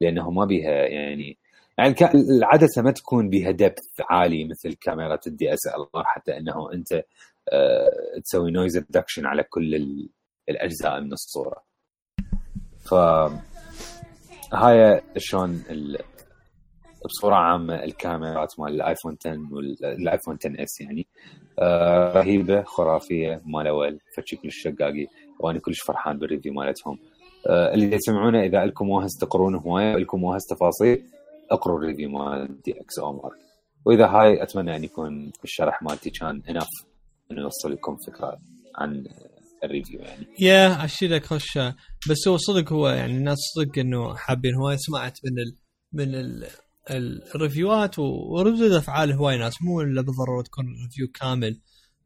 لأنه 0.00 0.30
ما 0.30 0.44
بيها 0.44 0.70
يعني 0.70 1.38
يعني 1.78 1.94
العدسه 2.14 2.82
ما 2.82 2.90
تكون 2.90 3.28
بها 3.28 3.50
depth 3.50 4.00
عالي 4.10 4.44
مثل 4.44 4.74
كاميرات 4.74 5.26
ال 5.26 5.96
DSLR 5.96 6.04
حتى 6.04 6.36
إنه 6.36 6.72
أنت 6.72 6.92
آه، 7.52 8.20
تسوي 8.24 8.50
noise 8.50 8.78
reduction 8.78 9.26
على 9.26 9.42
كل 9.42 9.74
الأجزاء 10.48 11.00
من 11.00 11.12
الصورة. 11.12 11.62
ف 12.80 12.94
هاي 14.54 15.00
شلون 15.16 15.64
بصورة 17.04 17.34
عامة 17.34 17.84
الكاميرات 17.84 18.60
مال 18.60 18.74
الايفون 18.74 19.16
10 19.26 19.38
والايفون 19.52 20.38
10 20.44 20.62
S 20.62 20.80
يعني. 20.80 21.06
آه 21.58 22.12
رهيبة 22.12 22.62
خرافية 22.62 23.42
مال 23.46 23.66
أول 23.66 23.98
فشي 24.16 24.36
كلش 24.36 24.62
شقاقي 24.62 25.06
وأنا 25.40 25.58
كلش 25.58 25.80
فرحان 25.80 26.18
بال 26.18 26.26
review 26.26 26.52
مالتهم. 26.52 26.98
آه 27.46 27.74
اللي 27.74 27.96
يسمعونه 27.96 28.42
إذا 28.42 28.64
لكم 28.64 28.88
واهس 28.88 29.10
تقرون 29.20 29.54
هواية 29.54 29.96
لكم 29.96 30.24
واهس 30.24 30.42
تفاصيل 30.50 31.02
اقروا 31.50 31.78
ال 31.78 31.83
review 31.83 32.10
مال 32.10 32.62
DxOMark 32.62 33.36
وإذا 33.84 34.06
هاي 34.06 34.42
أتمنى 34.42 34.76
أن 34.76 34.84
يكون 34.84 35.32
الشرح 35.44 35.82
مالتي 35.82 36.10
كان 36.10 36.42
enough 36.48 36.66
إنه 37.30 37.40
يوصل 37.42 37.72
لكم 37.72 37.96
فكرة 38.06 38.38
عن 38.76 39.04
ال 39.64 39.69
review 39.69 40.00
يعني. 40.00 40.26
يا 40.40 40.84
أشيلك 40.84 41.24
خوش 41.24 41.58
بس 42.10 42.28
هو 42.28 42.36
صدق 42.36 42.72
هو 42.72 42.88
يعني 42.88 43.12
الناس 43.12 43.38
صدق 43.56 43.78
إنه 43.78 44.14
حابين 44.14 44.54
هواي 44.54 44.76
سمعت 44.78 45.18
من 45.24 45.38
ال 45.38 45.56
من 45.92 46.14
ال 46.14 46.46
الريفيوات 46.90 47.98
وردود 47.98 48.72
أفعال 48.72 49.12
هواي 49.12 49.38
ناس. 49.38 49.62
مو 49.62 49.80
إلا 49.80 50.02
بالضرورة 50.02 50.42
تكون 50.42 50.66
review 50.84 51.08
كامل 51.14 51.60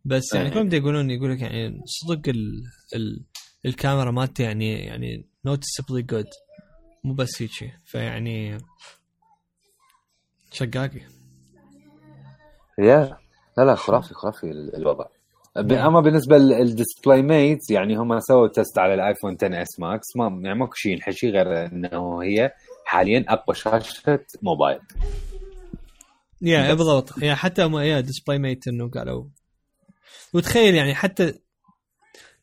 بس 0.04 0.34
يعني 0.34 0.50
كلهم 0.50 0.72
يقولون 0.72 1.10
يقول 1.10 1.30
لك 1.32 1.40
يعني 1.40 1.80
صدق 1.84 2.28
ال 2.28 2.62
ال 2.94 3.24
الكاميرا 3.66 4.10
مالته 4.10 4.44
يعني 4.44 4.72
يعني 4.72 5.28
noticeably 5.44 6.02
good 6.02 6.26
مو 7.04 7.14
بس 7.14 7.42
هيك. 7.42 7.72
فيعني 7.84 8.58
شقاقي. 10.52 11.00
yeah 12.78 13.18
لا 13.58 13.64
لا 13.64 13.74
خرافي 13.74 14.14
خرافي 14.14 14.50
الوضع. 14.50 15.04
نعم. 15.56 15.86
أما 15.86 16.00
بالنسبة 16.00 16.38
لل 16.38 17.22
DisplayMate 17.22 17.70
يعني 17.70 17.96
هم 17.96 18.20
سووا 18.20 18.48
test 18.48 18.78
على 18.78 18.94
الآيفون 18.94 19.36
10 19.42 19.62
S 19.62 19.80
Max 19.80 20.16
ما 20.16 20.40
يعني 20.42 20.58
ماكو 20.58 20.74
شيء 20.74 20.92
ينحكي 20.92 21.30
غير 21.30 21.66
إنه 21.66 22.22
هي 22.22 22.52
حاليا 22.86 23.24
أقوى 23.28 23.56
شاشة 23.56 24.26
موبايل. 24.42 24.80
yeah 26.42 26.74
بالضبط. 26.74 27.22
yeah 27.22 27.34
حتى 27.34 27.66
ما 27.66 27.84
يا 27.84 28.00
DisplayMate 28.00 28.68
إنه 28.68 28.90
قالوا. 28.90 29.28
وتخيل 30.34 30.74
يعني 30.74 30.94
حتى 30.94 31.34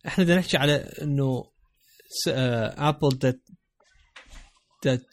إحنا 0.07 0.23
بدنا 0.23 0.37
نحكي 0.37 0.57
على 0.57 0.75
إنه 1.01 1.43
ابل 2.27 3.09
دا 3.09 3.41
دا 4.85 5.05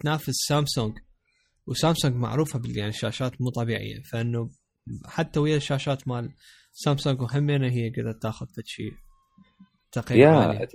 تنافس 0.00 0.34
سامسونج 0.48 0.98
وسامسونج 1.66 2.14
معروفة 2.14 2.58
بال 2.58 2.78
يعني 2.78 2.90
الشاشات 2.90 3.40
مو 3.40 3.50
طبيعية. 3.50 4.02
فإنه 4.12 4.50
حتى 5.04 5.40
ويا 5.40 5.56
الشاشات 5.56 6.08
مال 6.08 6.34
سامسونج 6.72 7.20
وهمينه 7.20 7.68
هي 7.72 7.90
قدرت 7.90 8.22
تاخذ 8.22 8.46
شيء 8.64 8.92
تقريبا 9.92 10.68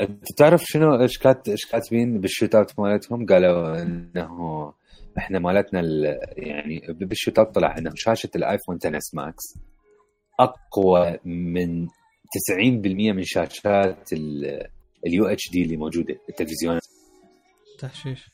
انت 0.00 0.24
تعرف 0.36 0.62
شنو 0.64 1.00
إيش 1.00 1.18
كات 1.18 1.48
إيش 1.48 1.66
كاتبين 1.66 2.20
بال 2.20 2.30
shoot 2.30 2.54
out 2.54 2.80
مالتهم؟ 2.80 3.26
قالوا 3.26 3.82
إنه 3.82 4.72
إحنا 5.18 5.38
مالتنا 5.38 5.82
يعني 6.36 6.82
بال 6.88 7.02
shoot 7.02 7.38
out 7.38 7.54
طلع 7.54 7.78
إنه 7.78 7.90
شاشة 7.94 8.30
الايفون 8.36 8.78
10 8.84 8.96
S 8.96 9.14
Max 9.14 9.42
أقوى 10.40 11.18
من 11.24 11.86
90% 11.86 11.90
من 12.96 13.22
شاشات 13.24 14.12
ال 15.06 15.26
UHD 15.26 15.62
اللي 15.62 15.76
موجودة 15.76 16.14
التلفزيونات 16.28 16.82
تحشيش. 17.78 18.30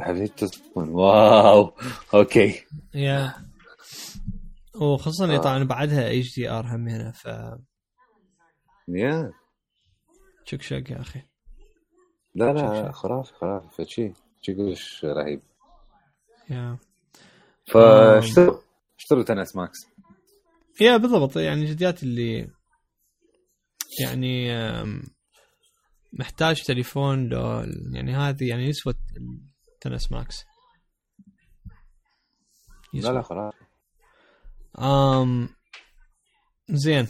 حبيت 0.00 0.38
تصفن 0.38 0.88
واو. 0.88 1.72
أوكي. 2.14 2.54
يا. 2.94 3.34
وخصوصا 4.80 5.36
طبعا 5.36 5.64
بعدها 5.64 6.18
HDR 6.18 6.66
هم 6.66 6.88
هنا 6.88 7.12
ف 7.12 7.26
yeah 8.88 9.32
شك 10.46 10.62
شك 10.62 10.90
يا 10.90 11.00
أخي. 11.00 11.22
لا 12.34 12.52
لا 12.52 12.92
خرافي 12.92 13.34
خرافي 13.34 13.84
فشي. 13.84 14.12
شي 14.42 14.54
كلش 14.54 15.04
رهيب. 15.04 15.40
yeah. 16.50 16.78
فاشتروا 17.66 18.60
اشتروا 18.98 19.22
تنس 19.22 19.56
ماكس. 19.56 19.86
يا 20.80 20.96
بالضبط. 20.96 21.36
يعني 21.36 21.62
الجديات 21.62 22.02
اللي 22.02 22.50
يعني 24.00 24.48
محتاج 26.12 26.62
تليفون 26.62 27.28
لو 27.28 27.66
يعني 27.92 28.14
هذه 28.14 28.48
يعني 28.48 28.64
يسوى 28.64 28.94
Ten 29.80 30.04
S 30.04 30.12
Max. 30.12 30.44
يسوى. 32.94 33.10
لا 33.10 33.16
لا 33.16 33.22
خرافي 33.22 33.64
امم 34.78 35.48
زين. 36.70 37.08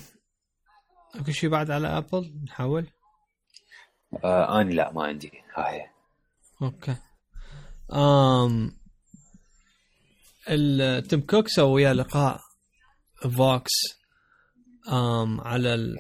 اكو 1.14 1.33
شيء 1.33 1.51
بعد 1.51 1.70
على 1.70 1.88
Apple 1.88 2.40
نحاول 2.44 2.87
آه 4.24 4.61
اني 4.61 4.74
لا 4.74 4.92
ما 4.92 5.02
عندي. 5.02 5.33
هاي 5.57 5.87
okay. 6.62 6.96
امم 7.92 8.76
Tim 11.09 11.20
Cook 11.20 11.49
سوى 11.48 11.70
وياه 11.72 11.92
لقاء 11.92 12.40
Vox 13.37 13.72
أم 14.92 15.40
على 15.40 15.74
ال 15.74 15.96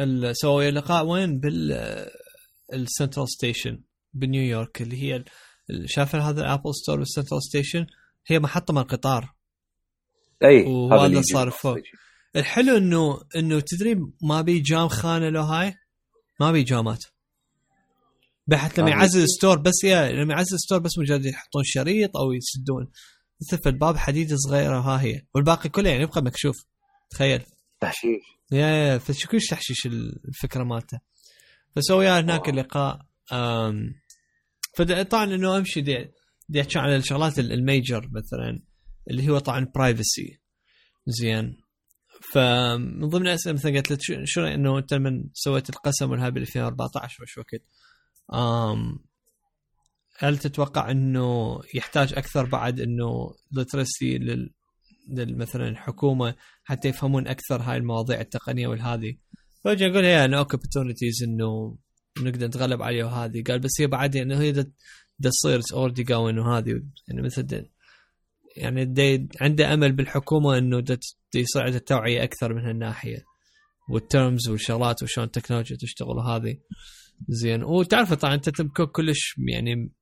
ال- 0.00 0.36
سووا 0.36 0.70
لقاء 0.70 1.04
وين؟ 1.06 1.40
بال 1.40 1.72
ال 2.72 2.79
Central 2.79 3.28
Station 3.28 3.82
بنيويورك 4.14 4.82
اللي 4.82 5.02
هي 5.02 5.24
شاف 5.84 6.14
هذا 6.16 6.40
ال 6.40 6.46
Apple 6.46 6.74
Store 6.74 6.98
بال 6.98 7.08
Central 7.08 7.42
Station 7.42 7.86
هي 8.26 8.38
محطة 8.38 8.74
من 8.74 8.80
القطار 8.80 9.32
إي 10.44 10.62
وهذا 10.62 11.22
صار 11.32 11.50
فوق. 11.50 11.76
الحلو 12.36 12.76
إنه 12.76 13.20
إنه 13.36 13.60
تدري 13.60 13.96
ما 14.22 14.40
بي 14.40 14.60
جام 14.60 14.88
خانة 14.88 15.28
له 15.28 15.40
هاي؟ 15.42 15.74
ما 16.40 16.52
بي 16.52 16.62
جامات. 16.62 17.04
بحيث 18.52 18.78
لما. 18.78 18.90
يعزل 18.90 19.28
store 19.28 19.58
بس 19.58 19.84
yeah 19.84 20.12
لما 20.12 20.34
يعزل 20.34 20.58
store 20.58 20.78
بس 20.78 20.98
مجرد 20.98 21.24
يحطون 21.24 21.62
شريط 21.64 22.16
أو 22.16 22.32
يسدون 22.32 22.90
مثل 23.40 23.62
في 23.62 23.68
الباب 23.68 23.96
حديد 23.96 24.34
صغيرة 24.34 24.80
ها 24.80 25.00
هي. 25.02 25.22
والباقي 25.34 25.68
كله 25.68 25.90
يعني 25.90 26.02
يبقى 26.02 26.22
مكشوف. 26.22 26.56
تخيل. 27.10 27.42
تحشيش. 27.80 28.20
يا 28.52 28.66
يا 28.66 28.98
فشكوش 28.98 29.46
تحشيش 29.46 29.86
الفكرة 29.86 30.64
مالته. 30.64 30.98
وياه 31.90 32.20
هناك. 32.20 32.48
اللقاء. 32.48 32.98
فطبعا 34.76 35.24
إنه 35.24 35.56
أمشي 35.58 35.80
دي 35.80 36.10
دي 36.48 36.60
احكي 36.60 36.78
على 36.78 36.96
الشغلات 36.96 37.38
ال- 37.38 37.52
الميجر 37.52 38.08
مثلا 38.12 38.62
اللي 39.10 39.28
هو 39.30 39.38
طبعا 39.38 39.66
برايفسي 39.74 40.40
زين. 41.06 41.56
فمن 42.32 43.08
ضمن 43.08 43.26
الأسئلة 43.26 43.54
مثلا 43.54 43.72
قالت 43.72 43.90
لك 43.90 43.98
شو- 44.24 44.44
إنه 44.44 44.78
أنت 44.78 44.94
من 44.94 45.24
سويت 45.34 45.70
القسم 45.70 46.10
والهاي 46.10 46.30
بال 46.30 46.42
2014 46.42 47.22
وش 47.22 47.38
وقت 47.38 47.62
أم 48.34 48.98
هل 50.18 50.38
تتوقع 50.38 50.90
إنه 50.90 51.60
يحتاج 51.74 52.12
أكثر 52.12 52.46
بعد 52.46 52.80
إنه 52.80 53.34
literacy 53.52 54.18
لل 54.18 55.38
مثلا 55.38 55.68
الحكومة 55.68 56.34
حتى 56.64 56.88
يفهمون 56.88 57.28
أكثر 57.28 57.62
هاي 57.62 57.76
المواضيع 57.76 58.20
التقنية 58.20 58.66
والهذه؟ 58.66 59.16
فاجي 59.64 59.86
أقول 59.86 60.04
هي 60.04 60.24
أنا 60.24 60.38
opportunities 60.38 61.22
إنه 61.22 61.78
نقدر 62.18 62.46
نتغلب 62.46 62.82
عليها 62.82 63.04
وهذه. 63.04 63.42
قال 63.42 63.58
بس 63.58 63.80
هي 63.80 63.86
بعد 63.86 64.16
إنه 64.16 64.40
هي 64.40 64.52
تصير 65.22 65.60
already 65.72 66.02
going 66.02 66.38
وهذه. 66.38 66.82
يعني 67.08 67.22
مثل 67.22 67.66
يعني 68.56 68.84
دي 68.84 69.28
عنده 69.40 69.74
أمل 69.74 69.92
بالحكومة 69.92 70.58
إنه 70.58 70.80
دا 70.80 70.98
دا 71.34 71.40
يصير 71.40 71.62
عندها 71.62 71.78
توعية 71.78 72.24
أكثر 72.24 72.54
من 72.54 72.64
هالناحية. 72.64 73.24
وال 73.88 74.05
terms 74.05 74.48
والشغلات 74.48 75.02
وشلون 75.02 75.26
التكنولوجيا 75.26 75.76
تشتغل 75.76 76.16
وهذه. 76.16 76.58
زين 77.28 77.62
وتعرف 77.62 78.12
طبعا 78.12 78.34
أنت 78.34 78.48
Tim 78.48 78.64
Cook 78.64 78.86
كلش 78.86 79.34
يعني 79.48 79.92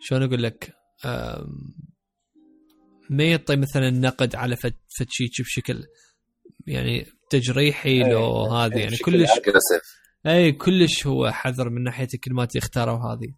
شلون 0.00 0.22
أقول 0.22 0.42
لك 0.42 0.72
ما 3.10 3.24
يعطي 3.24 3.56
مثلا 3.56 3.90
نقد 3.90 4.36
على 4.36 4.56
فد 4.56 4.74
شيء 5.08 5.28
بشكل 5.40 5.84
يعني 6.66 7.06
تجريحي 7.30 8.02
لو 8.02 8.46
هذه 8.46 8.78
يعني 8.78 8.90
بشكل 8.90 9.12
كلش 9.12 9.30
aggressive. 9.30 10.02
اي 10.26 10.52
كلش 10.52 11.06
هو 11.06 11.30
حذر 11.30 11.70
من 11.70 11.82
ناحية 11.82 12.08
الكلمات 12.14 12.50
اللي 12.50 12.58
اختاروا 12.64 12.98
هذه 12.98 13.34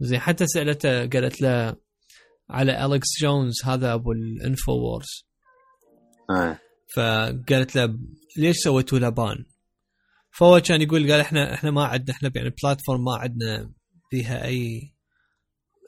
زين 0.00 0.20
حتى 0.20 0.46
سألته 0.46 1.06
قالت 1.06 1.40
له 1.42 1.76
على 2.50 2.84
Alex 2.84 3.08
Jones 3.20 3.54
هذا 3.64 3.94
أبو 3.94 4.12
ال 4.12 4.72
InfoWars 4.72 5.26
آه. 6.30 6.58
فقالت 6.94 7.76
له 7.76 7.98
ليش 8.36 8.56
سويتوا 8.56 8.98
له 8.98 9.08
ban؟ 9.08 9.44
فهو 10.38 10.60
كان 10.60 10.82
يقول 10.82 11.12
قال 11.12 11.20
إحنا 11.20 11.54
إحنا 11.54 11.70
ما 11.70 11.84
عندنا 11.84 12.16
إحنا 12.16 12.30
يعني 12.34 12.54
platform 12.62 13.04
ما 13.04 13.16
عندنا 13.16 13.72
فيها 14.10 14.44
أي 14.44 14.92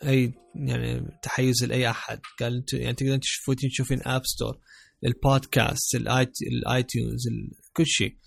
أي 0.04 0.32
يعني 0.54 1.18
تحيز 1.22 1.64
لأي 1.64 1.90
أحد. 1.90 2.20
قال 2.40 2.56
انت 2.56 2.72
يعني 2.72 2.94
تقدرين 2.94 3.20
تشوفين 3.20 3.70
تشوفين 3.70 4.00
App 4.06 4.22
Store 4.24 4.58
ال 5.04 5.15
podcast 5.15 5.94
ال 5.94 6.82
iTunes 6.82 7.22
كل 7.72 7.86
شيء. 7.86 8.18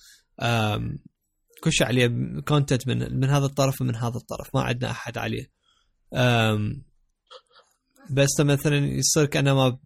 كل 1.64 1.72
شيء 1.72 1.88
عليه 1.88 2.08
content 2.48 2.88
من 2.88 3.20
من 3.20 3.30
هذا 3.30 3.46
الطرف 3.46 3.82
ومن 3.82 3.96
هذا 3.96 4.18
الطرف. 4.18 4.56
ما 4.56 4.62
عندنا 4.62 4.92
أحد 4.92 5.18
عليه. 5.18 5.52
بس 8.12 8.40
مثلا 8.40 8.78
يصير 8.78 9.26
كانما 9.26 9.80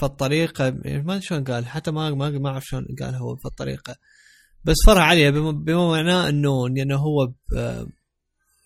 فالطريقة 0.00 0.70
ما 0.70 1.14
أدري 1.14 1.22
شلون 1.22 1.44
قال 1.44 1.66
حتى 1.66 1.90
ما 1.90 2.10
ما 2.10 2.30
ما 2.30 2.48
أعرف 2.48 2.64
شلون 2.64 2.86
قال 3.00 3.14
هو 3.14 3.36
فالطريقة 3.36 3.96
بس 4.64 4.76
فرع 4.86 5.02
عليها 5.02 5.30
بما, 5.30 5.88
معناه 5.88 6.28
إنه 6.28 6.66
انه 6.66 6.96
هو 6.96 7.26
ب- 7.26 7.86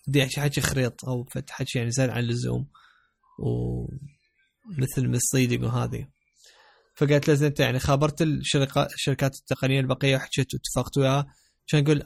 بدي 0.07 0.25
حكي 0.25 0.61
خريط 0.61 1.05
أو 1.05 1.25
حكي 1.49 1.77
يعني 1.77 1.91
زاد 1.91 2.09
عن 2.09 2.19
اللزوم 2.19 2.67
ومثل 3.39 5.09
مصيدق 5.09 5.65
وهذه 5.65 6.07
فقالت 6.95 7.27
له 7.27 7.47
انت 7.47 7.59
يعني 7.59 7.79
خابرت 7.79 8.21
الشركات 8.21 8.93
الشركات 8.93 9.35
التقنية 9.35 9.79
البقية 9.79 10.15
وحكيت 10.15 10.47
واتفقت 10.53 10.97
وياها. 10.97 11.25
كان 11.67 11.83
يقول 11.83 12.03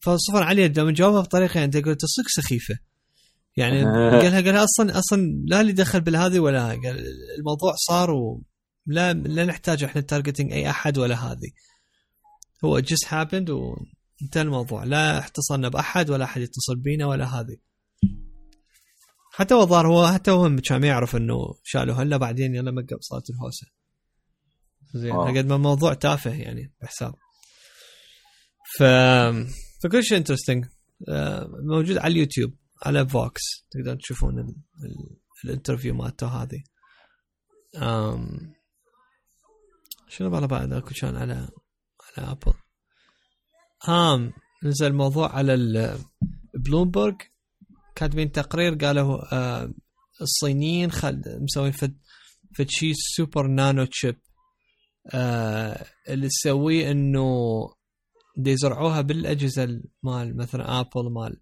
فصفر 0.00 0.42
عليها 0.42 0.68
لما 0.68 0.92
جاوبها 0.92 1.20
بطريقة 1.20 1.58
يعني 1.58 1.72
تقول 1.72 1.94
تصك 1.94 2.28
سخيفة. 2.28 2.74
يعني 3.56 3.84
قالها 4.22 4.40
قالها 4.40 4.64
أصلا 4.64 4.98
أصلا 4.98 5.42
لا 5.46 5.62
لي 5.62 5.72
دخل 5.72 6.00
بالهذه 6.00 6.40
ولا 6.40 6.68
قال 6.68 7.04
الموضوع 7.38 7.74
صار 7.76 8.10
ولا 8.10 9.12
لا 9.12 9.44
نحتاج 9.44 9.84
إحنا 9.84 10.00
targeting 10.00 10.52
أي 10.52 10.70
أحد 10.70 10.98
ولا 10.98 11.14
هذه 11.14 11.50
هو 12.64 12.80
just 12.80 13.06
happened 13.06 13.50
وانتهى 13.50 14.42
الموضوع. 14.42 14.84
لا 14.84 15.26
اتصلنا 15.26 15.68
بأحد 15.68 16.10
ولا 16.10 16.24
أحد 16.24 16.40
يتصل 16.40 16.76
بينا 16.76 17.06
ولا 17.06 17.24
هذه. 17.24 17.56
حتى 19.32 19.54
هو 19.54 19.62
الظاهر 19.62 19.86
هو 19.86 20.06
حتى 20.06 20.30
هو 20.30 20.56
كان 20.56 20.84
يعرف 20.84 21.16
إنه 21.16 21.54
شالوا 21.64 21.94
هلا 21.94 22.16
بعدين 22.16 22.54
يلا 22.54 22.70
مقب 22.70 22.98
صارت 23.00 23.30
الهوسة. 23.30 23.66
زين 24.94 25.12
wow. 25.12 25.36
قد 25.36 25.46
ما 25.46 25.54
الموضوع 25.54 25.94
تافه 25.94 26.34
يعني 26.34 26.72
بحساب. 26.82 27.14
ف 28.78 28.82
فكل 29.82 30.04
شيء 30.04 30.18
interesting 30.18 30.66
موجود 31.62 31.98
على 31.98 32.12
اليوتيوب 32.12 32.54
على 32.82 33.08
Vox 33.08 33.42
تقدرون 33.70 33.98
تشوفون 33.98 34.38
ال... 34.38 34.44
ال... 34.84 35.16
ال 35.44 35.49
interview 35.49 35.94
مالته 35.94 36.26
هذه. 36.26 36.62
أم... 37.76 38.52
شنو 40.08 40.30
بقى 40.30 40.48
بعد 40.48 40.72
أكو 40.72 40.94
كان 40.94 41.16
على 41.16 41.48
على 42.18 42.30
Apple 42.30 42.52
هام 43.82 44.32
نزل 44.64 44.86
الموضوع 44.86 45.32
على 45.36 45.54
البلومبرج 46.54 47.22
كاتبين 47.94 48.32
تقرير 48.32 48.74
قالوا 48.74 49.34
آه 49.34 49.72
الصينيين 50.22 50.92
خل 50.92 51.22
مسوين 51.40 51.72
فد 51.72 51.98
فد 52.54 52.68
شيء 52.68 52.92
super 52.96 53.46
nano 53.46 53.84
chip. 53.84 54.16
آه 55.06 55.86
اللي 56.08 56.28
تسويه 56.28 56.90
إنه 56.90 57.28
يزرعوها 58.46 59.00
بالأجهزة 59.00 59.82
مال 60.02 60.36
مثلا 60.36 60.80
Apple 60.80 61.10
مال 61.10 61.40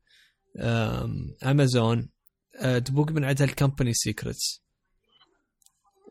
امازون 1.44 2.08
آه 2.56 2.78
تبوق 2.78 3.10
من 3.10 3.24
عندها 3.24 3.46
ال 3.46 3.52
company 3.52 3.94
secrets. 3.94 4.62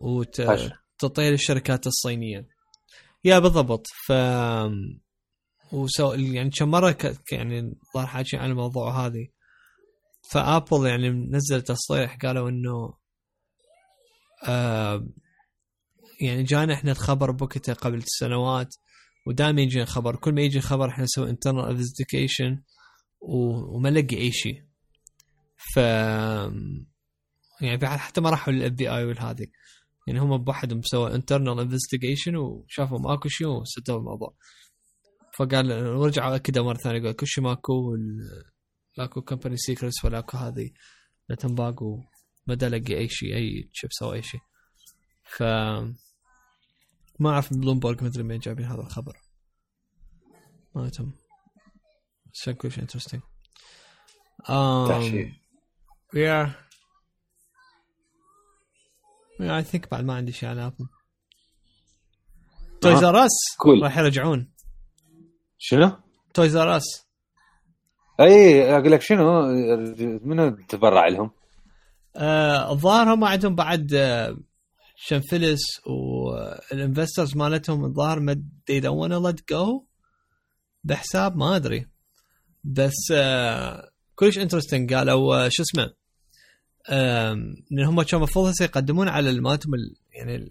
وتعطيها 0.01 1.31
للشركات 1.31 1.87
الصينية. 1.87 2.47
yeah 3.23 3.39
بالضبط 3.39 3.87
ف 4.07 4.11
وسو 5.71 6.13
يعني 6.13 6.49
كم 6.49 6.71
مرة 6.71 6.91
ك... 6.91 7.31
يعني 7.31 7.73
ظهر 7.95 8.07
حاكي 8.07 8.37
عن 8.37 8.49
الموضوع 8.49 9.05
هذه. 9.05 9.27
ف 10.31 10.41
Apple 10.41 10.87
يعني 10.87 11.09
نزل 11.09 11.61
تصريح 11.61 12.17
قالوا 12.17 12.49
إنه 12.49 12.93
آه 14.47 15.07
يعني 16.21 16.43
جانا 16.43 16.73
إحنا 16.73 16.91
الخبر 16.91 17.31
بوقتها 17.31 17.73
قبل 17.73 18.03
سنوات 18.05 18.75
ودائما 19.27 19.61
يجي 19.61 19.85
خبر 19.85 20.15
كل 20.15 20.33
ما 20.33 20.41
يجي 20.41 20.61
خبر 20.61 20.89
إحنا 20.89 21.03
نسوي 21.03 21.29
internal 21.29 21.65
investigation 21.65 22.61
وما 23.21 23.89
نلقي 23.89 24.17
أي 24.17 24.31
شيء. 24.31 24.63
ف 25.73 25.77
يعني 27.61 27.87
حتى 27.97 28.21
ما 28.21 28.29
راحوا 28.29 28.53
لل 28.53 28.71
FBI 28.71 29.05
والهذه 29.05 29.47
يعني 30.09 30.21
هم 30.21 30.37
بوحدهم 30.37 30.81
سووا 30.81 31.15
internal 31.15 31.59
investigation 31.59 32.35
وشافوا 32.35 32.99
ماكو 32.99 33.29
شيء 33.29 33.47
وسدوا 33.47 33.97
الموضوع. 33.97 34.33
فقال 35.37 35.87
ورجعوا 35.87 36.35
اكدوا 36.35 36.65
مرة 36.65 36.77
ثانية 36.77 37.01
قال 37.01 37.15
كل 37.15 37.27
شيء 37.27 37.43
ماكو 37.43 37.97
ماكو 38.97 39.21
company 39.21 39.57
secrets 39.57 40.05
ولا 40.05 40.19
اكو 40.19 40.37
هذه. 40.37 40.71
لا 41.29 41.35
تنباق 41.35 41.83
ما 42.47 42.53
لقي 42.53 42.97
أي 42.97 43.09
شيء 43.09 43.35
أي 43.35 43.69
شيبس 43.73 44.03
أو 44.03 44.13
أي 44.13 44.21
شيء. 44.21 44.41
ف 45.23 45.43
ما 47.19 47.29
أعرف 47.29 47.53
بلومبرج 47.53 48.03
مدري 48.03 48.23
مين 48.23 48.39
جايبين 48.39 48.65
هذا 48.65 48.81
الخبر. 48.81 49.17
مالتهم 50.75 51.13
بس 52.33 52.45
كان 52.45 52.55
كل 52.55 52.71
شيء 52.71 52.81
interesting 52.81 53.21
تحشيش. 54.87 55.27
Yeah. 56.13 56.15
Yeah, 56.15 56.68
I 59.39 59.63
think 59.63 59.89
بعد 59.91 60.03
ما 60.03 60.13
عندي 60.13 60.31
شيء 60.31 60.49
على 60.49 60.65
Apple 60.65 60.87
Toys 62.81 63.03
R 63.03 63.25
Us 63.25 63.31
cool. 63.57 63.83
راح 63.83 63.97
يرجعون. 63.97 64.51
شنو؟ 65.57 65.91
Toys 66.33 66.55
R 66.55 66.77
Us 66.77 66.83
أي 68.19 68.73
أقول 68.75 68.91
لك 68.91 69.01
شنو؟ 69.01 69.41
منو 70.23 70.49
تبرع 70.69 71.07
لهم؟ 71.07 71.31
آه، 72.15 72.71
الظاهر 72.71 73.13
هم 73.13 73.23
عندهم 73.23 73.55
بعد 73.55 73.93
آه، 73.93 74.37
شنفلس 74.95 75.61
وال 75.85 76.13
investors 76.13 77.37
مالتهم 77.37 77.85
الظاهر 77.85 78.19
ما 78.19 78.33
they 78.71 78.81
don't 78.83 78.97
wanna 79.01 79.19
let 79.31 79.39
go 79.55 79.83
بحساب 80.83 81.37
ما 81.37 81.55
أدري. 81.55 81.87
بس 82.63 83.11
آه 83.13 83.89
كلش 84.15 84.37
interesting 84.37 84.93
قالوا 84.93 85.49
شو 85.49 85.63
اسمه؟ 85.63 85.93
ان 86.89 87.79
هم 87.79 88.01
كانوا 88.01 88.25
المفروض 88.25 88.45
هسه 88.45 88.65
يقدمون 88.65 89.07
على 89.07 89.41
مالتهم 89.41 89.71
يعني 90.13 90.49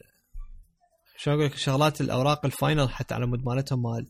شلون 1.17 1.37
أقول 1.37 1.47
لك 1.47 1.57
شغلات 1.57 2.01
الأوراق 2.01 2.45
الفاينل 2.47 2.91
حتى 2.91 3.15
على 3.15 3.27
مود 3.27 3.45
مالتهم 3.45 3.83
مال 3.83 4.07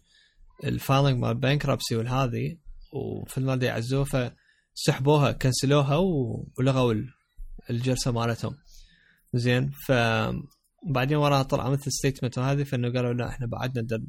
الفايلنج 0.64 1.18
مال 1.18 1.34
بانكربسي 1.34 1.96
والهذه 1.96 2.56
وفي 2.92 3.38
المال 3.38 3.62
يعزوه 3.62 4.04
فسحبوها 4.04 5.32
كنسلوها 5.32 5.96
ولغوا 6.58 6.94
الجلسه 7.70 8.10
مالتهم. 8.12 8.56
زين 9.34 9.70
ف 9.70 9.92
بعدين 10.86 11.16
وراها 11.16 11.42
طلع 11.42 11.70
مثل 11.70 11.92
ستيتمنت 11.92 12.38
وهذه 12.38 12.62
فإنه 12.62 12.92
قالوا 12.92 13.12
لا 13.12 13.28
إحنا 13.28 13.46
بعدنا 13.46 14.06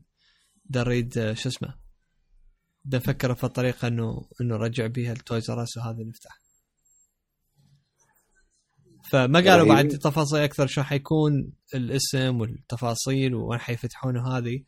نريد 0.75 1.33
شو 1.33 1.49
اسمه 1.49 1.75
نفكر 2.85 3.35
في 3.35 3.43
الطريقة 3.43 3.87
انه 3.87 4.21
إنه 4.41 4.57
نرجع 4.57 4.87
بيها 4.87 5.11
التويز 5.13 5.51
راس 5.51 5.77
وهذه 5.77 6.03
نفتح. 6.03 6.48
فما 9.11 9.39
قالوا 9.39 9.67
بعد 9.67 9.87
تفاصيل 9.87 10.39
أكثر 10.39 10.67
شو 10.67 10.83
حيكون 10.83 11.53
الاسم 11.75 12.41
والتفاصيل 12.41 13.35
وين 13.35 13.59
حيفتحونه 13.59 14.37
هذه 14.37 14.63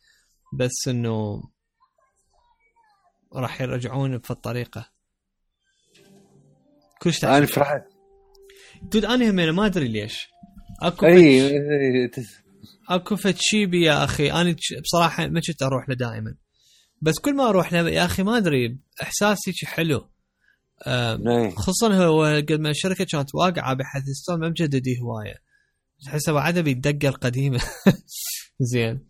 بس 0.53 0.87
إنه 0.87 1.43
راح 3.33 3.61
يرجعون 3.61 4.19
في 4.19 4.31
الطريقة 4.31 4.91
كلش 7.01 7.25
أنا 7.25 7.45
فرحت. 7.45 7.81
دود 8.81 9.05
أنا 9.05 9.29
همين 9.29 9.49
ما 9.49 9.65
أدري 9.65 9.87
ليش. 9.87 10.27
أكو 10.81 11.05
اي 11.05 12.11
أكو 12.89 13.15
فد 13.15 13.35
شيبي 13.39 13.85
يا 13.85 14.03
أخي 14.03 14.31
أنا 14.31 14.55
بصراحة 14.83 15.27
ما 15.27 15.41
كنت 15.47 15.63
أروح 15.63 15.89
له 15.89 15.95
دائما. 15.95 16.35
بس 17.01 17.19
كل 17.19 17.35
ما 17.35 17.49
أروح 17.49 17.73
له 17.73 17.89
يا 17.89 18.05
أخي 18.05 18.23
ما 18.23 18.37
أدري 18.37 18.77
إحساسي 19.01 19.51
حلو. 19.65 20.09
خصوصا 21.55 21.93
هو 22.05 22.23
قد 22.23 22.51
ما 22.53 22.69
الشركة 22.69 23.05
كانت 23.05 23.35
واقعة 23.35 23.73
بحيث 23.73 24.03
ستون 24.03 24.39
ما 24.39 24.49
مجددي 24.49 24.99
هواية. 24.99 25.35
تحسه 26.05 26.31
بعدها 26.31 26.61
بالدقه 26.61 27.09
القديمة. 27.09 27.61
زين. 28.71 29.07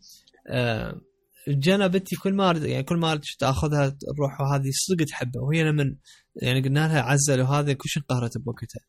أه 0.47 1.01
جانا 1.47 1.87
بنتي 1.87 2.15
كل 2.15 2.33
ما 2.33 2.51
يعني 2.51 2.83
كل 2.83 2.97
ما 2.97 3.21
تاخذها 3.39 3.89
تروح 3.89 4.41
وهذه 4.41 4.69
صدق 4.73 5.05
تحبه. 5.05 5.41
وهي 5.41 5.63
لما 5.63 5.95
يعني 6.35 6.61
قلنا 6.61 6.87
لها 6.87 7.01
عزل 7.01 7.41
وهذا 7.41 7.73
كل 7.73 7.89
شيء 7.89 8.03
انقهرت 8.03 8.37
بوقتها. 8.37 8.81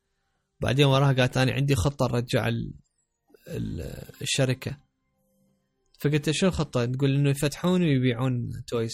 بعدين 0.61 0.87
وراها 0.87 1.13
قالت 1.13 1.37
أنا 1.37 1.53
عندي 1.53 1.75
خطة 1.75 2.07
نرجع 2.07 2.51
الشركة. 4.23 4.79
فقلت 5.99 6.31
شو 6.31 6.47
الخطة؟ 6.47 6.85
تقول 6.85 7.15
إنه 7.15 7.31
يفتحون 7.31 7.83
ويبيعون 7.83 8.51
تويز 8.67 8.93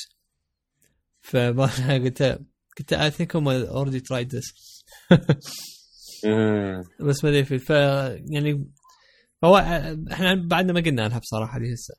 فقلت 1.22 1.80
قلت 2.04 2.40
I 2.92 3.10
think 3.10 3.36
هم 3.36 3.48
already 3.48 4.00
tried 4.00 4.34
this 4.34 4.44
بس 7.00 7.24
ما 7.24 7.30
أدري 7.30 7.44
ف 7.44 7.70
يعني 7.70 8.70
هو 9.44 9.56
إحنا 10.12 10.34
بعدنا 10.34 10.72
ما 10.72 10.80
قلنا 10.80 11.08
لها 11.08 11.18
بصراحة 11.18 11.58
دي 11.58 11.74
هسه. 11.74 11.94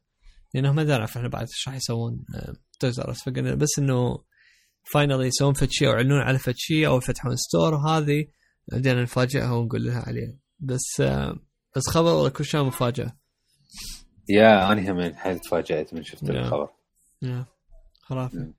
لأنه 0.53 0.73
ما 0.73 0.83
نعرف 0.83 1.17
إحنا 1.17 1.29
بعد 1.29 1.47
إيش 1.47 1.67
راح 1.67 1.75
يسوون 1.75 2.25
Toys 2.79 2.99
R 2.99 3.04
Us 3.04 3.13
فقلنا 3.13 3.55
بس 3.55 3.79
إنه 3.79 4.23
finally 4.93 5.27
يسوون 5.27 5.53
فد 5.53 5.69
شيء 5.71 5.87
أو 5.87 5.93
يعلنون 5.93 6.21
على 6.21 6.39
فد 6.39 6.53
شيء 6.57 6.87
أو 6.87 6.97
يفتحون 6.97 7.35
store 7.35 7.73
وهذه 7.73 8.27
بعدين 8.71 9.01
نفاجئها 9.01 9.51
ونقول 9.51 9.85
لها 9.85 10.03
عليه. 10.07 10.39
بس 10.59 11.01
بس 11.75 11.87
خبر 11.89 12.13
والله 12.13 12.29
كل 12.29 12.45
شيء 12.45 12.63
مفاجأة؟ 12.63 13.17
yeah 14.29 14.71
أنا 14.71 14.91
هم 14.91 15.15
حيل 15.15 15.39
تفاجأت 15.39 15.93
من 15.93 16.03
شفت 16.03 16.29
الخبر. 16.29 16.69
yeah 17.21 17.45
خرافي. 18.01 18.53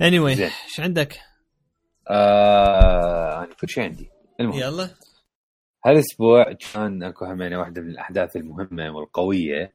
Anyway 0.00 0.40
إيش 0.40 0.80
عندك؟ 0.80 1.20
آه 2.10 3.44
أنا 3.44 3.54
كل 3.60 3.68
شيء 3.68 3.84
عندي. 3.84 4.10
المهم. 4.40 4.58
يلا. 4.58 4.90
هالأسبوع 5.86 6.52
كان 6.52 7.02
أكو 7.02 7.24
همينة 7.24 7.58
واحدة 7.58 7.82
من 7.82 7.90
الأحداث 7.90 8.36
المهمة 8.36 8.90
والقوية. 8.90 9.72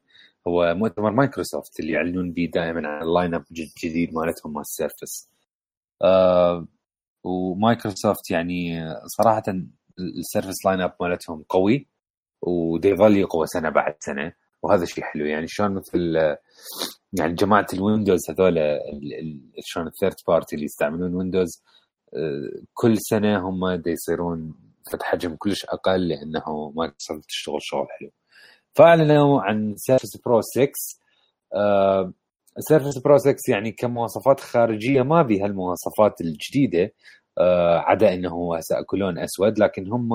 هو 0.48 0.74
مؤتمر 0.74 1.10
مايكروسوفت 1.10 1.80
اللي 1.80 1.92
يعلنون 1.92 2.32
به 2.32 2.50
دائما 2.54 2.88
عن 2.88 3.02
ال 3.02 3.08
line 3.08 3.34
up 3.34 3.44
الجديد 3.50 4.14
مالتهم 4.14 4.52
مال 4.52 4.60
ال 4.60 4.69
Surface 4.69 5.30
آه 6.02 6.66
ومايكروسوفت 7.24 8.30
يعني 8.30 8.84
صراحة 9.06 9.42
ال 9.98 10.07
Surface 10.07 10.66
line 10.66 10.80
up 10.80 10.94
مالتهم 11.00 11.44
قوي 11.48 11.88
وديظل 12.42 13.16
يقوى 13.16 13.46
سنة 13.46 13.70
بعد 13.70 13.94
سنة 14.00 14.32
وهذا 14.62 14.84
شيء 14.84 15.04
حلو. 15.04 15.24
يعني 15.26 15.46
شلون 15.48 15.74
مثل 15.74 16.16
يعني 17.12 17.32
جماعة 17.34 17.66
الويندوز 17.72 18.20
هذول 18.30 18.78
شلون 19.60 19.86
ال 19.86 19.91
third 19.91 20.14
party 20.28 20.54
اللي 20.54 20.64
يستعملون 20.64 21.14
ويندوز 21.14 21.62
آه، 22.14 22.62
كل 22.74 22.98
سنة 22.98 23.48
هم 23.48 23.82
يصيرون 23.86 24.54
فد 24.92 25.06
حجم 25.06 25.36
كلش 25.36 25.64
أقل 25.64 26.08
لأنه 26.08 26.72
مايكروسوفت 26.76 27.24
تشتغل 27.28 27.58
شغل 27.60 27.86
حلو. 28.00 28.10
فأعلنوا 28.74 29.42
عن 29.42 29.74
Surface 29.76 30.16
Pro 30.24 30.40
6 30.40 30.70
Surface 32.58 32.98
Pro 32.98 33.18
6 33.18 33.34
يعني 33.48 33.72
كمواصفات 33.72 34.40
خارجية 34.40 35.02
ما 35.02 35.22
بها 35.22 35.46
المواصفات 35.46 36.20
الجديدة 36.20 36.94
آه 37.38 37.78
عدا 37.78 38.14
إنه 38.14 38.56
هسه 38.56 38.82
كلون 38.86 39.18
أسود 39.18 39.58
لكن 39.58 39.92
هم 39.92 40.12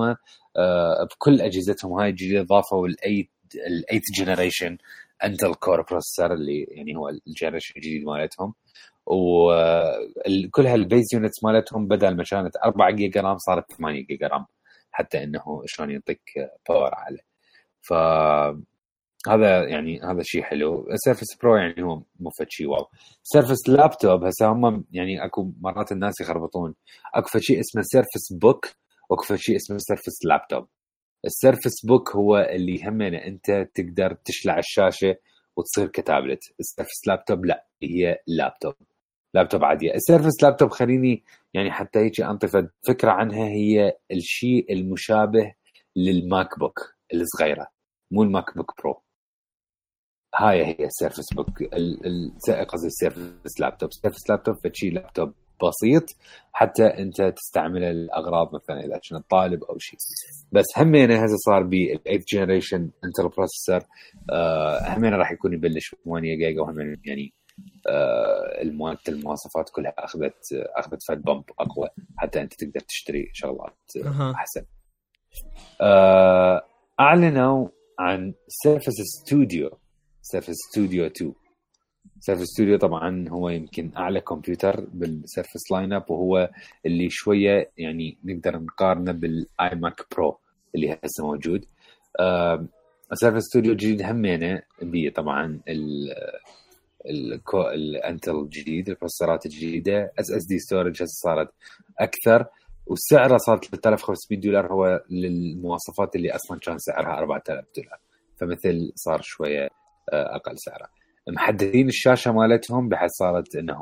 آه 0.58 1.04
بكل 1.04 1.42
أجهزتهم 1.42 1.94
هاي 1.94 2.10
الجديدة 2.10 2.42
ضافوا 2.44 2.88
ال 2.88 2.94
eighth 2.94 3.32
ال 3.68 3.73
eighth 3.73 4.04
generation 4.18 4.78
Intel 5.24 5.54
Core 5.54 5.82
processor 5.82 6.34
اللي 6.34 6.64
يعني 6.64 6.96
هو 6.96 7.10
ال 7.10 7.16
generation 7.16 7.74
الجديد 7.78 8.06
مالتهم. 8.06 8.54
وكل 9.06 10.68
هال 10.68 10.80
base 10.80 11.06
units 11.14 11.44
مالتهم 11.44 11.88
بدل 11.88 12.16
ما 12.16 12.24
كانت 12.24 12.58
4 12.66 12.92
جيجا 12.92 13.22
RAM 13.22 13.38
صارت 13.38 13.72
8 13.72 14.02
جيجا 14.06 14.28
رام 14.28 14.46
حتى 14.92 15.24
إنه 15.24 15.62
شلون 15.66 15.92
يعطيك 15.92 16.22
power 16.70 16.94
أعلى. 16.94 17.20
ف 17.82 17.94
هذا 19.30 19.64
يعني 19.68 20.02
هذا 20.02 20.22
شيء 20.24 20.44
حلو. 20.44 20.88
Surface 20.96 21.36
Pro 21.42 21.56
يعني 21.56 21.84
هو 21.84 22.02
مو 22.20 22.30
فد 22.40 22.50
شيء 22.50 22.68
wow. 22.68 22.88
Surface 23.24 23.70
Laptop 23.70 24.24
هسه 24.24 24.48
هم 24.52 24.86
يعني 24.92 25.26
أكو 25.26 25.52
مرات 25.62 25.92
الناس 25.92 26.22
يخربطون. 26.22 26.76
أكو 27.16 27.40
شيء 27.40 27.60
اسمه 27.60 27.82
Surface 27.82 28.34
Book 28.34 28.66
وأكو 29.10 29.36
شيء 29.36 29.56
اسمه 29.56 29.78
Surface 29.78 30.26
Laptop 30.26 30.68
ال 31.26 31.33
Surface 31.33 31.86
Book 31.86 32.16
هو 32.16 32.38
اللي 32.38 32.76
يهمنا 32.80 33.28
أنت 33.28 33.68
تقدر 33.74 34.14
تشلع 34.14 34.60
الشاشة 34.60 35.16
وتصير 35.58 35.88
كتابلت. 35.88 36.40
ال 36.60 36.66
Surface 36.66 37.08
Laptop 37.08 37.46
لا 37.46 37.68
هي 37.84 38.18
لابتوب. 38.28 38.74
لابتوب 39.34 39.64
عادية. 39.64 39.94
ال 39.94 40.00
Surface 40.00 40.44
Laptop 40.44 40.70
خليني 40.70 41.24
يعني 41.54 41.72
حتى 41.72 42.00
هيك 42.00 42.22
انطي 42.22 42.48
فكره 42.88 43.12
عنها 43.12 43.48
هي 43.48 43.98
الشيء 44.12 44.74
المشابه 44.74 45.54
لل 45.96 46.60
MacBook 46.60 46.96
الصغيرة 47.14 47.68
مو 48.12 48.24
ال 48.24 48.58
MacBook 48.58 48.82
Pro. 48.82 49.02
هاي 50.36 50.66
هي 50.66 50.86
ال 50.86 50.92
Surface 50.92 51.34
Book 51.34 51.64
قصدي 52.68 52.88
ال 52.88 52.97
Surface 52.97 53.60
Laptop. 53.60 53.90
السيرفس 53.90 54.30
لابتوب 54.30 54.56
فشي 54.56 54.90
لابتوب 54.90 55.34
بسيط 55.64 56.04
حتى 56.54 56.86
انت 56.86 57.22
تستعمله 57.22 57.92
لاغراض 57.92 58.56
مثلا 58.56 58.80
إذا 58.86 59.00
كنت 59.10 59.30
طالب 59.30 59.64
أو 59.64 59.78
شيء. 59.78 60.00
بس 60.52 60.66
همينة 60.78 61.16
هذا 61.16 61.36
صار 61.46 61.64
بال 61.64 61.79
eighth 61.79 62.24
generation 62.28 62.90
Intel 63.06 63.30
processor 63.38 63.82
همينة 64.88 65.18
راح 65.18 65.32
يكون 65.32 65.54
يبلش 65.54 65.96
8 66.06 66.36
جيجا 66.36 66.62
وهمينة 66.62 66.98
يعني 67.06 67.34
آه 67.90 68.62
المواصفات 69.10 69.70
كلها 69.72 69.94
اخذت 69.98 70.40
أخذت 70.54 71.00
فد 71.08 71.22
bump 71.22 71.44
أقوى 71.60 71.90
حتى 72.18 72.42
أنت 72.42 72.54
تقدر 72.54 72.80
تشتري 72.80 73.30
شغلات 73.34 73.78
أحسن. 74.36 74.66
آه 75.82 76.62
أعلنوا 77.00 77.68
عن 78.00 78.34
Surface 78.48 79.02
Studio 79.02 79.70
Surface 80.22 80.54
Studio 80.72 81.06
2 81.06 81.34
Surface 82.20 82.44
Studio 82.44 82.78
طبعا 82.78 83.26
هو 83.30 83.50
يمكن 83.50 83.92
أعلى 83.98 84.22
كمبيوتر 84.22 84.86
بال 84.94 85.11
Surface 85.11 85.72
line 85.72 85.94
up 85.94 86.12
وهو 86.12 86.50
اللي 86.86 87.10
شوية 87.10 87.72
يعني 87.78 88.18
نقدر 88.26 88.60
نقارنه 88.60 89.12
بال 89.12 89.76
iMac 89.76 90.02
Pro 90.16 90.40
اللي 90.76 90.94
هسه 91.04 91.26
موجود. 91.26 91.66
Surface 93.14 93.44
Studio 93.44 93.74
جديد 93.74 94.02
همينه 94.02 94.62
بي 94.82 95.10
طبعا 95.10 95.60
ال 95.68 96.10
ال 97.74 97.84
Intel 97.84 98.36
الجديد 98.36 98.90
ال 98.90 98.95
processorات 98.95 99.46
الجديدة 99.46 100.12
SSD 100.20 100.60
storage 100.60 101.04
صارت 101.04 101.50
أكثر. 102.00 102.46
وسعره 102.88 103.38
صار 103.38 103.58
3500 103.58 104.42
دولار 104.42 104.74
هو 104.74 105.04
للمواصفات 105.10 106.16
اللي 106.16 106.32
أصلا 106.36 106.60
كان 106.60 106.78
سعرها 106.78 107.18
4000 107.20 107.66
دولار. 107.78 108.00
فمثل 108.38 108.92
صار 108.96 109.22
شوية 109.22 109.70
آه، 110.14 110.36
أقل 110.36 110.60
سعره. 110.60 110.97
مجددين 111.28 111.88
الشاشة 111.88 112.32
مالتهم 112.32 112.90
بحيث 112.90 113.12
صارت 113.12 113.56
إنه 113.56 113.80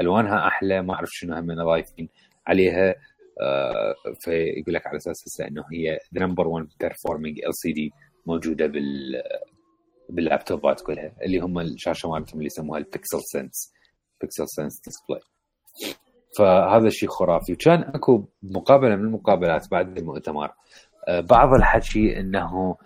ألوانها 0.00 0.46
أحلى 0.48 0.82
ما 0.82 0.94
أعرف 0.94 1.08
شنو 1.12 1.34
هم 1.34 1.54
ضايفين 1.54 2.08
عليها. 2.46 2.94
آه، 3.40 3.94
فيقول 4.20 4.74
لك 4.74 4.86
على 4.86 4.96
أساس 4.96 5.40
إنه 5.40 5.64
هي 5.72 5.98
the 6.14 6.26
number 6.26 6.48
1 6.48 6.68
performing 6.80 7.38
LCD 7.46 7.92
موجودة 8.26 8.66
بال 8.66 9.22
باللابتوبات 10.08 10.80
كلها 10.80 11.12
اللي 11.22 11.38
هم 11.38 11.58
الشاشة 11.58 12.10
مالتهم 12.10 12.34
اللي 12.34 12.46
يسموها 12.46 12.78
ال 12.78 13.20
PixelSense 13.20 13.72
PixelSense 14.20 14.80
display 14.80 15.20
فهذا 16.38 16.86
الشيء 16.86 17.08
خرافي. 17.08 17.52
وكان 17.52 17.80
أكو 17.82 18.24
مقابلة 18.42 18.96
من 18.96 19.04
المقابلات 19.04 19.70
بعد 19.70 19.98
المؤتمر. 19.98 20.50
آه، 21.08 21.20
بعض 21.20 21.54
الحكي 21.54 22.20
إنه 22.20 22.76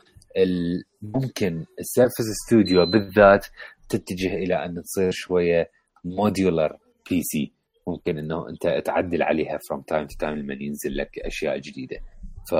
ممكن 1.02 1.64
ال 1.80 1.86
Surface 1.86 2.24
Studio 2.46 2.86
بالذات 2.86 3.46
تتجه 3.88 4.34
إلى 4.34 4.54
أن 4.64 4.82
تصير 4.82 5.10
شوية 5.10 5.70
modular 6.04 6.76
PC 7.10 7.52
ممكن 7.86 8.18
إنه 8.18 8.48
أنت 8.48 8.86
تعدل 8.86 9.22
عليها 9.22 9.58
from 9.68 9.82
time 9.82 10.06
to 10.06 10.16
time 10.18 10.38
لما 10.38 10.54
ينزل 10.60 10.96
لك 10.96 11.18
أشياء 11.18 11.58
جديدة. 11.58 11.96
ف 12.50 12.52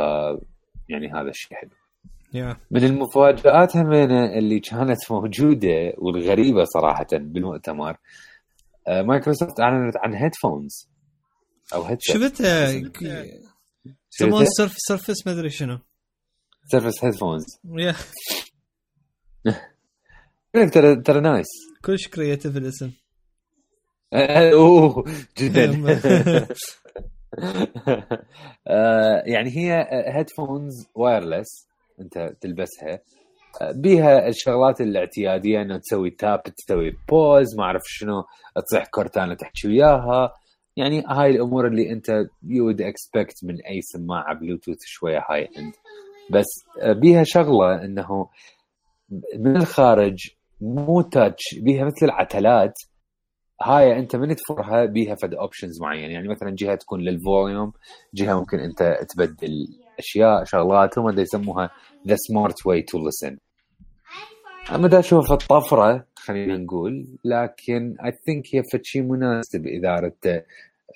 يعني 0.89 1.13
هذا 1.13 1.29
الشيء 1.29 1.57
حلو. 1.57 1.71
Yeah. 2.27 2.57
من 2.71 2.85
المفاجآت 2.85 3.77
همينة 3.77 4.39
اللي 4.39 4.61
كانت 4.61 5.11
موجودة 5.11 5.93
والغريبة 5.99 6.65
صراحة 6.65 7.07
بالمؤتمر 7.13 7.97
آه، 8.89 9.03
مايكروسوفت 9.03 9.61
أعلنت 9.61 9.97
عن 9.97 10.15
headphones 10.15 10.89
أو 11.75 11.83
headset 11.83 12.17
شفتها؟ 12.17 12.71
يسمون 14.21 14.45
سيرفس 14.45 14.77
سيرفس 14.89 15.27
ما 15.27 15.33
أدري 15.33 15.51
شنو. 15.51 15.79
Surface 16.67 17.05
Headphones 17.05 17.45
يا 20.55 20.65
ترى 20.67 20.97
ترى 21.03 21.21
nice 21.21 21.47
كلش 21.85 22.09
creative 22.09 22.57
الاسم 22.57 22.91
اوه 24.15 25.05
جدا. 25.39 25.83
آه، 28.69 29.23
يعني 29.27 29.51
هي 29.51 29.89
headphones 29.91 30.87
wireless 30.95 31.69
أنت 32.01 32.33
تلبسها. 32.41 33.01
بيها 33.75 34.29
الشغلات 34.29 34.81
الاعتيادية 34.81 35.63
إنه 35.63 35.79
تسوي 35.79 36.11
tap 36.11 36.43
تسوي 36.43 36.93
pause 37.09 37.57
ما 37.57 37.65
أعرف 37.65 37.83
شنو 37.85 38.25
تصيح 38.67 38.87
Cortana 38.87 39.35
تحكي 39.35 39.69
وياها. 39.69 40.33
يعني 40.77 41.05
هاي 41.09 41.31
الأمور 41.31 41.67
اللي 41.67 41.93
أنت 41.93 42.27
you 42.43 42.71
expect 42.71 43.45
من 43.45 43.61
أي 43.63 43.81
سماعة 43.83 44.35
بلوتوث 44.35 44.79
شوية 44.85 45.25
high 45.31 45.49
end 45.59 45.73
بس 46.31 46.47
بيها 46.87 47.23
شغلة 47.27 47.85
إنه 47.85 48.29
من 49.39 49.57
الخارج 49.57 50.17
مو 50.61 51.03
touch 51.03 51.43
بيها 51.59 51.85
مثل 51.85 52.07
العتلات. 52.07 52.75
هاي 53.63 53.99
أنت 53.99 54.17
من 54.17 54.37
تفرها 54.37 54.85
بيها 54.85 55.15
فد 55.15 55.35
options 55.35 55.81
معين 55.81 56.11
يعني 56.11 56.29
مثلا 56.29 56.51
جهة 56.51 56.75
تكون 56.75 57.01
لل 57.01 57.19
volume 57.19 57.73
جهة 58.15 58.39
ممكن 58.39 58.59
أنت 58.59 58.99
تبدل 59.09 59.69
أشياء 59.99 60.45
شغلات 60.45 60.99
هم 60.99 61.19
يسموها 61.19 61.71
the 62.09 62.17
smart 62.19 62.67
way 62.67 62.83
to 62.83 62.99
listen 62.99 63.39
أما 64.75 64.89
دا 64.89 64.99
أشوف 64.99 65.33
الطفرة 65.33 66.07
خلينا 66.15 66.57
نقول 66.57 67.07
لكن 67.25 67.97
I 68.05 68.13
think 68.27 68.45
هي 68.55 68.63
شيء 68.83 69.03
مناسب 69.03 69.67
إذا 69.67 69.95
اردت 69.95 70.45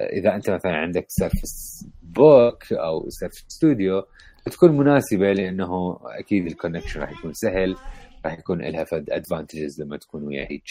إذا 0.00 0.34
أنت 0.34 0.50
مثلا 0.50 0.72
عندك 0.72 1.04
Surface 1.08 1.86
Book 2.02 2.72
أو 2.72 3.08
Surface 3.08 3.44
Studio 3.48 4.02
تكون 4.44 4.76
مناسبة 4.76 5.32
لأنه 5.32 5.98
أكيد 6.04 6.46
ال 6.46 6.51
connection 6.51 7.00
راح 7.00 7.10
يكون 7.10 7.32
سهل 7.32 7.76
راح 8.24 8.38
يكون 8.38 8.62
لها 8.62 8.84
فد 8.84 9.10
advantages 9.10 9.82
لما 9.82 9.96
تكون 9.96 10.26
ويا 10.26 10.46
هيك 10.50 10.64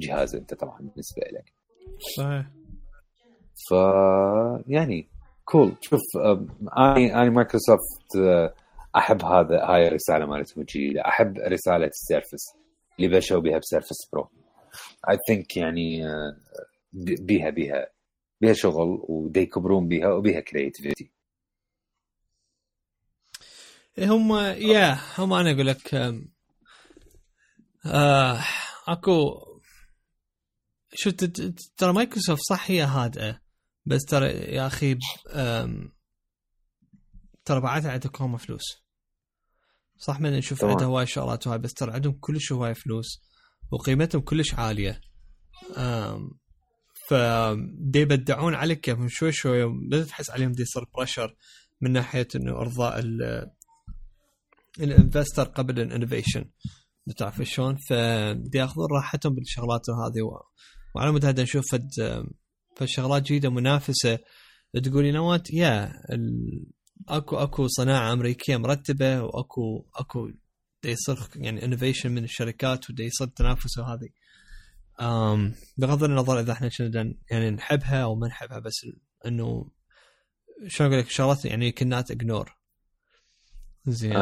جهاز 0.00 0.34
أنت 0.36 0.54
طبعا 0.54 0.78
بالنسبة 0.78 1.22
لك. 1.32 1.52
صحيح. 2.16 2.46
ف 3.70 3.72
يعني 4.66 5.08
cool 5.44 5.76
شوف 5.80 6.00
اني 6.78 7.22
اني 7.22 7.30
مايكروسوفت 7.30 8.16
أحب 8.96 9.24
هذا 9.24 9.64
هاي 9.64 9.88
الرسالة 9.88 10.26
مالتهم 10.26 10.60
الجديده 10.60 11.00
أحب 11.00 11.38
رسالة 11.38 11.86
ال 11.86 11.95
Surface 11.95 12.56
اللي 12.98 13.08
بلشوا 13.08 13.40
بها 13.40 13.58
ب 13.58 13.64
Surface 13.64 14.10
Pro. 14.12 14.28
I 15.10 15.16
think 15.28 15.56
يعني 15.56 16.00
بيها 17.20 17.50
بيها 17.50 17.86
بيها 18.40 18.52
شغل 18.52 18.98
ودي 19.08 19.40
يكبرون 19.40 19.88
بيها 19.88 20.08
وبيها 20.08 20.40
creativity 20.40 21.10
هم 23.98 24.36
yeah 24.36 24.98
هم 25.18 25.32
أنا 25.32 25.50
أقول 25.52 25.66
لك 25.66 25.94
آه 27.86 28.44
أكو 28.88 29.44
شو 30.94 31.10
ترى 31.76 31.92
مايكروسوفت 31.92 32.42
صح 32.42 32.70
هي 32.70 32.82
هادئة 32.82 33.40
بس 33.86 34.04
ترى 34.04 34.26
يا 34.28 34.66
أخي 34.66 34.98
ترى 37.44 37.60
بعدها 37.60 37.90
عندكم 37.92 38.36
فلوس؟ 38.36 38.62
صح 39.98 40.20
من 40.20 40.32
نشوف 40.32 40.64
عندها 40.64 40.86
هواي 40.86 41.06
شغلات 41.06 41.46
وهاي 41.46 41.58
بس 41.58 41.72
ترى 41.72 41.92
عندهم 41.92 42.12
كلش 42.20 42.52
هواي 42.52 42.74
فلوس 42.74 43.22
وقيمتهم 43.70 44.20
كلش 44.22 44.54
عالية. 44.54 45.00
ف 47.08 47.14
دي 47.78 47.98
يبدعون 48.00 48.54
عليك 48.54 48.80
كيفهم 48.80 49.08
شوي 49.08 49.32
شوي 49.32 49.64
بدأت 49.64 50.06
تحس 50.06 50.30
عليهم 50.30 50.52
دي 50.52 50.62
يصير 50.62 50.84
pressure 50.96 51.36
من 51.80 51.92
ناحية 51.92 52.28
إنه 52.36 52.52
إرضاء 52.52 53.00
ال 54.80 54.87
investor 54.87 55.44
قبل 55.44 55.80
ال 55.80 55.86
innovation 55.86 56.44
بتعرف 57.06 57.42
شلون؟ 57.42 57.76
فبدي 57.90 58.58
ياخذون 58.58 58.86
راحتهم 58.96 59.34
بالشغلات 59.34 59.90
هذه. 59.90 60.22
وعلى 60.94 61.12
مود 61.12 61.24
هذا 61.24 61.42
نشوف 61.42 61.64
فد 61.72 61.90
فالشغلات 62.76 63.22
جديدة 63.22 63.50
منافسه 63.50 64.18
تقول 64.84 65.04
يو 65.04 65.24
وات 65.24 65.50
يا 65.50 65.92
أكو 67.08 67.36
أكو 67.36 67.66
صناعة 67.66 68.12
أمريكية 68.12 68.56
مرتبة 68.56 69.22
وأكو 69.22 69.86
أكو 69.94 70.30
يصير 70.84 71.18
يعني 71.36 71.64
innovation 71.64 72.12
من 72.12 72.24
الشركات 72.24 72.90
ودا 72.90 73.04
يصير 73.04 73.26
تنافس 73.26 73.78
وهذه 73.78 74.08
um, 75.00 75.56
بغض 75.76 76.04
النظر 76.04 76.40
إذا 76.40 76.52
إحنا 76.52 76.70
يعني 77.30 77.50
نحبها 77.50 78.02
أو 78.02 78.14
ما 78.14 78.28
نحبها 78.28 78.58
بس 78.58 78.86
إنه 79.26 79.70
شلون 80.66 80.90
أقول 80.90 81.02
لك 81.02 81.10
شغلات 81.10 81.44
يعني 81.44 81.72
كنا 81.72 82.04
ignore 82.10 82.56
زين. 83.86 84.16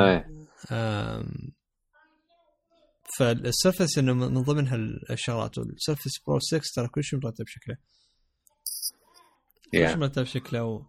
فال 3.19 3.37
Surface 3.37 3.99
إنه 3.99 4.13
من 4.13 4.43
ضمن 4.43 4.69
هالشغلات 5.09 5.59
وال 5.59 5.72
Surface 5.72 6.19
Pro 6.27 6.39
6 6.39 6.61
ترى 6.75 6.89
كل 6.89 7.05
شيء 7.05 7.19
مرتب 7.25 7.45
شكله 7.47 7.77
كل 9.73 9.89
شيء 9.89 9.97
مرتب 9.97 10.25
شكله 10.25 10.65
و... 10.65 10.83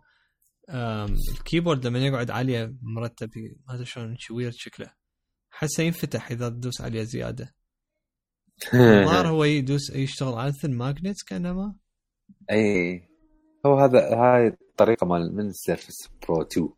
ال 0.69 0.82
keyboard 0.82 1.87
لما 1.87 1.99
يقعد 1.99 2.31
عالية 2.31 2.75
مرتب 2.81 3.29
ما 3.67 3.73
أدري 3.73 3.85
شلون 3.85 4.17
ويرد 4.31 4.53
شكله. 4.53 4.93
حسه 5.49 5.83
ينفتح 5.83 6.31
إذا 6.31 6.49
تدوس 6.49 6.81
عليه 6.81 7.03
زيادة. 7.03 7.55
الظاهر 8.73 9.27
هو 9.27 9.43
يدوس 9.43 9.89
يشتغل 9.89 10.33
على 10.33 10.49
مثل 10.49 10.71
magnets 10.71 11.23
كأنما. 11.23 11.75
أي 12.51 13.07
هو 13.65 13.79
هذا 13.79 13.99
هاي 13.99 14.47
الطريقة 14.47 15.07
مال 15.07 15.35
من 15.35 15.47
ال 15.47 15.55
Surface 15.55 16.09
Pro 16.27 16.41
2 16.41 16.69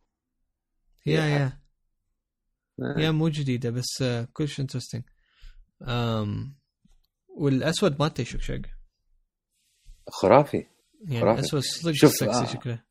yeah 1.06 1.26
yeah 1.26 1.59
yeah 2.98 3.12
مو 3.12 3.28
جديدة 3.30 3.70
بس 3.70 4.04
uh, 4.04 4.06
كلش 4.34 4.60
interesting 4.60 5.04
والأسود 7.38 7.96
ما 8.00 8.08
تشك 8.08 8.42
شق. 8.42 8.62
خرافي. 10.10 10.66
يعني 11.02 11.22
خرافي. 11.22 11.40
اسود 11.40 11.62
صدق 11.62 11.92
شوف 11.92 12.12
سكسي 12.12 12.42
آه. 12.42 12.46
شكله. 12.46 12.84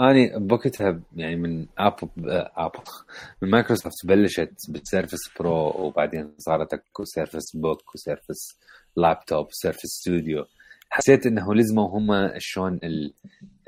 أني 0.00 0.38
بوقتها 0.38 1.02
يعني 1.16 1.36
من 1.36 1.66
ابل 1.78 2.08
ابل 2.56 2.80
من 3.42 3.50
مايكروسوفت 3.50 4.06
بلشت 4.06 4.54
بال 4.68 4.79
Surface 4.79 5.18
Pro 5.40 5.68
وبعدين 5.86 6.34
صارت 6.38 6.74
أكو 6.74 7.04
Surface 7.04 7.56
Book 7.56 7.94
و 7.94 8.02
Surface 8.02 8.58
Laptop 8.96 9.46
و 9.46 9.51
Surface 9.51 9.86
Studio. 9.86 10.44
حسيت 10.90 11.26
إنه 11.26 11.54
لزموا 11.54 11.88
هم 11.98 12.30
شلون 12.38 12.80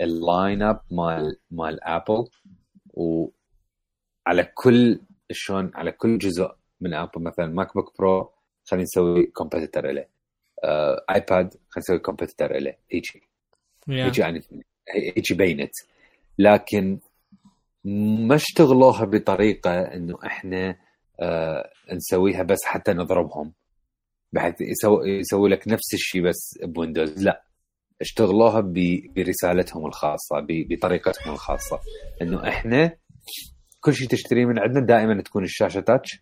ال 0.01 0.13
line 0.13 0.63
up 0.63 0.81
مال 0.91 1.37
مال 1.51 1.85
ابل 1.85 2.25
وعلى 4.27 4.45
كل 4.55 5.01
شلون 5.33 5.71
على 5.75 5.93
كل 5.93 6.19
جزء 6.19 6.51
من 6.81 6.95
ابل 6.95 7.23
مثلا 7.23 7.47
MacBook 7.47 7.99
Pro 7.99 8.31
خلينا 8.65 8.83
نسوي 8.83 9.27
competitor 9.27 9.87
له 9.91 10.05
آه، 10.65 11.05
iPad 11.11 11.49
خلينا 11.51 11.79
نسوي 11.79 11.99
competitor 11.99 12.53
له 12.59 12.75
هيجي. 12.93 13.23
هيجي 13.89 14.21
يعني 14.21 14.43
هيجي 14.95 15.35
بينت. 15.35 15.73
لكن 16.39 16.99
ما 18.29 18.35
اشتغلوها 18.35 19.05
بطريقة 19.05 19.81
إنه 19.81 20.19
إحنا 20.27 20.77
آه 21.21 21.71
نسويها 21.93 22.43
بس 22.43 22.65
حتى 22.65 22.93
نضربهم. 22.93 23.53
بحيث 24.33 24.61
يسوي 24.61 25.11
يسوي 25.11 25.49
لك 25.49 25.69
نفس 25.69 25.95
الشيء 25.95 26.23
بس 26.23 26.59
ب 26.63 26.70
Windows. 26.70 27.25
لا. 27.25 27.43
اشتغلوها 28.01 28.61
برسالتهم 29.17 29.87
الخاصة 29.87 30.47
بطريقتهم 30.49 31.33
الخاصة. 31.35 31.81
إنه 32.23 32.49
إحنا 32.49 32.97
كل 33.81 33.95
شيء 33.95 34.09
تشتريه 34.09 34.45
من 34.45 34.59
عندنا 34.59 34.87
دائما 34.87 35.23
تكون 35.23 35.45
الشاشة 35.45 35.81
touch 35.81 36.21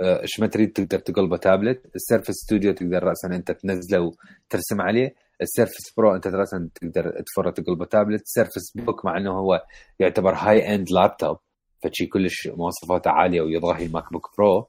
إيش 0.00 0.40
ما 0.40 0.46
تريد 0.46 0.72
تقدر 0.72 0.98
تقلبه 0.98 1.36
تابلت 1.36 1.90
ال 1.94 1.99
Surface 1.99 2.30
Studio 2.30 2.72
تقدر 2.72 3.02
راسا 3.02 3.28
أنت 3.28 3.50
تنزله 3.50 4.00
وترسم 4.00 4.80
عليه. 4.80 5.14
ال 5.42 5.49
Surface 5.49 5.94
Pro 5.96 6.14
أنت 6.14 6.28
مثلا 6.28 6.68
تقدر 6.74 7.22
تفرط 7.26 7.56
تقلبه 7.60 7.84
tablet 7.84 8.22
Surface 8.24 8.72
Book 8.74 9.04
مع 9.04 9.16
إنه 9.16 9.30
هو 9.30 9.62
يعتبر 10.00 10.34
high-end 10.34 10.90
laptop 10.90 11.38
فشي 11.82 12.06
كلش 12.06 12.48
مواصفاته 12.48 13.10
عالية 13.10 13.40
ويضاهي 13.40 13.86
ال 13.86 14.12
MacBook 14.12 14.30
Pro 14.38 14.68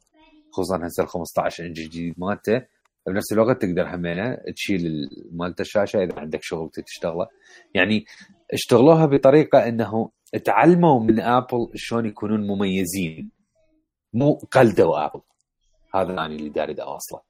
خصوصا 0.51 0.87
هسه 0.87 1.03
ال 1.03 1.07
15 1.09 1.65
إنش 1.65 1.79
الجديد 1.79 2.13
مالته. 2.17 2.61
بنفس 3.07 3.33
الوقت 3.33 3.61
تقدر 3.61 3.95
همينه 3.95 4.37
تشيل 4.55 5.09
مالته 5.31 5.61
الشاشة 5.61 6.03
إذا 6.03 6.19
عندك 6.19 6.39
شغل 6.43 6.69
تشتغله. 6.69 7.27
يعني 7.73 8.05
اشتغلوها 8.53 9.05
بطريقة 9.05 9.67
إنه 9.67 10.11
تعلموا 10.45 10.99
من 10.99 11.19
آبل 11.19 11.71
شلون 11.75 12.05
يكونون 12.05 12.47
مميزين. 12.47 13.31
مو 14.13 14.33
قلدوا 14.33 15.05
آبل. 15.05 15.21
هذا 15.95 16.11
أنا 16.11 16.25
اللي 16.25 16.49
داري 16.49 16.73
اوصله 16.73 17.21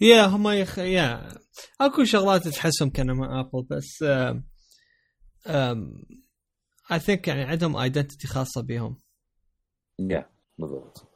يا 0.00 0.26
هم 0.26 0.48
يخ... 0.48 0.78
yeah. 0.78 1.28
أكو 1.80 2.04
شغلات 2.04 2.48
تحسهم 2.48 2.90
كانوا 2.90 3.14
مع 3.14 3.40
آبل 3.40 3.66
بس 3.70 4.02
I 6.92 6.98
think 6.98 7.28
يعني 7.28 7.42
عندهم 7.42 7.76
identity 7.76 8.26
خاصة 8.26 8.62
بهم 8.62 9.00
yeah 9.98 10.30
بالضبط. 10.58 11.10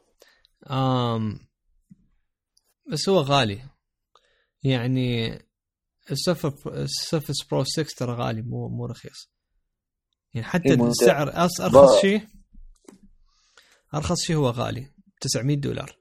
بس 2.91 3.09
هو 3.09 3.17
غالي. 3.19 3.69
يعني 4.63 5.39
ال 6.11 6.28
Surface 6.28 7.43
Pro 7.51 7.63
6 7.63 7.83
ترى 7.97 8.13
غالي 8.13 8.41
مو 8.41 8.67
مو 8.67 8.85
رخيص. 8.85 9.29
يعني 10.33 10.47
حتى 10.47 10.69
إيه 10.69 10.87
السعر 10.87 11.29
أرخص 11.29 12.01
شيء 12.01 12.27
أرخص 13.93 14.21
شيء 14.21 14.35
هو 14.35 14.49
غالي 14.49 14.87
900 15.21 15.57
دولار. 15.57 15.97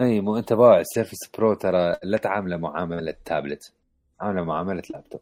اي 0.00 0.20
مو 0.20 0.38
أنت 0.38 0.52
باع 0.52 0.80
ال 0.80 0.86
Surface 0.86 1.28
Pro 1.34 1.54
ترى 1.54 1.96
لا 2.02 2.18
تعامله 2.18 2.56
معاملة 2.56 3.14
تابلت 3.24 3.72
عامله 4.20 4.44
معاملة 4.44 4.82
لابتوب. 4.90 5.20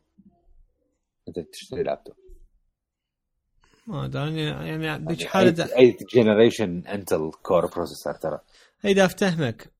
أنت 1.29 1.39
تشتري 1.39 1.83
لابتوب. 1.83 2.15
ما 3.87 4.05
أدري 4.05 4.45
يعني 4.45 4.85
يعني 4.85 5.07
بيجي 5.07 5.23
يعني 5.23 5.33
حالة 5.33 5.77
اي 5.77 5.97
generation 6.15 6.87
Intel 6.87 7.31
Core 7.43 7.67
processor 7.67 8.15
ترى. 8.15 8.41
اي 8.85 8.95
دا 8.95 9.05
افتهمك 9.05 9.73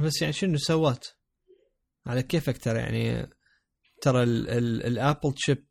بس 0.00 0.22
يعني 0.22 0.32
شنو 0.32 0.58
سوات 0.58 1.06
على 2.06 2.22
كيفك 2.22 2.58
ترى؟ 2.58 2.78
يعني 2.78 3.30
ترى 4.00 4.22
الأبل 4.22 5.32
تشيب 5.34 5.66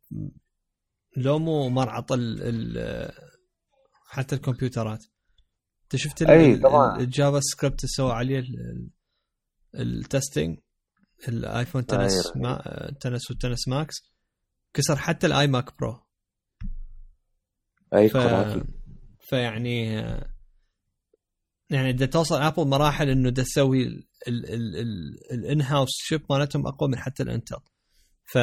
لو 1.16 1.38
مو 1.38 1.68
مرعط 1.68 2.12
ال 2.12 3.12
حتى 4.06 4.34
الكمبيوترات. 4.34 5.04
أنت 5.82 5.96
شفت 5.96 6.22
أي 6.22 6.56
طبعا. 6.56 7.00
الجافا 7.00 7.40
سكريبت 7.40 7.80
اللي 7.80 7.88
سوى 7.88 8.12
عليه 8.12 8.44
التستنج 9.74 10.58
الايفون 11.28 11.86
تنس 11.86 12.36
ما 12.36 12.62
تنس 13.00 13.30
وتنس 13.30 13.68
ماكس 13.68 13.94
كسر 14.74 14.96
حتى 14.96 15.26
الاي 15.26 15.46
ماك 15.46 15.78
برو 15.78 16.06
أي 17.94 18.08
ف... 18.08 18.16
فيعني 19.20 19.86
يعني 21.70 21.90
إذا 21.90 22.06
توصل 22.06 22.42
ابل 22.42 22.66
مراحل 22.66 23.08
إنه 23.08 23.30
تسوي 23.30 24.08
ال 24.28 25.62
in-house 25.62 25.90
chip 25.92 26.22
مالتهم 26.30 26.66
أقوى 26.66 26.88
من 26.88 26.98
حتى 26.98 27.22
ال 27.22 27.27
Intel. 27.27 27.56
ف 28.24 28.38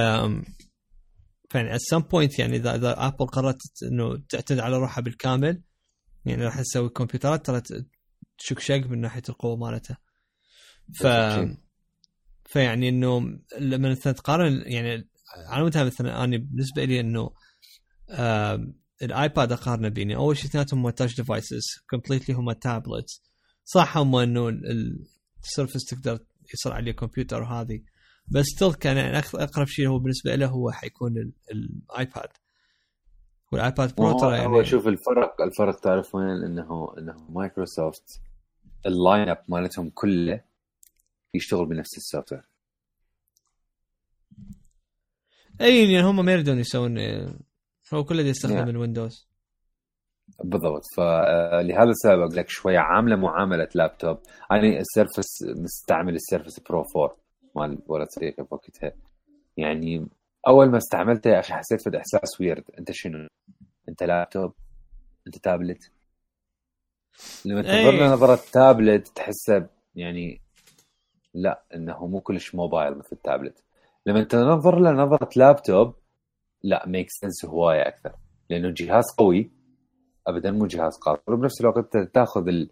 فيعني 1.50 1.76
at 1.76 1.82
some 1.82 2.00
point 2.00 2.40
يعني 2.40 2.56
إذا 2.56 2.76
إذا 2.76 3.08
ابل 3.08 3.26
قررت 3.26 3.62
إنه 3.92 4.18
تعتمد 4.30 4.60
على 4.60 4.78
روحها 4.78 5.02
بالكامل 5.02 5.64
يعني 6.26 6.46
راح 6.46 6.62
تسوي 6.62 6.90
كمبيوترات 6.90 7.46
ترى 7.46 7.62
تشك 8.38 8.60
شق 8.60 8.88
من 8.88 9.02
ناحية 9.02 9.24
القوة 9.30 9.56
مالتها. 9.56 9.98
ف 10.96 11.08
فيعني 12.46 12.90
إنه 12.90 13.40
لما 13.60 13.92
انت 13.92 14.08
تقارن 14.08 14.64
يعني 14.66 15.10
على 15.48 15.66
متى 15.66 15.84
مثلا 15.84 16.24
أنا 16.24 16.38
بالنسبة 16.38 16.84
لي 16.86 17.00
إنه 17.00 17.30
آه 18.10 18.74
ال 19.02 19.12
iPad 19.12 19.52
أقارنه 19.52 19.90
بيني. 19.90 20.16
أول 20.16 20.38
شيء 20.38 20.46
اثنيناتهم 20.50 20.86
هم 20.86 20.90
touch 20.90 21.16
devices 21.16 21.64
completely 21.90 22.36
هم 22.36 22.52
tablets 22.52 23.24
صح 23.66 23.98
هم 23.98 24.16
إنه 24.16 24.50
ال 25.44 25.49
Surface 25.49 25.86
تقدر 25.86 26.20
يصير 26.54 26.74
عليه 26.74 26.92
كمبيوتر 26.92 27.42
وهذه. 27.42 27.82
بس 28.28 28.46
still 28.46 28.74
كان 28.74 28.98
يعني 28.98 29.18
أقرب 29.18 29.68
شيء 29.68 29.88
هو 29.88 30.00
بالنسبة 30.00 30.36
له 30.36 30.48
هو 30.48 30.72
حيكون 30.72 31.34
الآيباد. 31.52 32.30
والايباد 33.52 33.96
برو 33.96 34.20
ترى 34.20 34.38
يعني 34.38 34.48
هو 34.48 34.64
شوف 34.64 34.88
الفرق 34.88 35.42
الفرق 35.42 35.80
تعرف 35.80 36.16
وين؟ 36.16 36.30
انه 36.30 36.94
إنه 36.98 37.30
مايكروسوفت 37.30 38.22
ال 38.86 38.95
line 38.95 39.30
up 39.30 39.44
مالتهم 39.48 39.90
كله 39.90 40.44
يشتغل 41.34 41.66
بنفس 41.66 41.98
ال 41.98 42.32
software. 42.32 42.44
أي 45.62 45.92
يعني 45.92 46.08
هم 46.08 46.26
ما 46.26 46.32
يريدون 46.32 46.60
يسوون 46.60 46.98
هو 47.94 48.04
كله 48.04 48.22
يستخدم 48.22 48.66
yeah. 48.66 48.70
ال 48.70 48.76
Windows. 48.76 49.29
بالضبط. 50.44 50.82
فلهذا 50.96 51.90
السبب 51.90 52.20
أقول 52.22 52.36
لك 52.36 52.50
شوية 52.50 52.80
عاملة 52.80 53.16
معاملة 53.16 53.68
لابتوب. 53.76 54.18
أنا 54.52 54.80
ال 54.80 54.88
Surface 54.88 55.44
مستعمل 55.44 56.16
ال 56.16 56.21
Surface 56.21 56.60
Pro 56.60 56.84
4 56.96 57.18
مال 57.56 57.80
ولد 57.88 58.08
صديقي 58.10 58.44
بوقتها 58.44 58.92
يعني 59.58 60.08
أول 60.48 60.70
ما 60.70 60.78
استعملته 60.78 61.30
يا 61.30 61.40
أخي 61.40 61.54
حسيت 61.54 61.82
في 61.82 61.98
إحساس 61.98 62.42
weird 62.42 62.64
أنت 62.80 62.92
شنو؟ 62.92 63.28
أنت 63.90 64.04
لابتوب؟ 64.04 64.54
أنت 65.28 65.38
تابلت؟ 65.38 65.92
لما 67.46 67.62
تنظر 67.62 67.92
له 67.92 68.14
نظره 68.14 68.40
تابلت 68.52 69.08
تحسه 69.08 69.68
يعني 69.96 70.42
لا 71.34 71.64
إنه 71.76 72.08
مو 72.08 72.22
كلش 72.22 72.56
موبايل 72.56 72.98
مثل 72.98 73.10
التابلت 73.12 73.64
لما 74.06 74.24
تنظر 74.24 74.80
له 74.80 74.92
نظره 74.92 75.30
لابتوب 75.36 75.94
لا 76.64 76.88
make 76.88 77.08
sense 77.10 77.46
هواية 77.46 77.88
أكثر. 77.88 78.16
لأنه 78.50 78.74
جهاز 78.78 79.04
قوي. 79.18 79.52
ابدا 80.28 80.52
مو 80.52 80.66
جهاز 80.66 80.98
قاصر 80.98 81.34
وبنفس 81.34 81.62
الوقت 81.62 81.98
تأخذ 81.98 82.48
ال... 82.48 82.70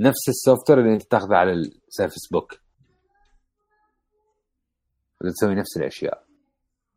نفس 0.00 0.28
ال 0.28 0.70
software 0.70 0.80
اللي 0.80 0.92
أنت 0.92 1.02
تأخذه 1.02 1.36
على 1.36 1.52
ال 1.52 1.61
Surface 1.61 2.28
Book 2.32 2.60
تسوي 5.20 5.54
نفس 5.54 5.76
الأشياء. 5.76 6.24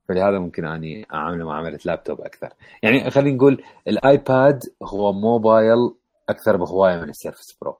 فلهذا 0.09 0.39
ممكن 0.39 0.65
أني 0.65 1.07
اعامله 1.13 1.45
معاملة 1.45 1.79
لابتوب 1.85 2.21
أكثر. 2.21 2.53
يعني 2.83 3.11
خلينا 3.11 3.35
نقول 3.37 3.63
ال 3.87 4.02
iPad 4.02 4.59
هو 4.83 5.13
موبايل 5.13 5.95
أكثر 6.29 6.57
بهواية 6.57 6.95
من 6.95 7.09
السيرفس 7.09 7.57
برو. 7.61 7.79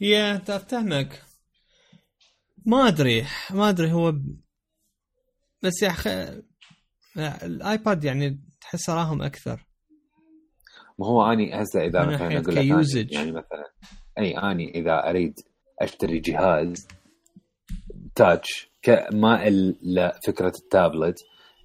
يا 0.00 0.36
افتهمك 0.36 1.22
ما 2.66 2.88
أدري. 2.88 3.26
ما 3.50 3.68
أدري 3.68 3.92
هو 3.92 4.14
بس 5.62 5.82
يا 5.82 5.88
أخي 5.88 6.42
ال 7.16 7.34
iPad 7.34 8.04
يعني 8.04 8.40
تحس 8.60 8.90
راهم 8.90 9.22
أكثر. 9.22 9.66
ما 10.98 11.06
هو 11.06 11.32
أني 11.32 11.62
هسه 11.62 11.80
إذا 11.80 12.06
مثلا 12.06 12.38
أقول 12.38 12.56
لك 12.56 13.12
يعني 13.12 13.32
مثلا 13.32 13.70
أي 14.18 14.38
أني 14.38 14.70
إذا 14.74 15.10
أريد 15.10 15.34
أشتري 15.80 16.20
جهاز 16.20 16.88
تاتش 18.14 18.70
ما 19.12 19.50
لفكره 19.82 20.52
التابلت 20.62 21.16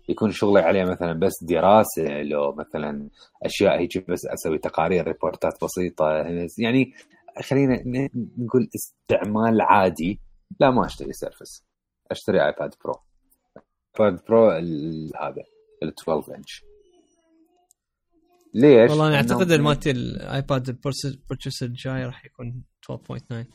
يكون 0.09 0.31
شغلي 0.31 0.59
عليه 0.59 0.83
مثلا 0.83 1.13
بس 1.13 1.43
دراسة 1.43 2.21
لو 2.21 2.55
مثلا 2.55 3.09
أشياء 3.43 3.79
هيك 3.79 4.11
بس 4.11 4.25
أسوي 4.25 4.57
تقارير 4.57 5.07
ريبورتات 5.07 5.53
بسيطة 5.63 6.11
يعني 6.57 6.93
خلينا 7.49 8.09
نقول 8.37 8.69
استعمال 8.75 9.61
عادي. 9.61 10.19
لا 10.59 10.71
ما 10.71 10.85
أشتري 10.85 11.13
سيرفس 11.13 11.63
أشتري 12.11 12.45
ايباد 12.45 12.75
برو 12.83 12.95
ايباد 13.99 14.25
برو 14.25 14.49
هذا 14.51 15.43
ال 15.83 15.93
12 16.01 16.35
انش 16.35 16.63
ليش؟ 18.53 18.89
والله 18.89 19.07
أنا 19.07 19.15
أعتقد 19.15 19.53
مالتي 19.53 19.91
الايباد 19.91 20.69
البرتشس 20.69 21.63
الجاي 21.63 22.05
راح 22.05 22.25
يكون 22.25 22.63
12.9 22.91 23.45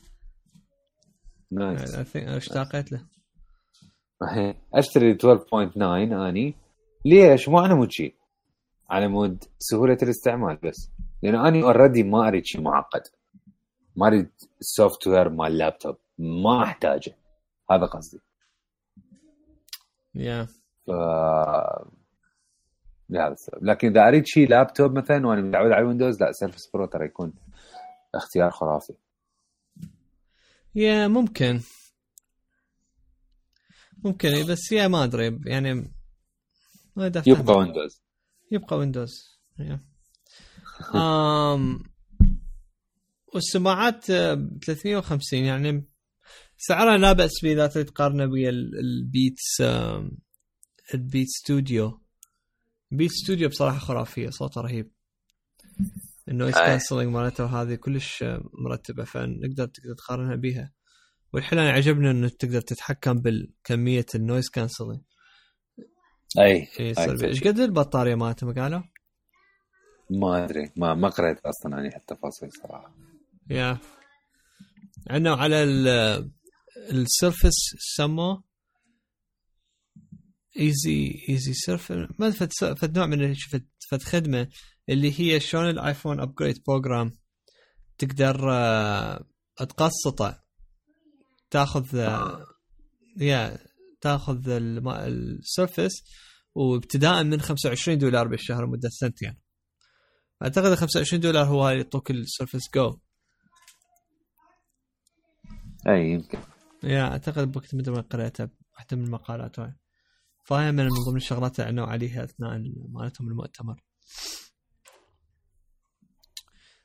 nice 1.51 2.17
اشتاقيت 2.17 2.93
له؟ 2.93 3.07
أشتري 4.75 5.15
12.9 5.15 5.77
أني. 5.77 6.55
ليش؟ 7.05 7.49
مو 7.49 7.59
على 7.59 7.75
مود 7.75 7.91
شيء 7.91 8.15
على 8.91 9.09
مود 9.09 9.45
سهولة 9.59 9.99
الاستعمال 10.03 10.57
بس. 10.57 10.91
لأنه 11.23 11.49
أني 11.49 11.63
already 11.63 12.03
ما 12.03 12.29
أريد 12.29 12.45
شيء 12.45 12.61
معقد. 12.61 13.03
ما 13.97 14.07
أريد 14.07 14.31
ال 14.61 15.07
software 15.07 15.29
مال 15.29 15.53
اللابتوب 15.53 15.97
ما 16.19 16.65
أحتاجه. 16.65 17.17
هذا 17.71 17.87
قصدي. 17.87 18.21
Yeah. 20.15 20.47
ف... 20.87 20.91
لهذا 23.11 23.33
السبب 23.33 23.65
لكن 23.65 23.89
إذا 23.89 24.09
أريد 24.09 24.27
شيء 24.27 24.49
لابتوب 24.49 24.99
مثلا 24.99 25.27
وأنا 25.27 25.41
متعود 25.43 25.73
على 25.73 25.87
Windows 25.87 26.21
لا 26.21 26.33
Surface 26.33 26.71
Pro 26.71 26.87
ترى 26.87 27.05
يكون 27.05 27.33
اختيار 28.15 28.51
خرافي. 28.51 28.95
yeah 30.75 31.09
ممكن. 31.09 31.61
ممكن 34.05 34.47
بس 34.49 34.73
yeah 34.73 34.89
ما 34.89 35.05
أدري 35.05 35.41
يعني 35.47 35.75
ما 36.97 37.07
يبقى 37.27 37.57
Windows 37.57 38.03
يبقى 38.51 38.79
Windows 38.79 39.41
امم 40.95 41.83
والسماعات 43.35 44.05
350 44.05 45.39
يعني 45.39 45.85
سعرها 46.57 46.99
لا 46.99 47.13
بأس 47.13 47.31
به 47.43 47.53
إذا 47.53 47.67
تريد 47.67 47.87
تقارنه 47.87 48.25
ويا 48.33 48.51
ال- 48.51 48.79
ال 48.79 48.92
Beats 48.92 49.61
ال 50.95 51.00
Beats 51.00 51.29
Studio 51.29 52.01
Beats 52.91 53.11
Studio 53.11 53.49
بصراحة 53.49 53.79
خرافية 53.79 54.31
صوتها 54.31 54.61
رهيب 54.63 54.91
ال 56.29 56.32
noise. 56.32 56.55
cancelling 56.55 57.07
مالته 57.09 57.45
هذه 57.63 57.75
كلش 57.75 58.23
آه، 58.23 58.45
مرتبة 58.53 59.05
فنقدر 59.05 59.67
تقدر 59.67 59.95
تقارنها 59.99 60.37
بيها 60.37 60.73
والحلو 61.33 61.61
أنا 61.61 61.71
عجبني 61.71 62.11
إنه 62.11 62.29
تقدر 62.29 62.61
تتحكم 62.61 63.13
بالكمية 63.21 64.07
ال 64.15 64.20
noise 64.20 64.49
cancelling 64.51 65.01
أي 66.39 66.69
إيش. 66.81 67.45
قد 67.45 67.59
البطارية 67.59 68.15
مالته 68.15 68.47
ما 68.47 68.63
قالوا؟ 68.63 68.83
ما 70.11 70.45
أدري 70.45 70.71
ما 70.77 70.95
ما 70.95 71.09
قريت 71.09 71.39
أصلا 71.39 71.77
عن 71.77 71.87
التفاصيل 71.87 72.49
صراحة 72.53 72.95
yeah 73.51 73.79
عندنا 75.11 75.35
على 75.35 75.63
ال- 75.63 76.31
ال 76.91 76.99
Surface 76.99 77.55
سموه 77.97 78.45
ايزي 80.61 81.25
ايزي 81.29 81.53
سيرف 81.55 81.93
ما 82.19 82.31
فد 82.31 82.53
فد 82.79 82.99
نوع 82.99 83.07
من 83.07 83.35
فد, 83.91 84.03
خدمة 84.03 84.49
اللي 84.89 85.21
هي 85.21 85.41
شلون 85.41 85.71
الايفون 85.71 86.21
ابجريد 86.21 86.63
بروجرام 86.67 87.13
تقدر 87.99 88.53
آه، 88.53 89.25
تقسطه. 89.57 90.45
تاخذ 91.51 91.97
آه، 91.97 92.47
يا 93.17 93.59
تاخذ 94.01 94.49
الم- 94.49 94.89
السيرفس 94.89 96.03
وابتداء 96.55 97.23
من 97.25 97.41
25 97.41 97.99
دولار 97.99 98.29
بالشهر 98.29 98.67
مدة 98.67 98.89
سنتين. 98.89 99.37
أعتقد 100.43 100.75
25 100.75 101.21
دولار 101.21 101.45
هو 101.47 101.69
يعطوك 101.69 102.11
السيرفس 102.11 102.63
جو 102.75 102.99
أي 105.89 106.11
يمكن. 106.11 106.39
يا 106.85 107.03
أعتقد 107.03 107.53
بوقت 107.53 107.75
مدري 107.75 107.95
وين 107.95 108.03
قريتها 108.03 108.49
واحدة 108.75 108.97
من 108.97 109.05
المقالات 109.05 109.59
هاي. 109.61 109.73
فهي 110.45 110.73
من 110.73 110.85
من 110.85 110.91
ضمن 111.09 111.17
الشغلات 111.17 111.61
اللي 111.61 111.69
عنوا 111.69 111.87
عليها 111.87 112.25
أثناء 112.25 112.57
ال- 112.57 112.87
مالتهم 112.93 113.29
المؤتمر. 113.29 113.83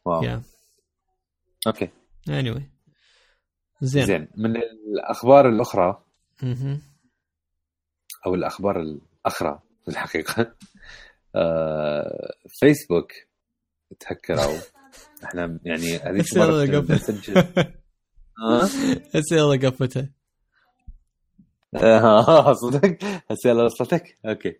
wow. 0.06 0.24
yeah. 0.24 0.42
okay. 1.68 1.90
Anyway. 2.30 2.62
زين. 3.82 4.06
زين. 4.06 4.28
من 4.38 4.58
الأخبار 4.58 5.50
الأخرى. 5.50 6.04
أو 8.26 8.36
الأخبار 8.36 8.82
الأخرى 8.82 9.60
في 9.84 9.88
الحقيقة 9.92 10.56
آه 11.36 12.34
فيسبوك 12.60 13.12
تهكروا. 14.00 14.58
إحنا 15.26 15.60
يعني 15.64 15.98
هذيك 15.98 16.22
هسه 16.26 16.42
يلا 16.44 16.52
مره 16.52 16.66
كنا 16.66 16.80
قفل. 16.80 16.94
نسجل 16.94 17.74
هسه 19.16 19.36
يلا 19.36 19.68
قفتها 19.70 20.10
آه، 21.76 22.54
صدق؟ 22.54 22.98
هسه 23.32 23.50
يلا 23.50 23.64
وصلتك 23.64 24.18
okay. 24.26 24.60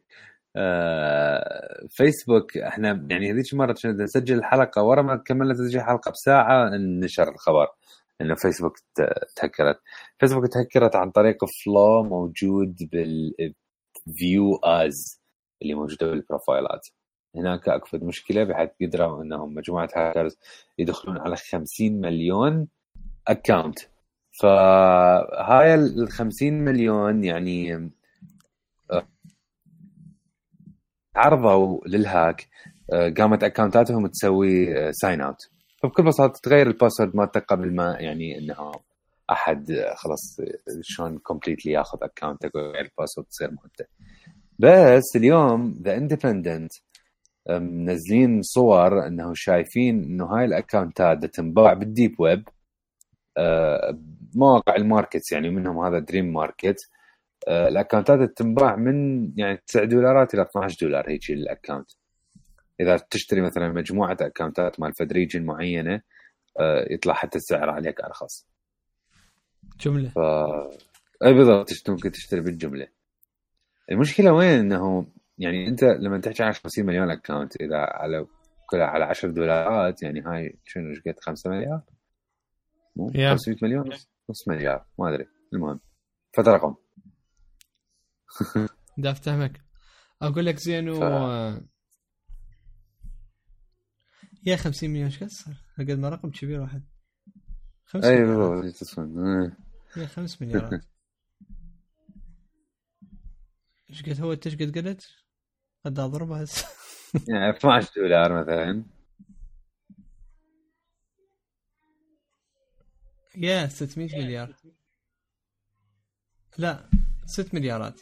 آه 0.56 1.88
فيسبوك 1.90 2.58
إحنا 2.58 3.08
يعني 3.10 3.32
هذيك 3.32 3.54
المره 3.54 3.74
كنا 3.84 4.04
نسجل 4.04 4.38
الحلقة 4.38 4.84
ورا 4.84 5.02
ما 5.02 5.16
كملنا 5.16 5.54
تسجيل 5.54 5.80
الحلقة 5.82 6.12
بساعة 6.12 6.70
نشر 6.78 7.30
الخبر 7.30 7.68
إنه 8.22 8.36
فيسبوك 8.36 8.74
تهكرت. 9.36 9.80
فيسبوك 10.20 10.48
تهكرت 10.48 10.96
عن 10.96 11.12
طريق 11.12 11.38
flaw 11.66 12.04
موجود 12.04 12.76
بال 12.92 13.47
view 13.47 14.56
as 14.64 15.22
اللي 15.62 15.74
موجودة 15.74 16.08
بال 16.08 16.24
profileات 16.24 16.88
هناك 17.36 17.70
أكبر 17.70 18.04
مشكلة 18.04 18.44
بحيث 18.44 18.70
قدروا 18.82 19.24
إنهم 19.24 19.54
مجموعة 19.54 19.90
هاكرز 19.96 20.38
يدخلون 20.78 21.18
على 21.18 21.36
50 21.36 21.92
مليون 22.02 22.68
account 23.30 23.80
فهاي 24.42 25.76
ال 25.76 26.10
50 26.12 26.54
مليون 26.54 27.24
يعني 27.24 27.92
آه، 28.92 29.08
عرضوا 31.16 31.88
لل 31.88 32.08
hack 32.08 32.48
آه، 32.94 33.10
قامت 33.10 33.44
accountاتهم 33.44 34.08
تسوي 34.08 34.94
sign 34.94 35.22
out 35.22 35.50
فبكل 35.84 36.04
بساطة 36.04 36.40
تغير 36.44 36.68
ال 36.68 36.73
password 36.73 37.16
مالتك 37.16 37.46
قبل 37.46 37.76
ما 37.76 37.98
يعني 38.00 38.38
إنه 38.38 38.72
أحد 39.32 39.72
آه، 39.72 39.96
خلاص 39.96 40.40
آه، 40.40 40.80
شلون 40.82 41.18
completely 41.18 41.72
ياخذ 41.72 41.98
accountك 42.02 42.56
ويغير 42.56 42.82
ال 42.82 42.87
password 42.87 43.28
تصير 43.28 43.52
مهمته 43.52 43.86
بس 44.60 45.16
اليوم 45.16 45.80
The 45.82 45.98
Independent 45.98 46.72
منزلين 47.50 48.42
صور 48.42 49.08
إنه 49.08 49.32
شايفين 49.36 50.04
إنه 50.04 50.26
هاي 50.26 50.46
الاكونتات 50.46 51.26
تنباع 51.26 51.74
بال 51.74 51.89
deep 51.89 52.20
web 52.20 52.44
آه، 52.48 52.59
مواقع 54.36 54.76
ال 54.76 54.83
markets 54.83 55.32
يعني 55.32 55.50
منهم 55.50 55.86
هذا 55.86 56.00
Dream 56.00 56.34
Market. 56.34 56.90
آه، 57.48 57.68
الاكونتات 57.68 58.38
تنباع 58.38 58.76
من 58.76 59.30
يعني 59.38 59.58
9 59.68 59.86
دولارات 59.86 60.34
إلى 60.34 60.42
12 60.42 60.78
دولار 60.82 61.10
هيك 61.10 61.30
ال 61.30 61.37
account. 61.37 61.92
إذا 62.80 62.98
تشتري 63.10 63.42
مثلا 63.42 63.70
مجموعة 63.70 64.18
أكونتات 64.22 64.80
مال 64.80 64.94
فد 64.94 65.14
region 65.14 65.46
معينة 65.46 66.02
آه، 66.60 66.86
يطلع 66.90 67.14
حتى 67.14 67.38
السعر 67.38 67.70
عليك 67.70 68.02
أرخص. 68.02 68.48
جملة. 69.80 70.10
ف 70.10 70.20
إي 71.26 71.34
بالضبط 71.34 71.90
ممكن 71.90 72.12
تشتري 72.12 72.42
بالجملة. 72.42 72.88
المشكلة 73.92 74.34
وين؟ 74.34 74.60
إنه 74.60 75.06
يعني 75.38 75.68
أنت 75.68 75.84
لما 75.84 76.20
تحكي 76.20 76.44
عن 76.44 76.52
50 76.52 76.86
مليون 76.86 77.12
أكونت 77.12 77.62
إذا 77.62 77.78
على 77.78 78.26
كلها 78.70 78.86
على 78.86 79.06
10 79.06 79.30
دولارات 79.30 80.04
يعني 80.04 80.22
هاي 80.22 80.58
شنو 80.66 80.90
إيش 80.90 81.00
قد 81.00 81.20
5 81.20 81.50
مليار؟ 81.50 81.82
مو 83.00 83.10
Yeah. 83.12 83.16
500 83.38 83.58
مليون 83.62 83.90
نص 84.30 84.48
مليار 84.48 84.86
ما 85.00 85.10
أدري 85.14 85.28
المهم 85.54 85.80
فهذا 86.34 86.52
رقم 86.54 86.76
دا 88.98 89.12
أفتهمك 89.12 89.62
أقول 90.22 90.46
لك 90.46 90.58
زين 90.58 90.90
و 90.90 91.00
ف- 91.00 91.62
يا 94.46 94.56
50 94.56 94.90
مليون 94.90 95.06
إيش 95.06 95.24
قد 95.24 95.28
صار؟ 95.30 95.56
قد 95.80 95.92
ما 95.92 96.10
رقم 96.10 96.30
كبير 96.30 96.62
واحد 96.62 96.84
5 97.86 98.10
أي 98.10 98.24
بالضبط. 98.24 99.18
إيه. 99.18 99.58
يا 99.98 100.06
5 100.08 100.38
مليارات 100.46 100.82
إيش 103.90 104.04
قد 104.04 104.22
هو 104.22 104.34
انت 104.34 104.48
إيش 104.48 104.56
قد 104.56 104.78
قلت؟ 104.78 105.08
قد 105.86 106.00
اضربها 106.00 106.44
هسه 106.44 106.68
يعني 107.28 107.50
12 107.58 107.92
دولار 107.96 108.42
مثلا 108.42 108.84
يا 113.38 113.68
600 113.68 114.18
مليار. 114.18 114.56
لا 116.58 116.90
6 117.26 117.56
مليارات. 117.56 118.02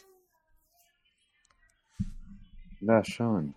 لا 2.82 3.02
شلون؟ 3.02 3.52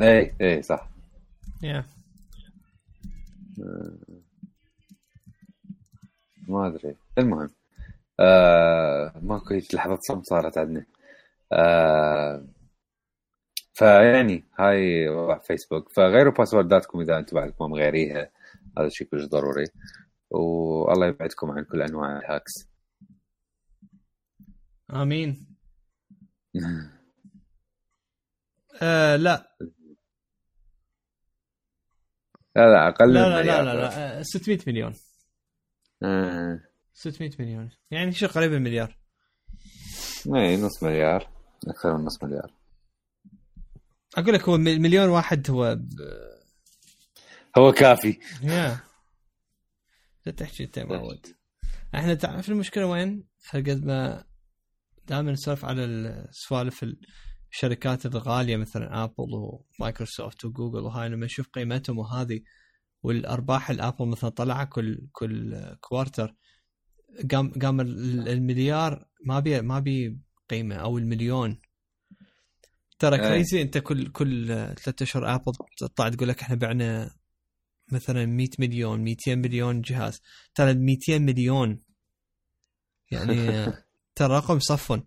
اي 0.00 0.34
اي 0.40 0.62
صح. 0.62 0.88
يا 1.62 1.84
ما 6.48 6.66
أدري. 6.66 6.96
المهم 7.18 7.50
آه 8.20 9.12
ماكو 9.22 9.54
هيك 9.54 9.74
لحظة 9.74 9.96
صمت 10.00 10.26
صارت 10.26 10.58
عندنا. 10.58 10.86
آه 11.52 12.44
فيعني 13.74 14.44
هاي 14.58 15.08
وضع 15.08 15.38
فيسبوك. 15.38 15.88
فغيروا 15.88 16.32
باسورداتكم 16.32 17.00
إذا 17.00 17.18
أنتم 17.18 17.36
بعدكم 17.36 17.70
مغيريها 17.70 18.30
هذا 18.78 18.88
شيء 18.88 19.06
كلش 19.08 19.24
ضروري. 19.24 19.64
والله 20.30 21.06
يبعدكم 21.06 21.50
عن 21.50 21.64
كل 21.64 21.82
أنواع 21.82 22.18
الهاكس. 22.18 22.52
آمين. 24.94 25.46
آه 28.82 29.16
لا. 29.16 29.56
لا 32.56 32.72
لا 32.72 32.88
أقل 32.88 33.14
لا 33.14 33.28
من 33.28 33.28
لا 33.28 33.42
لا 33.42 33.42
مليار. 33.42 33.64
لا. 33.64 33.74
لا. 33.74 34.18
آه، 34.18 34.22
600 34.22 34.58
مليون. 34.66 34.94
آه. 36.02 36.60
600 36.92 37.30
مليون. 37.38 37.70
يعني 37.90 38.12
شيء 38.12 38.28
قريب 38.28 38.50
من 38.50 38.56
المليار 38.56 38.96
اي 40.36 40.56
نص 40.56 40.82
مليار. 40.82 41.30
أكثر 41.68 41.96
من 41.96 42.04
نص 42.04 42.22
مليار. 42.22 42.54
أقول 44.16 44.34
لك 44.34 44.48
هو 44.48 44.58
مل- 44.58 44.80
مليون 44.80 45.08
واحد 45.08 45.50
هو 45.50 45.74
ب... 45.74 45.88
هو 47.58 47.72
كافي 47.72 48.18
يا 48.42 48.80
لا 50.26 50.32
تحكي 50.32 50.64
انت 50.64 50.78
معود 50.78 51.26
إحنا 51.94 52.14
تعرف 52.14 52.48
المشكلة 52.48 52.86
وين؟ 52.86 53.24
قد 53.54 53.84
ما 53.84 54.24
دائما 55.08 55.32
نسولف 55.32 55.64
على 55.64 55.84
السوالف 55.84 56.86
الشركات 57.52 58.06
الغالية 58.06 58.56
مثلا 58.56 59.04
ابل 59.04 59.14
ومايكروسوفت 59.78 60.44
وجوجل 60.44 60.78
وهاي 60.80 61.08
لما 61.08 61.26
نشوف 61.26 61.48
قيمتهم 61.48 61.98
وهذه 61.98 62.40
والأرباح 63.02 63.70
الابل 63.70 64.06
مثلا 64.06 64.30
طلعها 64.30 64.64
كل 64.64 65.08
كل 65.12 65.60
quarter 65.80 66.34
قام 67.30 67.52
قام 67.62 67.80
ال- 67.80 68.28
المليار 68.28 69.06
ما 69.26 69.40
بي 69.40 69.60
ما 69.62 69.78
بي 69.78 70.18
قيمة 70.48 70.74
أو 70.76 70.98
المليون 70.98 71.60
ترى. 72.98 73.18
crazy 73.18 73.62
أنت 73.62 73.78
كل 73.78 74.06
كل 74.12 74.46
ثلاثة 74.46 75.02
أشهر 75.02 75.34
ابل 75.34 75.52
تطلع 75.78 76.08
تقول 76.08 76.28
لك 76.28 76.42
إحنا 76.42 76.56
بعنا 76.56 77.10
مثلا 77.92 78.26
100 78.26 78.48
مليون 78.58 79.00
200 79.00 79.34
مليون 79.34 79.80
جهاز. 79.80 80.20
ترى 80.54 80.74
200 80.74 81.18
مليون. 81.18 81.80
يعني 83.10 83.66
ترى 84.16 84.36
رقم 84.36 84.58
صفن. 84.58 85.02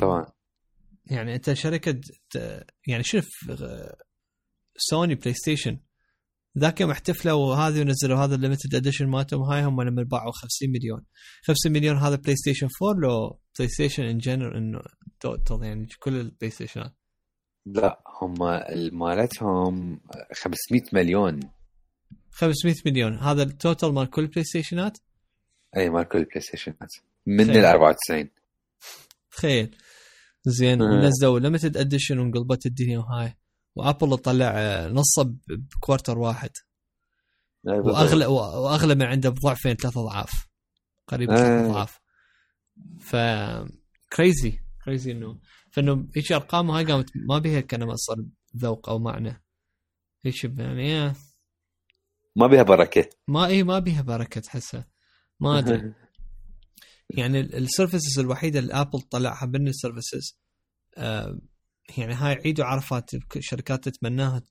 طبعا. 0.00 0.26
يعني 1.06 1.34
أنت 1.34 1.52
شركة 1.52 2.00
يعني 2.86 3.02
شوف 3.02 3.28
سوني 4.76 5.14
بلاي 5.14 5.34
ستيشن 5.34 5.78
ذاك 6.58 6.80
يوم 6.80 6.90
احتفلوا 6.90 7.54
هذه 7.54 7.80
ونزلوا 7.80 8.18
هذا 8.18 8.34
ال 8.34 8.39
limited 8.39 8.74
edition 8.74 9.06
مالتهم 9.06 9.42
هاي 9.42 9.64
هم 9.64 9.82
لما 9.82 10.02
باعوا 10.02 10.32
50 10.32 10.70
مليون. 10.70 11.04
50 11.44 11.72
مليون 11.72 11.96
هذا 11.96 12.16
بلاي 12.16 12.36
ستيشن 12.36 12.68
4 12.82 13.00
لو 13.00 13.40
بلاي 13.58 13.68
ستيشن 13.68 14.02
in 14.02 14.18
general 14.18 14.56
انه 14.56 14.80
total 15.20 15.62
يعني 15.62 15.86
كل 15.98 16.16
البلاي 16.16 16.50
ستيشنات 16.50 16.99
لا 17.66 18.02
هم 18.22 18.34
مالتهم 18.98 20.00
500 20.32 20.82
مليون. 20.92 21.40
500 22.30 22.74
مليون. 22.86 23.18
هذا 23.18 23.42
ال 23.42 23.51
total 23.51 23.94
مال 23.94 24.10
كل 24.10 24.22
البلاي 24.22 24.44
ستيشنات 24.44 24.98
أي 25.76 25.90
مال 25.90 26.08
كل 26.08 26.18
البلاي 26.18 26.40
ستيشنات 26.40 26.92
من 27.26 27.46
خير. 27.46 27.60
ال 27.60 27.64
94 27.64 28.30
تخيل 29.30 29.76
زين. 30.44 30.82
آه. 30.82 30.84
ونزلوا 30.84 31.38
limited 31.40 31.76
edition 31.76 32.18
وانقلبت 32.18 32.66
الدنيا 32.66 32.98
وهاي. 32.98 33.36
وأبل 33.76 34.18
طلع 34.18 34.52
آه، 34.54 34.88
نصه 34.88 35.34
ب 35.48 35.57
quarter 35.57 36.18
واحد. 36.18 36.50
واغلى 37.64 38.26
وأغلى 38.26 38.94
من 38.94 39.02
عنده 39.02 39.30
بضعفين 39.30 39.74
ثلاث 39.74 39.96
أضعاف. 39.96 40.30
قريب 41.06 41.30
آه. 41.30 41.36
ثلاث 41.36 41.70
أضعاف. 41.70 42.00
ف 43.00 43.16
crazy 44.12 44.58
crazy 44.84 45.12
إنه 45.12 45.38
فإنه 45.70 46.08
هيك 46.16 46.32
ارقام 46.32 46.70
هاي 46.70 46.84
قامت 46.84 47.10
ما 47.14 47.38
بيها 47.38 47.60
كان 47.60 47.84
مصر 47.84 48.16
ذوق 48.56 48.88
أو 48.88 48.98
معنى. 48.98 49.42
هيك 50.24 50.44
يعني 50.44 50.98
آه، 50.98 51.14
ما 52.36 52.46
بيها 52.46 52.62
بركة. 52.62 53.10
ما 53.28 53.46
اي 53.46 53.62
ما 53.62 53.78
بيها 53.78 54.02
بركة 54.02 54.40
تحسها. 54.40 54.88
ما 55.40 55.58
أدري. 55.58 55.92
يعني 57.18 57.40
السيرفيسز 57.40 58.18
الوحيدة 58.18 58.58
اللي 58.58 58.72
ابل 58.72 59.00
طلعها 59.00 59.46
من 59.46 59.68
السيرفيسز 59.68 60.38
آه 60.96 61.40
يعني 61.98 62.14
هاي 62.14 62.34
عيد 62.34 62.60
وعرفات 62.60 63.10
الشركات 63.36 63.88
تتمناها 63.88 64.42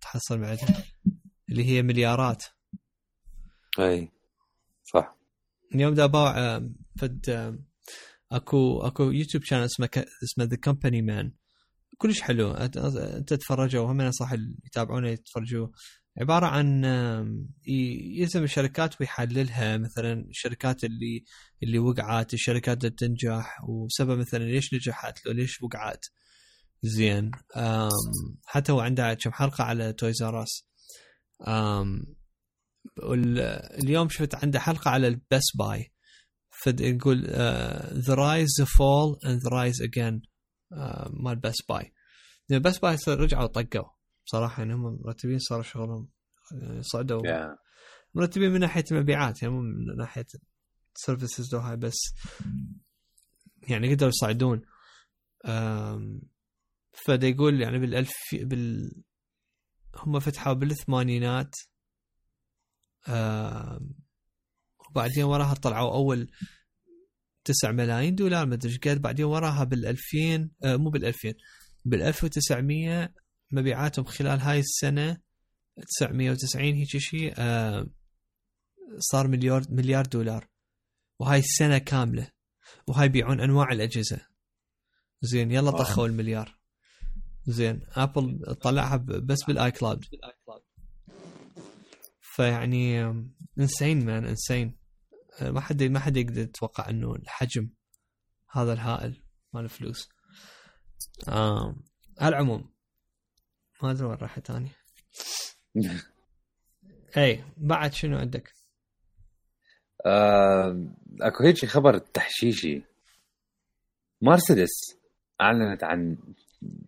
تحصل 0.00 0.38
بعدها 0.38 0.84
اللي 1.48 1.64
هي 1.64 1.82
مليارات. 1.82 2.44
أي 3.78 4.12
صح. 4.84 5.16
اليوم 5.74 5.94
دا 5.94 6.06
باع 6.06 6.38
آه، 6.38 6.70
فد 6.98 7.30
آه، 7.30 7.58
اكو 8.32 8.80
اكو 8.80 9.10
يوتيوب 9.10 9.44
channel 9.44 9.64
اسمه 9.64 9.88
اسمه 10.24 10.44
The 10.44 10.56
Company 10.56 11.02
Man 11.02 11.32
كلش 11.98 12.20
حلو. 12.20 12.52
انت 12.52 12.78
تتفرجوا 13.26 13.92
هم 13.92 14.10
صح 14.10 14.32
اللي 14.32 14.54
يتابعونه 14.64 15.08
يتفرجوا. 15.08 15.68
عبارة 16.20 16.46
عن 16.46 16.84
يلزم 17.66 18.42
الشركات 18.42 19.00
ويحللها. 19.00 19.76
مثلا 19.76 20.12
الشركات 20.12 20.84
اللي 20.84 21.24
اللي 21.62 21.78
وقعت 21.78 22.34
الشركات 22.34 22.78
اللي 22.84 22.90
تنجح 22.90 23.64
وسبب 23.68 24.18
مثلا 24.18 24.44
ليش 24.44 24.74
نجحت 24.74 25.26
لو 25.26 25.32
ليش 25.32 25.62
وقعت. 25.62 26.04
زين. 26.82 27.30
حتى 28.46 28.72
هو 28.72 28.80
عنده 28.80 29.14
كم 29.14 29.32
حلقة 29.32 29.64
على 29.64 29.92
Toys 29.92 30.22
R 30.22 30.42
Us 30.42 30.66
اليوم 33.82 34.08
شفت 34.08 34.34
عنده 34.34 34.60
حلقة 34.60 34.90
على 34.90 35.08
ال 35.08 35.18
Best 35.18 35.56
Buy 35.58 35.92
فيقول 36.62 37.24
the 37.92 38.14
rise 38.14 38.48
the 38.60 38.64
fall 38.78 39.18
and 39.26 39.40
the 39.42 39.48
rise 39.48 39.82
again 39.82 40.22
مال 41.10 41.36
Best 41.36 41.68
Buy 41.68 41.92
Best 42.60 42.82
Buy 42.82 42.96
رجعوا 43.08 43.46
طقوا 43.46 43.90
صراحة 44.24 44.62
يعني 44.62 44.74
هم 44.74 44.98
مرتبين 45.04 45.38
صاروا 45.38 45.62
شغلهم 45.62 46.08
آه، 46.62 46.80
صعدوا. 46.80 47.26
yeah. 47.26 47.56
مرتبين 48.14 48.50
من 48.50 48.60
ناحية 48.60 48.84
المبيعات 48.92 49.42
يعني 49.42 49.54
مو 49.54 49.60
من 49.60 49.96
ناحية 49.96 50.26
services 50.94 51.54
هاي 51.54 51.76
بس. 51.76 51.98
يعني 53.68 53.94
قدروا 53.94 54.08
يصعدون. 54.10 54.62
آم، 55.46 56.20
فدا 56.92 57.26
يقول 57.28 57.60
يعني 57.60 57.78
بالألف 57.78 58.12
بال 58.32 58.92
هم 59.96 60.20
فتحوا 60.20 60.52
بالثمانينات. 60.52 61.54
آم، 64.96 65.02
وبعدين 65.04 65.24
وراها 65.24 65.54
طلعوا 65.54 65.94
أول 65.94 66.30
9 67.44 67.72
ملايين 67.72 68.14
دولار 68.14 68.46
ما 68.46 68.54
أدري 68.54 68.70
إيش 68.72 68.78
قد 68.78 69.02
بعدين 69.02 69.24
وراها 69.24 69.64
بال 69.64 69.86
2000 69.86 70.50
آه 70.64 70.76
مو 70.76 70.90
بال 70.90 71.04
2000 71.04 71.34
بال 71.84 72.02
1900 72.02 73.12
مبيعاتهم 73.52 74.04
خلال 74.04 74.40
هاي 74.40 74.58
السنة 74.60 75.18
990 75.98 76.74
هيك 76.74 76.96
شيء 76.96 77.34
آه 77.38 77.86
صار 78.98 79.28
مليار 79.28 79.62
مليار 79.70 80.06
دولار. 80.06 80.48
وهاي 81.18 81.38
السنة 81.38 81.78
كاملة. 81.78 82.30
وهاي 82.86 83.06
يبيعون 83.06 83.40
أنواع 83.40 83.72
الأجهزة. 83.72 84.20
زين 85.22 85.50
يلا. 85.50 85.70
طخوا 85.70 86.06
المليار. 86.06 86.58
زين 87.46 87.80
ابل 87.92 88.54
طلعها 88.62 88.96
بس 88.96 89.44
بال 89.48 89.70
iCloud 89.70 90.04
فيعني 92.20 93.02
insane 93.58 94.06
man 94.06 94.24
insane. 94.24 94.75
ما 95.42 95.60
حد 95.60 95.82
ما 95.82 96.00
حد 96.00 96.16
يقدر 96.16 96.40
يتوقع 96.40 96.88
إنه 96.88 97.14
الحجم 97.14 97.70
هذا 98.50 98.72
الهائل 98.72 99.22
مال 99.52 99.64
الفلوس 99.64 100.08
آم. 101.28 101.84
على 102.20 102.28
العموم 102.28 102.70
ما 103.82 103.90
أدري 103.90 104.06
وين 104.06 104.16
راحت 104.16 104.46
ثاني 104.46 104.70
اي 107.16 107.44
بعد 107.56 107.92
شنو 107.92 108.18
عندك؟ 108.18 108.52
آه، 110.06 110.86
أكو 111.20 111.44
هيك 111.44 111.66
خبر 111.66 111.98
تحشيشي 111.98 112.82
مرسيدس 114.22 114.96
أعلنت 115.40 115.84
عن 115.84 116.18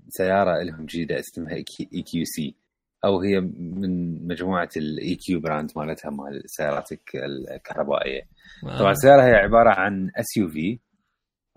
سيارة 0.09 0.63
لهم 0.63 0.87
جديدة 0.87 1.19
اسمها 1.19 1.55
EQC 1.55 2.55
أو 3.05 3.21
هي 3.21 3.41
من 3.41 4.27
مجموعة 4.29 4.69
ال 4.77 5.15
EQ 5.15 5.41
brand 5.41 5.71
مالتها 5.77 6.11
مال 6.11 6.45
السيارات 6.45 6.93
الك- 6.93 7.17
الكهربائيه 7.55 8.23
طبعا 8.79 8.93
السياره 8.93 9.23
هي 9.23 9.35
عبارة 9.35 9.71
عن 9.71 10.11
SUV 10.17 10.79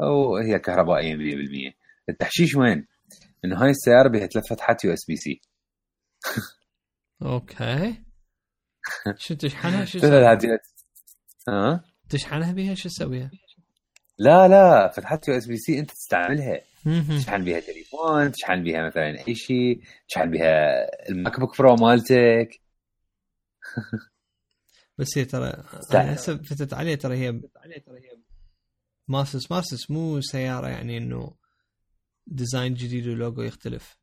أو 0.02 0.38
هي 0.38 0.60
كهربائية 0.60 1.16
100% 1.16 1.74
التحشيش 2.10 2.56
وين؟ 2.56 2.88
إنه 3.46 3.64
هاي 3.64 3.70
السيارة 3.70 4.10
بها 4.10 4.28
ثلاث 4.28 4.50
فتحات 4.50 4.86
USB-C 4.86 5.42
okay. 7.22 8.04
شو 9.18 9.34
تشحنها؟ 9.36 9.86
شو 9.86 10.00
ها؟ 11.50 11.84
تشحنها 12.10 12.52
بيها؟ 12.52 12.74
شو 12.76 12.90
تسويها؟ 12.90 13.32
لا 14.20 14.48
لا 14.48 14.88
فتحات 14.88 15.28
USB-C 15.28 15.80
أنت 15.80 15.92
تستعملها. 15.92 16.62
تشحن 16.84 17.44
بها 17.44 17.60
تليفون 17.60 18.32
تشحن 18.32 18.64
بها 18.64 18.88
مثلا 18.88 19.28
أي 19.28 19.36
شيء 19.36 19.82
تشحن 20.08 20.32
بها 20.32 20.86
ال 21.10 21.40
MacBook 21.40 21.58
Pro 21.58 21.76
مالتك. 21.76 22.62
بس 24.98 25.18
هي 25.18 25.26
ترى. 25.26 25.64
أنا 25.94 26.14
هسه 26.14 26.38
فتت 26.38 26.74
عليه 26.74 26.96
ترى 26.96 27.18
هي 27.18 27.42
مرسيدس 29.08 29.52
مرسيدس 29.52 29.92
مو 29.92 30.22
سيارة 30.22 30.68
يعني 30.68 30.98
إنه 30.98 31.36
design 32.28 32.74
جديد 32.74 33.08
ولوجو 33.08 33.42
يختلف. 33.42 33.98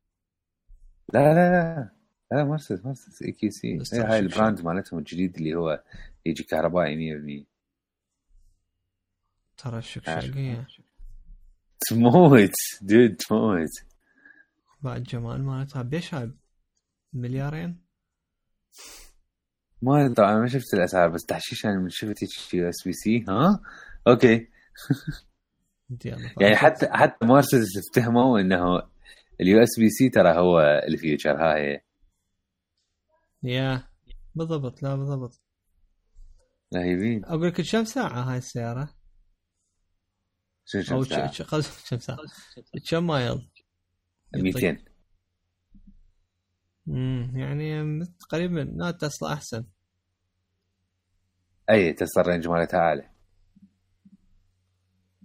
لا 1.13 1.33
لا 1.33 1.33
لا 1.33 1.89
لا 2.31 2.43
مرسيدس 2.43 2.85
مرسيدس 2.85 3.21
EQC. 3.21 3.79
هاي 3.93 4.19
ال 4.19 4.26
brand 4.26 4.61
مالتهم 4.61 4.99
الجديد 4.99 5.37
اللي 5.37 5.55
هو 5.55 5.83
يجي 6.25 6.43
كهربائي 6.43 6.95
100% 6.95 7.45
ترى 9.57 9.77
الشكشاقية 9.77 10.67
تموت 11.79 12.51
dude 12.81 13.15
تموت. 13.15 13.69
بعد 14.81 15.03
جمال 15.03 15.43
مالتها 15.43 15.81
بيش 15.81 16.13
هاي 16.13 16.31
مليارين؟ 17.13 17.81
ما 19.81 20.13
طبعا 20.17 20.39
ما 20.39 20.47
شفت 20.47 20.73
الأسعار 20.73 21.09
بس 21.09 21.25
تحشيش 21.25 21.65
أنا 21.65 21.79
من 21.79 21.89
شفت 21.89 22.53
USB-C 22.53 23.25
ها؟ 23.29 23.59
okay. 24.07 24.47
يعني 26.41 26.55
حتى 26.55 26.87
حتى 26.91 27.25
مرسيدس 27.25 27.77
افتهموا 27.77 28.39
إنه 28.39 28.81
ال 29.41 29.63
USB-C 29.63 30.09
ترى 30.09 30.37
هو 30.37 30.59
ال 30.87 30.93
future 30.93 31.31
هاي 31.31 31.81
yeah 33.43 33.87
بالضبط 34.35 34.83
لا 34.83 34.95
بالضبط. 34.95 35.41
رهيبين 36.75 37.25
أقول 37.25 37.47
لك 37.47 37.61
كم 37.71 37.83
ساعة 37.83 38.31
هاي 38.31 38.37
السيارة. 38.37 38.98
شو 40.69 40.95
أو 40.95 41.03
شو 41.03 41.09
ساعة؟ 41.09 41.61
كم 41.89 41.99
ساعة 41.99 42.17
كم 42.89 43.07
mile 43.07 43.49
200 44.35 44.77
امم 46.87 47.37
يعني 47.37 48.05
تقريبا 48.05 48.59
لا 48.59 48.91
تسلا 48.91 49.33
أحسن. 49.33 49.65
أي 51.69 51.93
تسلا 51.93 52.23
ال 52.23 52.27
range 52.27 52.47
مالتها 52.47 52.79
اعلى 52.79 53.09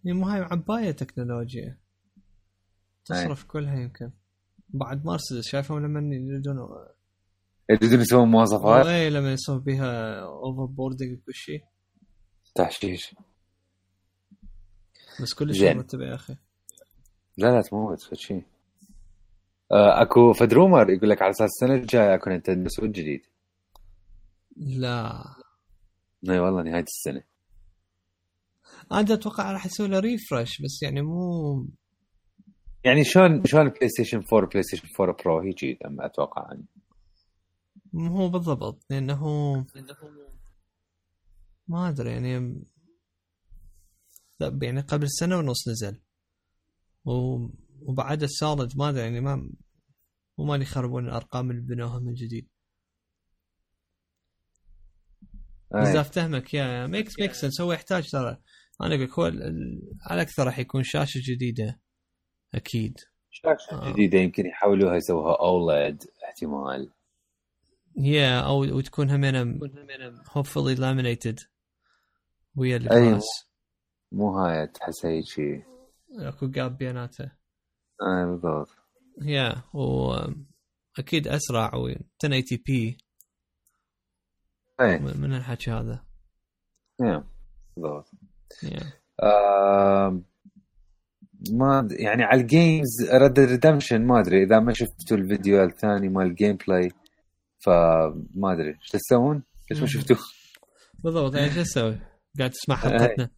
يعني 0.04 0.18
مو 0.18 0.26
هاي 0.26 0.40
عباية 0.40 0.90
تكنولوجيا. 0.90 1.78
تصرف 3.04 3.44
كلها 3.44 3.80
يمكن. 3.80 4.10
بعد 4.68 5.04
مرسيدس 5.04 5.48
شايفهم 5.48 5.84
لما 5.84 6.14
يريدون 6.14 6.56
يريدون 7.70 8.00
يسوون 8.00 8.28
مواصفات؟ 8.28 8.86
إي 8.86 9.10
لما 9.10 9.32
يسوون 9.32 9.60
بيها 9.60 10.20
overboarding 10.20 11.18
وكل 11.18 11.34
شيء. 11.34 11.64
تحشيش. 12.54 13.14
بس 15.20 15.34
كلش 15.34 15.56
زين. 15.56 15.76
مرتب 15.76 16.00
يا 16.00 16.14
أخي. 16.14 16.36
لا 17.38 17.46
لا 17.46 17.62
تموت 17.62 18.02
فد 18.02 18.14
شيء. 18.16 18.44
آه، 19.72 20.02
أكو 20.02 20.32
فد 20.32 20.52
rumor 20.52 20.90
يقول 20.90 21.10
لك 21.10 21.22
على 21.22 21.30
أساس 21.30 21.50
السنة 21.50 21.74
الجاية 21.74 22.14
أكو 22.14 22.30
نينتندو 22.30 22.68
سويتش 22.68 22.98
جديد. 22.98 23.22
لا. 24.56 25.24
إي 26.30 26.38
والله 26.38 26.62
نهاية 26.62 26.82
السنة. 26.82 27.22
أنا 28.92 29.14
أتوقع 29.14 29.52
راح 29.52 29.66
يسوي 29.66 29.88
له 29.88 29.98
refresh 29.98 30.62
بس 30.62 30.82
يعني 30.82 31.02
مو 31.02 31.66
يعني 32.84 33.04
شلون 33.04 33.44
شلون 33.44 33.68
PlayStation 33.68 34.22
4 34.32 34.50
PlayStation 34.50 34.88
4 35.00 35.16
Pro 35.24 35.38
هيجي 35.40 35.78
أم 35.86 36.00
أتوقع؟ 36.00 36.42
يعني 36.48 36.64
مو 37.92 38.16
هو 38.16 38.28
بالضبط 38.28 38.84
لأنه 38.90 39.26
ما 41.68 41.88
أدري 41.88 42.10
يعني 42.10 42.38
لا 42.38 42.64
يعني 44.62 44.80
قبل 44.80 45.10
سنة 45.10 45.38
ونص 45.38 45.68
نزل. 45.68 46.00
وبعد 47.04 48.22
السالد 48.22 48.76
ما 48.76 48.88
أدري 48.88 49.00
يعني 49.00 49.20
ما 49.20 49.50
مو 50.38 50.44
مال 50.44 50.62
يخربون 50.62 51.06
الأرقام 51.08 51.50
اللي 51.50 51.62
بنوها 51.62 51.98
من 51.98 52.14
جديد 52.14 52.48
أي. 55.74 56.00
افتهمك 56.00 56.54
يا 56.54 56.86
makes 56.86 57.20
makes 57.20 57.40
sense 57.40 57.60
هو 57.60 57.72
يحتاج 57.72 58.10
ترى 58.10 58.38
أنا 58.80 58.94
أقول 58.94 59.10
هو 59.10 59.24
على 60.10 60.22
أكثر 60.22 60.46
راح 60.46 60.58
يكون 60.58 60.82
شاشة 60.82 61.20
جديدة 61.24 61.80
أكيد 62.54 63.00
شاشة 63.30 63.72
آه. 63.72 63.92
جديدة 63.92 64.18
يمكن 64.18 64.46
يحاولوها 64.46 64.96
يسووها 64.96 65.36
OLED 65.40 66.04
احتمال 66.24 66.92
yeah 67.96 68.40
أو 68.40 68.60
وتكون 68.76 69.10
همينه 69.10 69.58
hopefully 70.24 70.76
laminated 70.76 71.46
ويا. 72.56 72.76
ال 72.76 72.89
glass 72.89 73.53
مو 74.12 74.38
هاي 74.38 74.66
تحس 74.66 75.06
هيك 75.06 75.24
شيء 75.24 75.62
اكو 76.18 76.46
gap 76.46 76.78
بيناتها 76.78 77.38
اي 78.02 78.26
بالضبط 78.26 78.68
yeah 79.22 79.62
واكيد 79.74 81.28
اسرع 81.28 81.74
و 81.74 81.86
1080p 81.88 82.98
من 85.18 85.34
الحكي 85.34 85.70
هذا 85.70 86.04
yeah، 87.00 87.24
بالضبط 87.76 88.10
ما 91.50 91.88
يعني 91.90 92.22
على 92.22 92.40
ال 92.40 92.52
games 92.52 93.10
Red 93.12 93.38
Redemption 93.38 94.06
ما 94.06 94.20
ادري 94.20 94.42
اذا 94.42 94.60
ما 94.60 94.72
شفتوا 94.72 95.16
الفيديو 95.16 95.64
الثاني 95.64 96.08
مال 96.08 96.26
ال 96.26 96.56
gameplay 96.68 96.90
فما 97.58 98.52
ادري 98.52 98.68
إيش 98.68 98.90
تسوون؟ 98.90 99.42
ليش 99.70 99.80
ما 99.80 99.86
شفتوه؟ 99.86 100.18
بالضبط 100.98 101.34
يعني 101.34 101.50
شو 101.50 101.60
أسوي؟ 101.60 101.98
قاعد 102.38 102.50
تسمع 102.50 102.76
حلقتنا 102.76 103.30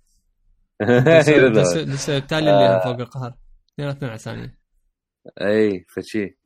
لسه 1.93 2.17
التالي 2.17 2.51
اللي 2.51 2.81
فوق 2.85 3.01
القهر. 3.01 3.35
اثنيناتنا 3.75 4.09
عسانين 4.11 4.51
إي 5.43 5.85
فشي. 5.89 6.37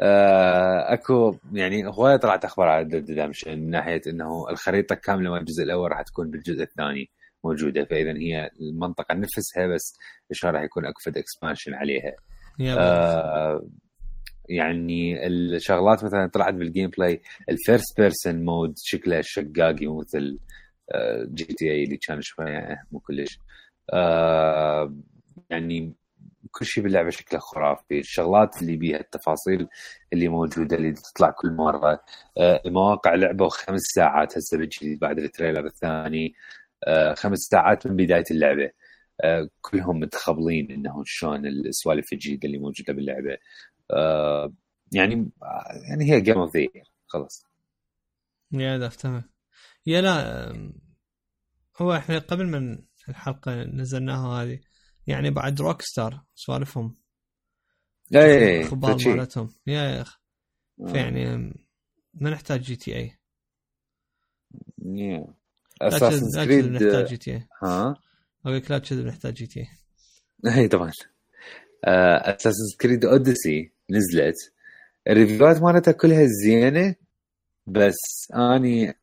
آه 0.00 0.92
أكو 0.92 1.36
يعني 1.52 1.86
هواية 1.86 2.16
طلعت 2.16 2.44
أخبار 2.44 2.68
على 2.68 2.84
ديد 2.84 3.10
ريدمشن 3.10 3.58
من 3.58 3.70
ناحية 3.70 4.00
إنه 4.06 4.50
الخريطة 4.50 4.94
كاملة 4.94 5.30
من 5.30 5.38
الجزء 5.38 5.62
الأول 5.62 5.90
راح 5.90 6.02
تكون 6.02 6.30
بالجزء 6.30 6.62
الثاني 6.62 7.10
موجودة 7.44 7.84
فاذا 7.84 8.10
هي 8.12 8.50
المنطقة 8.60 9.14
نفسها 9.14 9.66
بس 9.66 9.92
شلون 10.32 10.54
راح 10.54 10.62
يكون 10.62 10.86
أكو 10.86 11.00
فد 11.04 11.18
اكسبانشن 11.18 11.74
عليها. 11.74 12.12
آه 12.78 13.66
يعني 14.48 15.26
الشغلات 15.26 16.04
مثلا 16.04 16.26
طلعت 16.26 16.54
بالجيم 16.54 16.90
بلاي 16.90 17.22
ال 17.48 17.57
first 17.57 18.00
person 18.00 18.44
mode 18.44 18.74
شكله 18.78 19.20
شقاقي 19.20 19.86
مو 19.86 19.98
مثل 20.00 20.38
آه، 20.94 21.26
GTA 21.34 21.84
اللي 21.84 21.96
كان 21.96 22.20
شوية 22.22 22.82
مو 22.92 22.98
كلش. 23.00 23.38
آه 23.92 24.94
يعني 25.50 25.94
كل 26.50 26.66
شيء 26.66 26.84
باللعبة 26.84 27.10
شكله 27.10 27.40
خرافي. 27.40 27.98
الشغلات 27.98 28.62
اللي 28.62 28.76
بيها 28.76 29.00
التفاصيل 29.00 29.68
اللي 30.12 30.28
موجودة 30.28 30.76
اللي 30.76 30.92
تطلع 30.92 31.30
كل 31.30 31.52
مرة. 31.52 32.04
آه 32.38 32.62
المواقع 32.66 33.14
لعبت 33.14 33.48
خمس 33.48 33.80
ساعات. 33.94 34.38
هسه 34.38 34.58
بالجديد 34.58 34.98
بعد 34.98 35.18
ال 35.18 35.24
trailer 35.24 35.66
الثاني. 35.66 36.34
آه 36.86 37.14
خمس 37.14 37.38
ساعات 37.38 37.86
من 37.86 37.96
بداية 37.96 38.24
اللعبة. 38.30 38.70
آه 39.24 39.48
كلهم 39.60 40.00
متخبلين 40.00 40.70
إنه 40.70 41.02
شلون 41.06 41.46
السوالف 41.46 42.12
الجديده 42.12 42.46
اللي 42.46 42.58
موجودة 42.58 42.92
باللعبة. 42.92 43.38
آه 43.90 44.52
يعني 44.92 45.30
يعني 45.90 46.12
هي 46.12 46.20
جيم 46.20 46.38
اوف 46.38 46.56
ذا 46.56 46.66
خلاص. 47.06 47.46
يا 48.52 48.86
أفتهمك. 48.86 49.24
يا 49.86 50.00
لا 50.00 50.72
هو 51.80 51.96
إحنا 51.96 52.18
قبل 52.18 52.46
من 52.46 52.78
الحلقة 53.10 53.62
نزلناها 53.64 54.42
هذه. 54.42 54.60
يعني 55.06 55.30
بعد 55.30 55.60
روك 55.60 55.82
ستار 55.82 56.24
سوالفهم 56.34 56.96
اي 58.14 58.60
الاخبار 58.60 58.98
فشي. 58.98 59.08
مالتهم. 59.08 59.48
يا 59.66 59.82
يا 59.82 60.02
اخ 60.02 60.20
آه. 60.80 60.92
فيعني 60.92 61.36
ما 62.14 62.30
نحتاج 62.30 62.60
جي 62.60 62.76
تي 62.76 62.96
اي 62.96 63.18
اساسن 65.82 66.26
كذب 66.44 66.72
نحتاج 66.72 66.92
كريد 66.94 67.04
جي 67.06 67.16
تي 67.16 67.30
اي 67.32 67.46
ها؟ 67.62 67.94
أقول 68.46 68.56
لك 68.56 68.70
لا 68.70 68.78
كذب 68.78 69.06
نحتاج 69.06 69.34
جي 69.34 69.46
تي 69.46 69.60
اي 69.60 69.66
اي 70.60 70.68
طبعا. 70.74 70.90
Assassin's 71.84 72.76
Creed 72.80 73.04
Odyssey 73.04 73.72
نزلت. 73.90 74.36
ال 75.08 75.15
review 75.15 75.55
ات 75.55 75.62
مالتها 75.62 75.92
كلها 75.92 76.26
زينة 76.44 76.94
بس 77.66 78.28
أني 78.34 78.94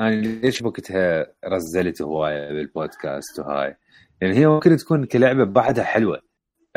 اني 0.00 0.40
ليش 0.40 0.62
وقتها 0.62 1.26
رزلت 1.44 2.02
هواية 2.02 2.48
بالبودكاست 2.52 3.38
وهاي؟ 3.40 3.76
لأن 4.22 4.32
هي 4.32 4.46
ممكن 4.46 4.76
تكون 4.76 5.04
كلعبة 5.04 5.44
بعدها 5.44 5.84
حلوة 5.84 6.22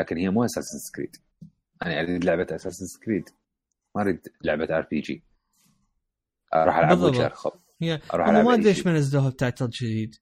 لكن 0.00 0.16
هي 0.16 0.28
مو 0.30 0.44
Assassin's 0.44 0.92
Creed 0.96 1.16
أنا 1.82 2.00
أريد 2.00 2.24
لعبة 2.24 2.46
Assassin's 2.50 2.84
Creed 3.04 3.24
ما 3.96 4.02
أريد 4.02 4.20
لعبة 4.44 4.76
RPG 4.76 5.22
أروح 6.54 6.76
ألعب 6.78 7.02
ارخب 7.02 7.52
يا 7.80 8.00
أروح 8.14 8.28
ألعب 8.28 8.44
ما 8.44 8.54
أدري 8.54 8.64
ليش. 8.64 8.86
ما 8.86 8.92
نزلوها 8.92 9.28
ب 9.30 9.36
title 9.36 9.68
جديد. 9.70 10.14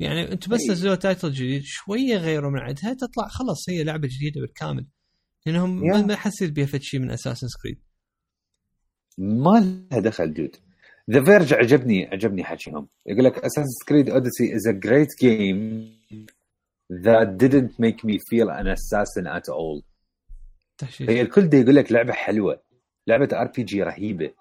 يعني 0.00 0.32
أنتم 0.32 0.52
بس 0.54 0.60
أي. 0.60 0.68
نزلوها 0.70 0.96
title 0.96 1.32
جديد 1.32 1.62
شوية 1.64 2.16
غيروا 2.16 2.50
من 2.50 2.58
عندها 2.60 2.94
تطلع 2.94 3.28
خلاص 3.28 3.68
هي 3.70 3.84
لعبة 3.84 4.08
جديدة 4.08 4.40
بالكامل. 4.40 4.86
لأنهم 5.46 5.80
ما- 5.80 5.96
yeah. 5.98 6.02
ما 6.02 6.16
حسيت 6.16 6.52
بيها 6.52 6.66
فد 6.66 6.80
شيء 6.82 7.00
من 7.00 7.10
اساسن 7.10 7.46
كريد 7.62 7.80
ما 9.18 9.86
لها 9.90 10.00
دخل 10.00 10.34
جود 10.34 10.56
The 11.10 11.24
Verge 11.24 11.54
عجبني 11.54 12.06
عجبني 12.06 12.44
حكيهم. 12.44 12.88
يقول 13.06 13.24
لك 13.24 13.38
Assassin's 13.38 13.84
Creed 13.88 14.10
Odyssey 14.10 14.58
is 14.58 14.62
a 14.62 14.72
great 14.72 15.10
game 15.22 15.86
that 17.04 17.28
didn't 17.42 17.72
make 17.78 18.04
me 18.04 18.18
feel 18.18 18.48
an 18.50 18.66
assassin 18.66 19.26
at 19.26 19.48
all. 19.48 19.82
تحشيش. 20.78 21.10
هي 21.10 21.20
الكل 21.20 21.48
دي 21.48 21.56
يقول 21.56 21.76
لك 21.76 21.92
لعبة 21.92 22.12
حلوة 22.12 22.62
لعبة 23.06 23.40
RPG 23.40 23.82
رهيبة. 23.82 24.34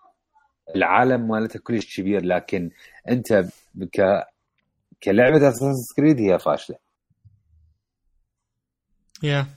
العالم 0.76 1.28
مالتها 1.28 1.60
كلش 1.60 1.98
كبير 1.98 2.26
لكن 2.26 2.72
أنت 3.10 3.46
ك 3.94 4.24
كلعبة 5.04 5.50
Assassin's 5.50 5.94
Creed 5.96 6.20
هي 6.20 6.40
فاشلة. 6.40 6.78
yeah. 9.24 9.48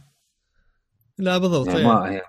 لا 1.19 1.39
بالضبط 1.39 1.69
يعني, 1.69 1.85
ما 1.85 2.11
هي 2.11 2.23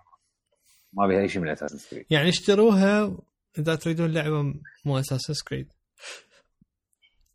ما 0.93 1.07
بها 1.07 1.19
أي 1.19 1.29
شيء 1.29 1.41
من 1.41 1.49
Assassin's 1.49 1.89
Creed 1.89 2.05
يعني 2.09 2.29
اشتروها 2.29 3.17
إذا 3.57 3.75
تريدون 3.75 4.11
لعبة 4.13 4.53
مو 4.85 4.99
Assassin's 4.99 5.33
Creed 5.47 5.73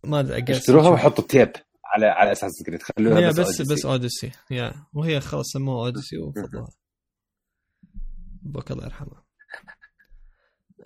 ما 0.04 0.20
أدري 0.20 0.56
اشتروها. 0.56 0.88
وحطوا 0.88 1.24
tape 1.24 1.52
على 1.84 2.06
على 2.06 2.32
Assassin's 2.32 2.62
Creed 2.66 2.82
خلوها 2.82 3.30
بس 3.30 3.38
بس 3.38 3.62
Odyssey. 3.62 3.72
بس 3.72 3.86
Odyssey 3.86 4.32
yeah. 4.50 4.86
وهي 4.92 5.20
خلاص 5.20 5.46
سموها 5.52 5.86
Odyssey 5.86 6.18
وفضوها 6.18 6.68
بوك 8.42 8.70
الله 8.70 8.84
يرحمه 8.84 9.24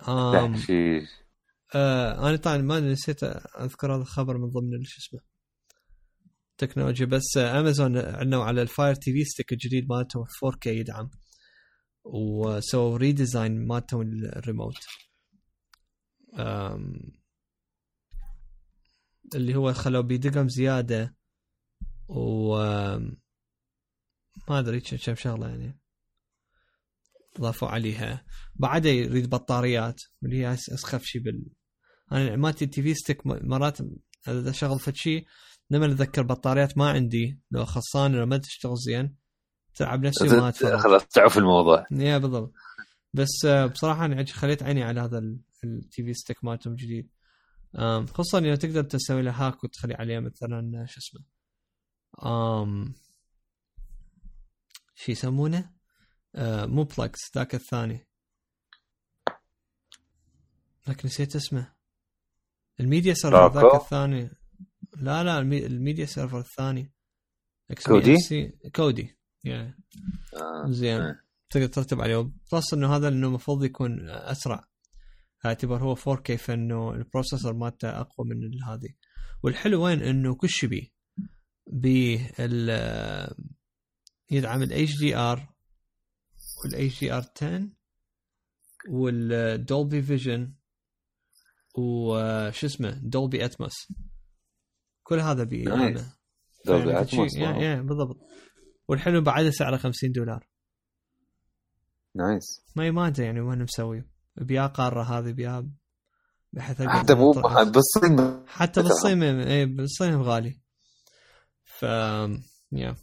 آم 0.07 0.55
آه 1.75 2.29
أنا 2.29 2.37
طبعا 2.37 2.57
ما 2.57 2.79
نسيت 2.79 3.23
أذكر 3.23 3.95
هذا 3.95 4.01
الخبر 4.01 4.37
من 4.37 4.49
ضمن 4.49 4.83
شو 4.83 4.97
اسمه 4.99 5.19
تكنولوجيا. 6.57 7.05
بس 7.05 7.37
امازون 7.37 7.97
أعلنوا 7.97 8.43
على 8.43 8.61
ال 8.61 8.95
Fire 8.95 9.13
TV 9.13 9.23
Stick 9.23 9.51
الجديد 9.51 9.89
مالتهم 9.89 10.23
4K 10.23 10.67
يدعم 10.67 11.09
وسووا 12.03 12.97
redesign 12.97 13.67
مالتهم 13.67 14.01
الريموت 14.01 14.75
اللي 19.35 19.55
هو 19.55 19.73
خلوا 19.73 20.01
بيدقم 20.01 20.49
زيادة 20.49 21.15
و 22.07 22.55
ما 24.49 24.59
أدري 24.59 24.79
كم 24.81 25.15
شغلة 25.15 25.47
يعني. 25.47 25.79
ضافوا 27.39 27.67
عليها. 27.67 28.25
بعدها 28.55 28.91
يريد 28.91 29.29
بطاريات 29.29 30.01
اللي 30.23 30.37
هي 30.45 30.53
أسخف 30.53 31.03
شيء 31.03 31.21
بال 31.21 31.45
أنا 32.11 32.35
مالتي 32.35 32.65
ال 32.65 32.81
TV 32.81 32.93
Stick 32.93 33.27
مرات 33.27 33.77
إذا 34.27 34.51
شغل 34.51 34.79
فد 34.79 34.95
شيء 34.95 35.25
لما 35.69 35.85
أتذكر 35.85 36.21
بطاريات 36.23 36.77
ما 36.77 36.89
عندي. 36.89 37.39
لو 37.51 37.65
خصان 37.65 38.11
لو 38.15 38.25
ما 38.25 38.37
تشتغل 38.37 38.75
زين 38.77 39.15
تلعب 39.75 40.05
نفس 40.05 40.21
يوم 40.21 40.35
ما 40.35 40.49
أتفرج. 40.49 40.79
خلاص 40.79 41.05
تعرف 41.07 41.37
الموضوع. 41.37 41.87
yeah 41.91 42.17
بالضبط. 42.17 42.53
بس 43.13 43.45
آه، 43.45 43.65
بصراحة 43.65 44.05
أنا 44.05 44.15
عج- 44.15 44.31
خليت 44.31 44.63
عيني 44.63 44.83
على 44.83 45.01
هذا 45.01 45.21
ال 45.63 46.03
TV 46.03 46.13
Stick 46.13 46.43
مالتهم 46.43 46.75
جديد 46.75 47.09
خصوصا 48.13 48.37
انه 48.37 48.55
تقدر 48.55 48.83
تسوي 48.83 49.21
له 49.21 49.31
hack 49.31 49.63
وتخلي 49.63 49.93
عليه 49.93 50.19
مثلا 50.19 50.85
شو 50.85 50.99
اسمه 50.99 51.25
آم 52.25 52.93
شو 54.95 55.11
يسمونه؟ 55.11 55.73
آه 56.35 56.65
مو 56.65 56.83
Plex 56.83 57.19
ذاك 57.35 57.55
الثاني 57.55 58.07
لكن 60.87 61.07
نسيت 61.07 61.35
اسمه 61.35 61.73
ال 62.79 62.85
media 62.85 63.13
server 63.13 63.61
ذاك؟ 63.61 63.81
الثاني 63.81 64.29
لا 64.97 65.23
لا 65.23 65.39
المي... 65.39 65.65
ال 65.65 65.72
media 65.72 66.05
server 66.05 66.39
الثاني 66.39 66.93
Kodi؟ 67.85 68.15
Kodi 68.75 69.17
يعني 69.43 69.83
آه. 70.33 70.71
زين 70.71 71.01
آه. 71.01 71.19
تقدر 71.49 71.67
ترتب 71.67 72.01
عليه 72.01 72.31
plus 72.51 72.73
إنه 72.73 72.95
هذا 72.95 73.07
انه 73.07 73.27
المفروض 73.27 73.63
يكون 73.63 74.09
أسرع 74.09 74.68
اعتبر 75.45 75.77
هو 75.83 75.95
4K 75.95 76.31
فانه 76.35 76.91
ال 76.93 76.99
processor 76.99 77.53
مالته 77.53 77.89
أقوى 77.89 78.27
من 78.27 78.63
هذه. 78.63 78.89
والحلو 79.43 79.83
وين 79.85 80.01
إنه 80.03 80.35
كل 80.35 80.49
شيء 80.49 80.69
بيه 80.69 80.89
بال 81.67 82.69
يدعم 84.31 84.63
ال 84.63 84.99
HDR 84.99 85.53
وال 86.63 86.99
HDR 86.99 87.25
10 87.37 87.69
وال 88.89 89.21
Dolby 89.21 90.01
Vision 90.01 90.53
وش 91.77 92.65
اسمه 92.65 92.91
Dolby 93.03 93.45
Atmos 93.45 93.73
كل 95.03 95.19
هذا 95.19 95.43
بيه 95.43 95.65
Nice. 95.65 96.01
Dolby 96.65 96.89
يعني 96.89 97.01
Atmos 97.01 97.35
يا- 97.35 97.49
wow. 97.49 97.61
يا 97.61 97.81
بالضبط. 97.81 98.17
والحلو 98.87 99.21
بعده 99.21 99.51
سعره 99.51 99.77
50 99.77 100.11
دولار. 100.11 100.49
nice 102.15 102.45
ما 102.75 102.91
ما 102.91 103.07
أدري 103.07 103.25
يعني 103.25 103.39
وين 103.39 103.63
مسوي 103.63 104.08
بيا 104.35 104.67
قارة 104.67 105.03
هذه 105.03 105.31
بيا 105.31 105.71
بحيث 106.53 106.81
حتى 106.81 107.15
مو 107.15 107.31
بالصين 107.71 108.43
حتى 108.47 108.81
بالصين 108.81 109.23
اي 109.23 109.65
بالصين 109.65 110.21
غالي. 110.21 110.61
ف 111.63 111.83
يا. 112.71 112.95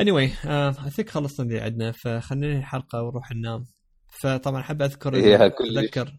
Anyway 0.00 0.46
اي 0.46 0.90
ثينك 0.90 1.10
خلصنا 1.10 1.46
اللي 1.46 1.60
عندنا 1.60 1.92
فخلينا 1.92 2.46
ننهي 2.46 2.58
الحلقة 2.58 3.02
ونروح 3.02 3.32
ننام. 3.32 3.66
فطبعا 4.22 4.60
أحب 4.60 4.82
أذكر. 4.82 5.14
اذكر 5.14 6.18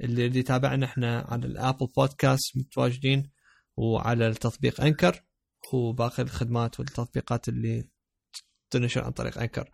اللي 0.00 0.26
اللي 0.26 0.38
يتابعنا 0.38 0.86
إحنا 0.86 1.26
على 1.28 1.46
الأبل 1.46 1.86
بودكاست 1.96 2.56
متواجدين 2.56 3.30
وعلى 3.76 4.28
التطبيق 4.28 4.80
انكر 4.80 5.24
وباقي 5.72 6.22
الخدمات 6.22 6.80
والتطبيقات 6.80 7.48
اللي 7.48 7.88
تنشر 8.70 9.04
عن 9.04 9.10
طريق 9.10 9.38
انكر 9.38 9.70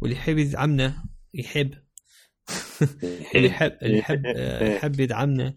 واللي 0.00 0.16
يحب 0.16 0.38
يدعمنا 0.38 1.04
يحب 1.34 1.74
اللي 3.34 3.46
يحب 3.46 3.72
اللي 3.82 3.98
يحب 3.98 4.22
آه، 4.36 4.74
يحب 4.74 5.00
يدعمنا 5.00 5.56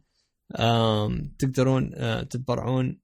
تقدرون 1.40 1.92
آه، 1.96 2.24
تتبرعون 2.24 3.00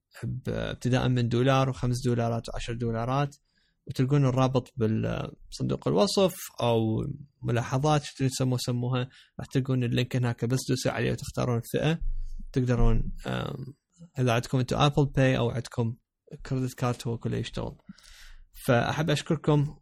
ابتداء 0.48 1.08
من 1.08 1.28
دولار 1.28 1.68
وخمس 1.68 2.04
دولارات 2.04 2.48
وعشر 2.48 2.72
دولارات 2.72 3.36
وتلقون 3.86 4.24
الرابط 4.24 4.72
بصندوق 5.50 5.88
الوصف 5.88 6.34
أو 6.60 7.06
ملاحظات 7.42 8.04
شو 8.04 8.28
تسموه 8.28 8.58
سموها. 8.58 9.08
راح 9.38 9.46
تلقون 9.46 9.84
ال 9.84 9.90
link 9.90 10.16
هناك 10.16 10.44
بس 10.44 10.58
دوسوا 10.68 10.92
عليه 10.92 11.12
وتختارون 11.12 11.58
الفئة. 11.58 11.98
تقدرون 12.52 13.12
إذا 14.18 14.32
عندكم 14.32 14.58
أنتم 14.58 14.76
Apple 14.76 15.06
Pay 15.06 15.38
أو 15.38 15.50
عندكم 15.50 15.96
credit 16.46 16.74
card 16.74 16.96
هو 17.06 17.18
كله 17.18 17.36
يشتغل. 17.36 17.76
فأحب 18.66 19.10
أشكركم 19.10 19.76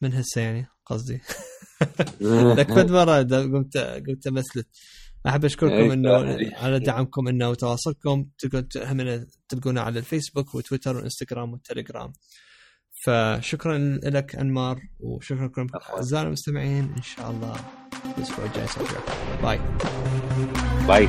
من 0.00 0.12
هسه 0.12 0.40
يعني 0.40 0.71
قصدي. 0.86 1.20
لك 2.58 2.72
فد 2.72 2.90
مرة 2.90 3.22
قمت 3.22 3.76
قمت 3.76 4.26
امثلت 4.26 4.66
أحب 5.26 5.44
أشكركم 5.44 5.74
إيه، 5.74 5.92
انه. 5.92 6.38
على 6.56 6.78
دعمكم 6.78 7.28
إنه 7.28 7.50
وتواصلكم 7.50 8.26
تقدرون 8.38 9.26
تلقونا 9.48 9.80
على 9.80 9.98
الفيسبوك 9.98 10.54
وتويتر 10.54 10.96
وإنستغرام 10.96 11.52
والتليجرام. 11.52 12.12
فشكرا 13.06 13.78
لك 14.04 14.36
أنمار 14.36 14.80
وشكرا 15.00 15.46
لكم. 15.46 15.66
أعزائي 15.90 16.26
المستمعين. 16.26 16.92
إن 16.96 17.02
شاء 17.02 17.30
الله 17.30 17.56
الأسبوع 18.18 18.44
الجاي 18.44 18.66
bye. 19.42 19.60
bye. 20.86 21.08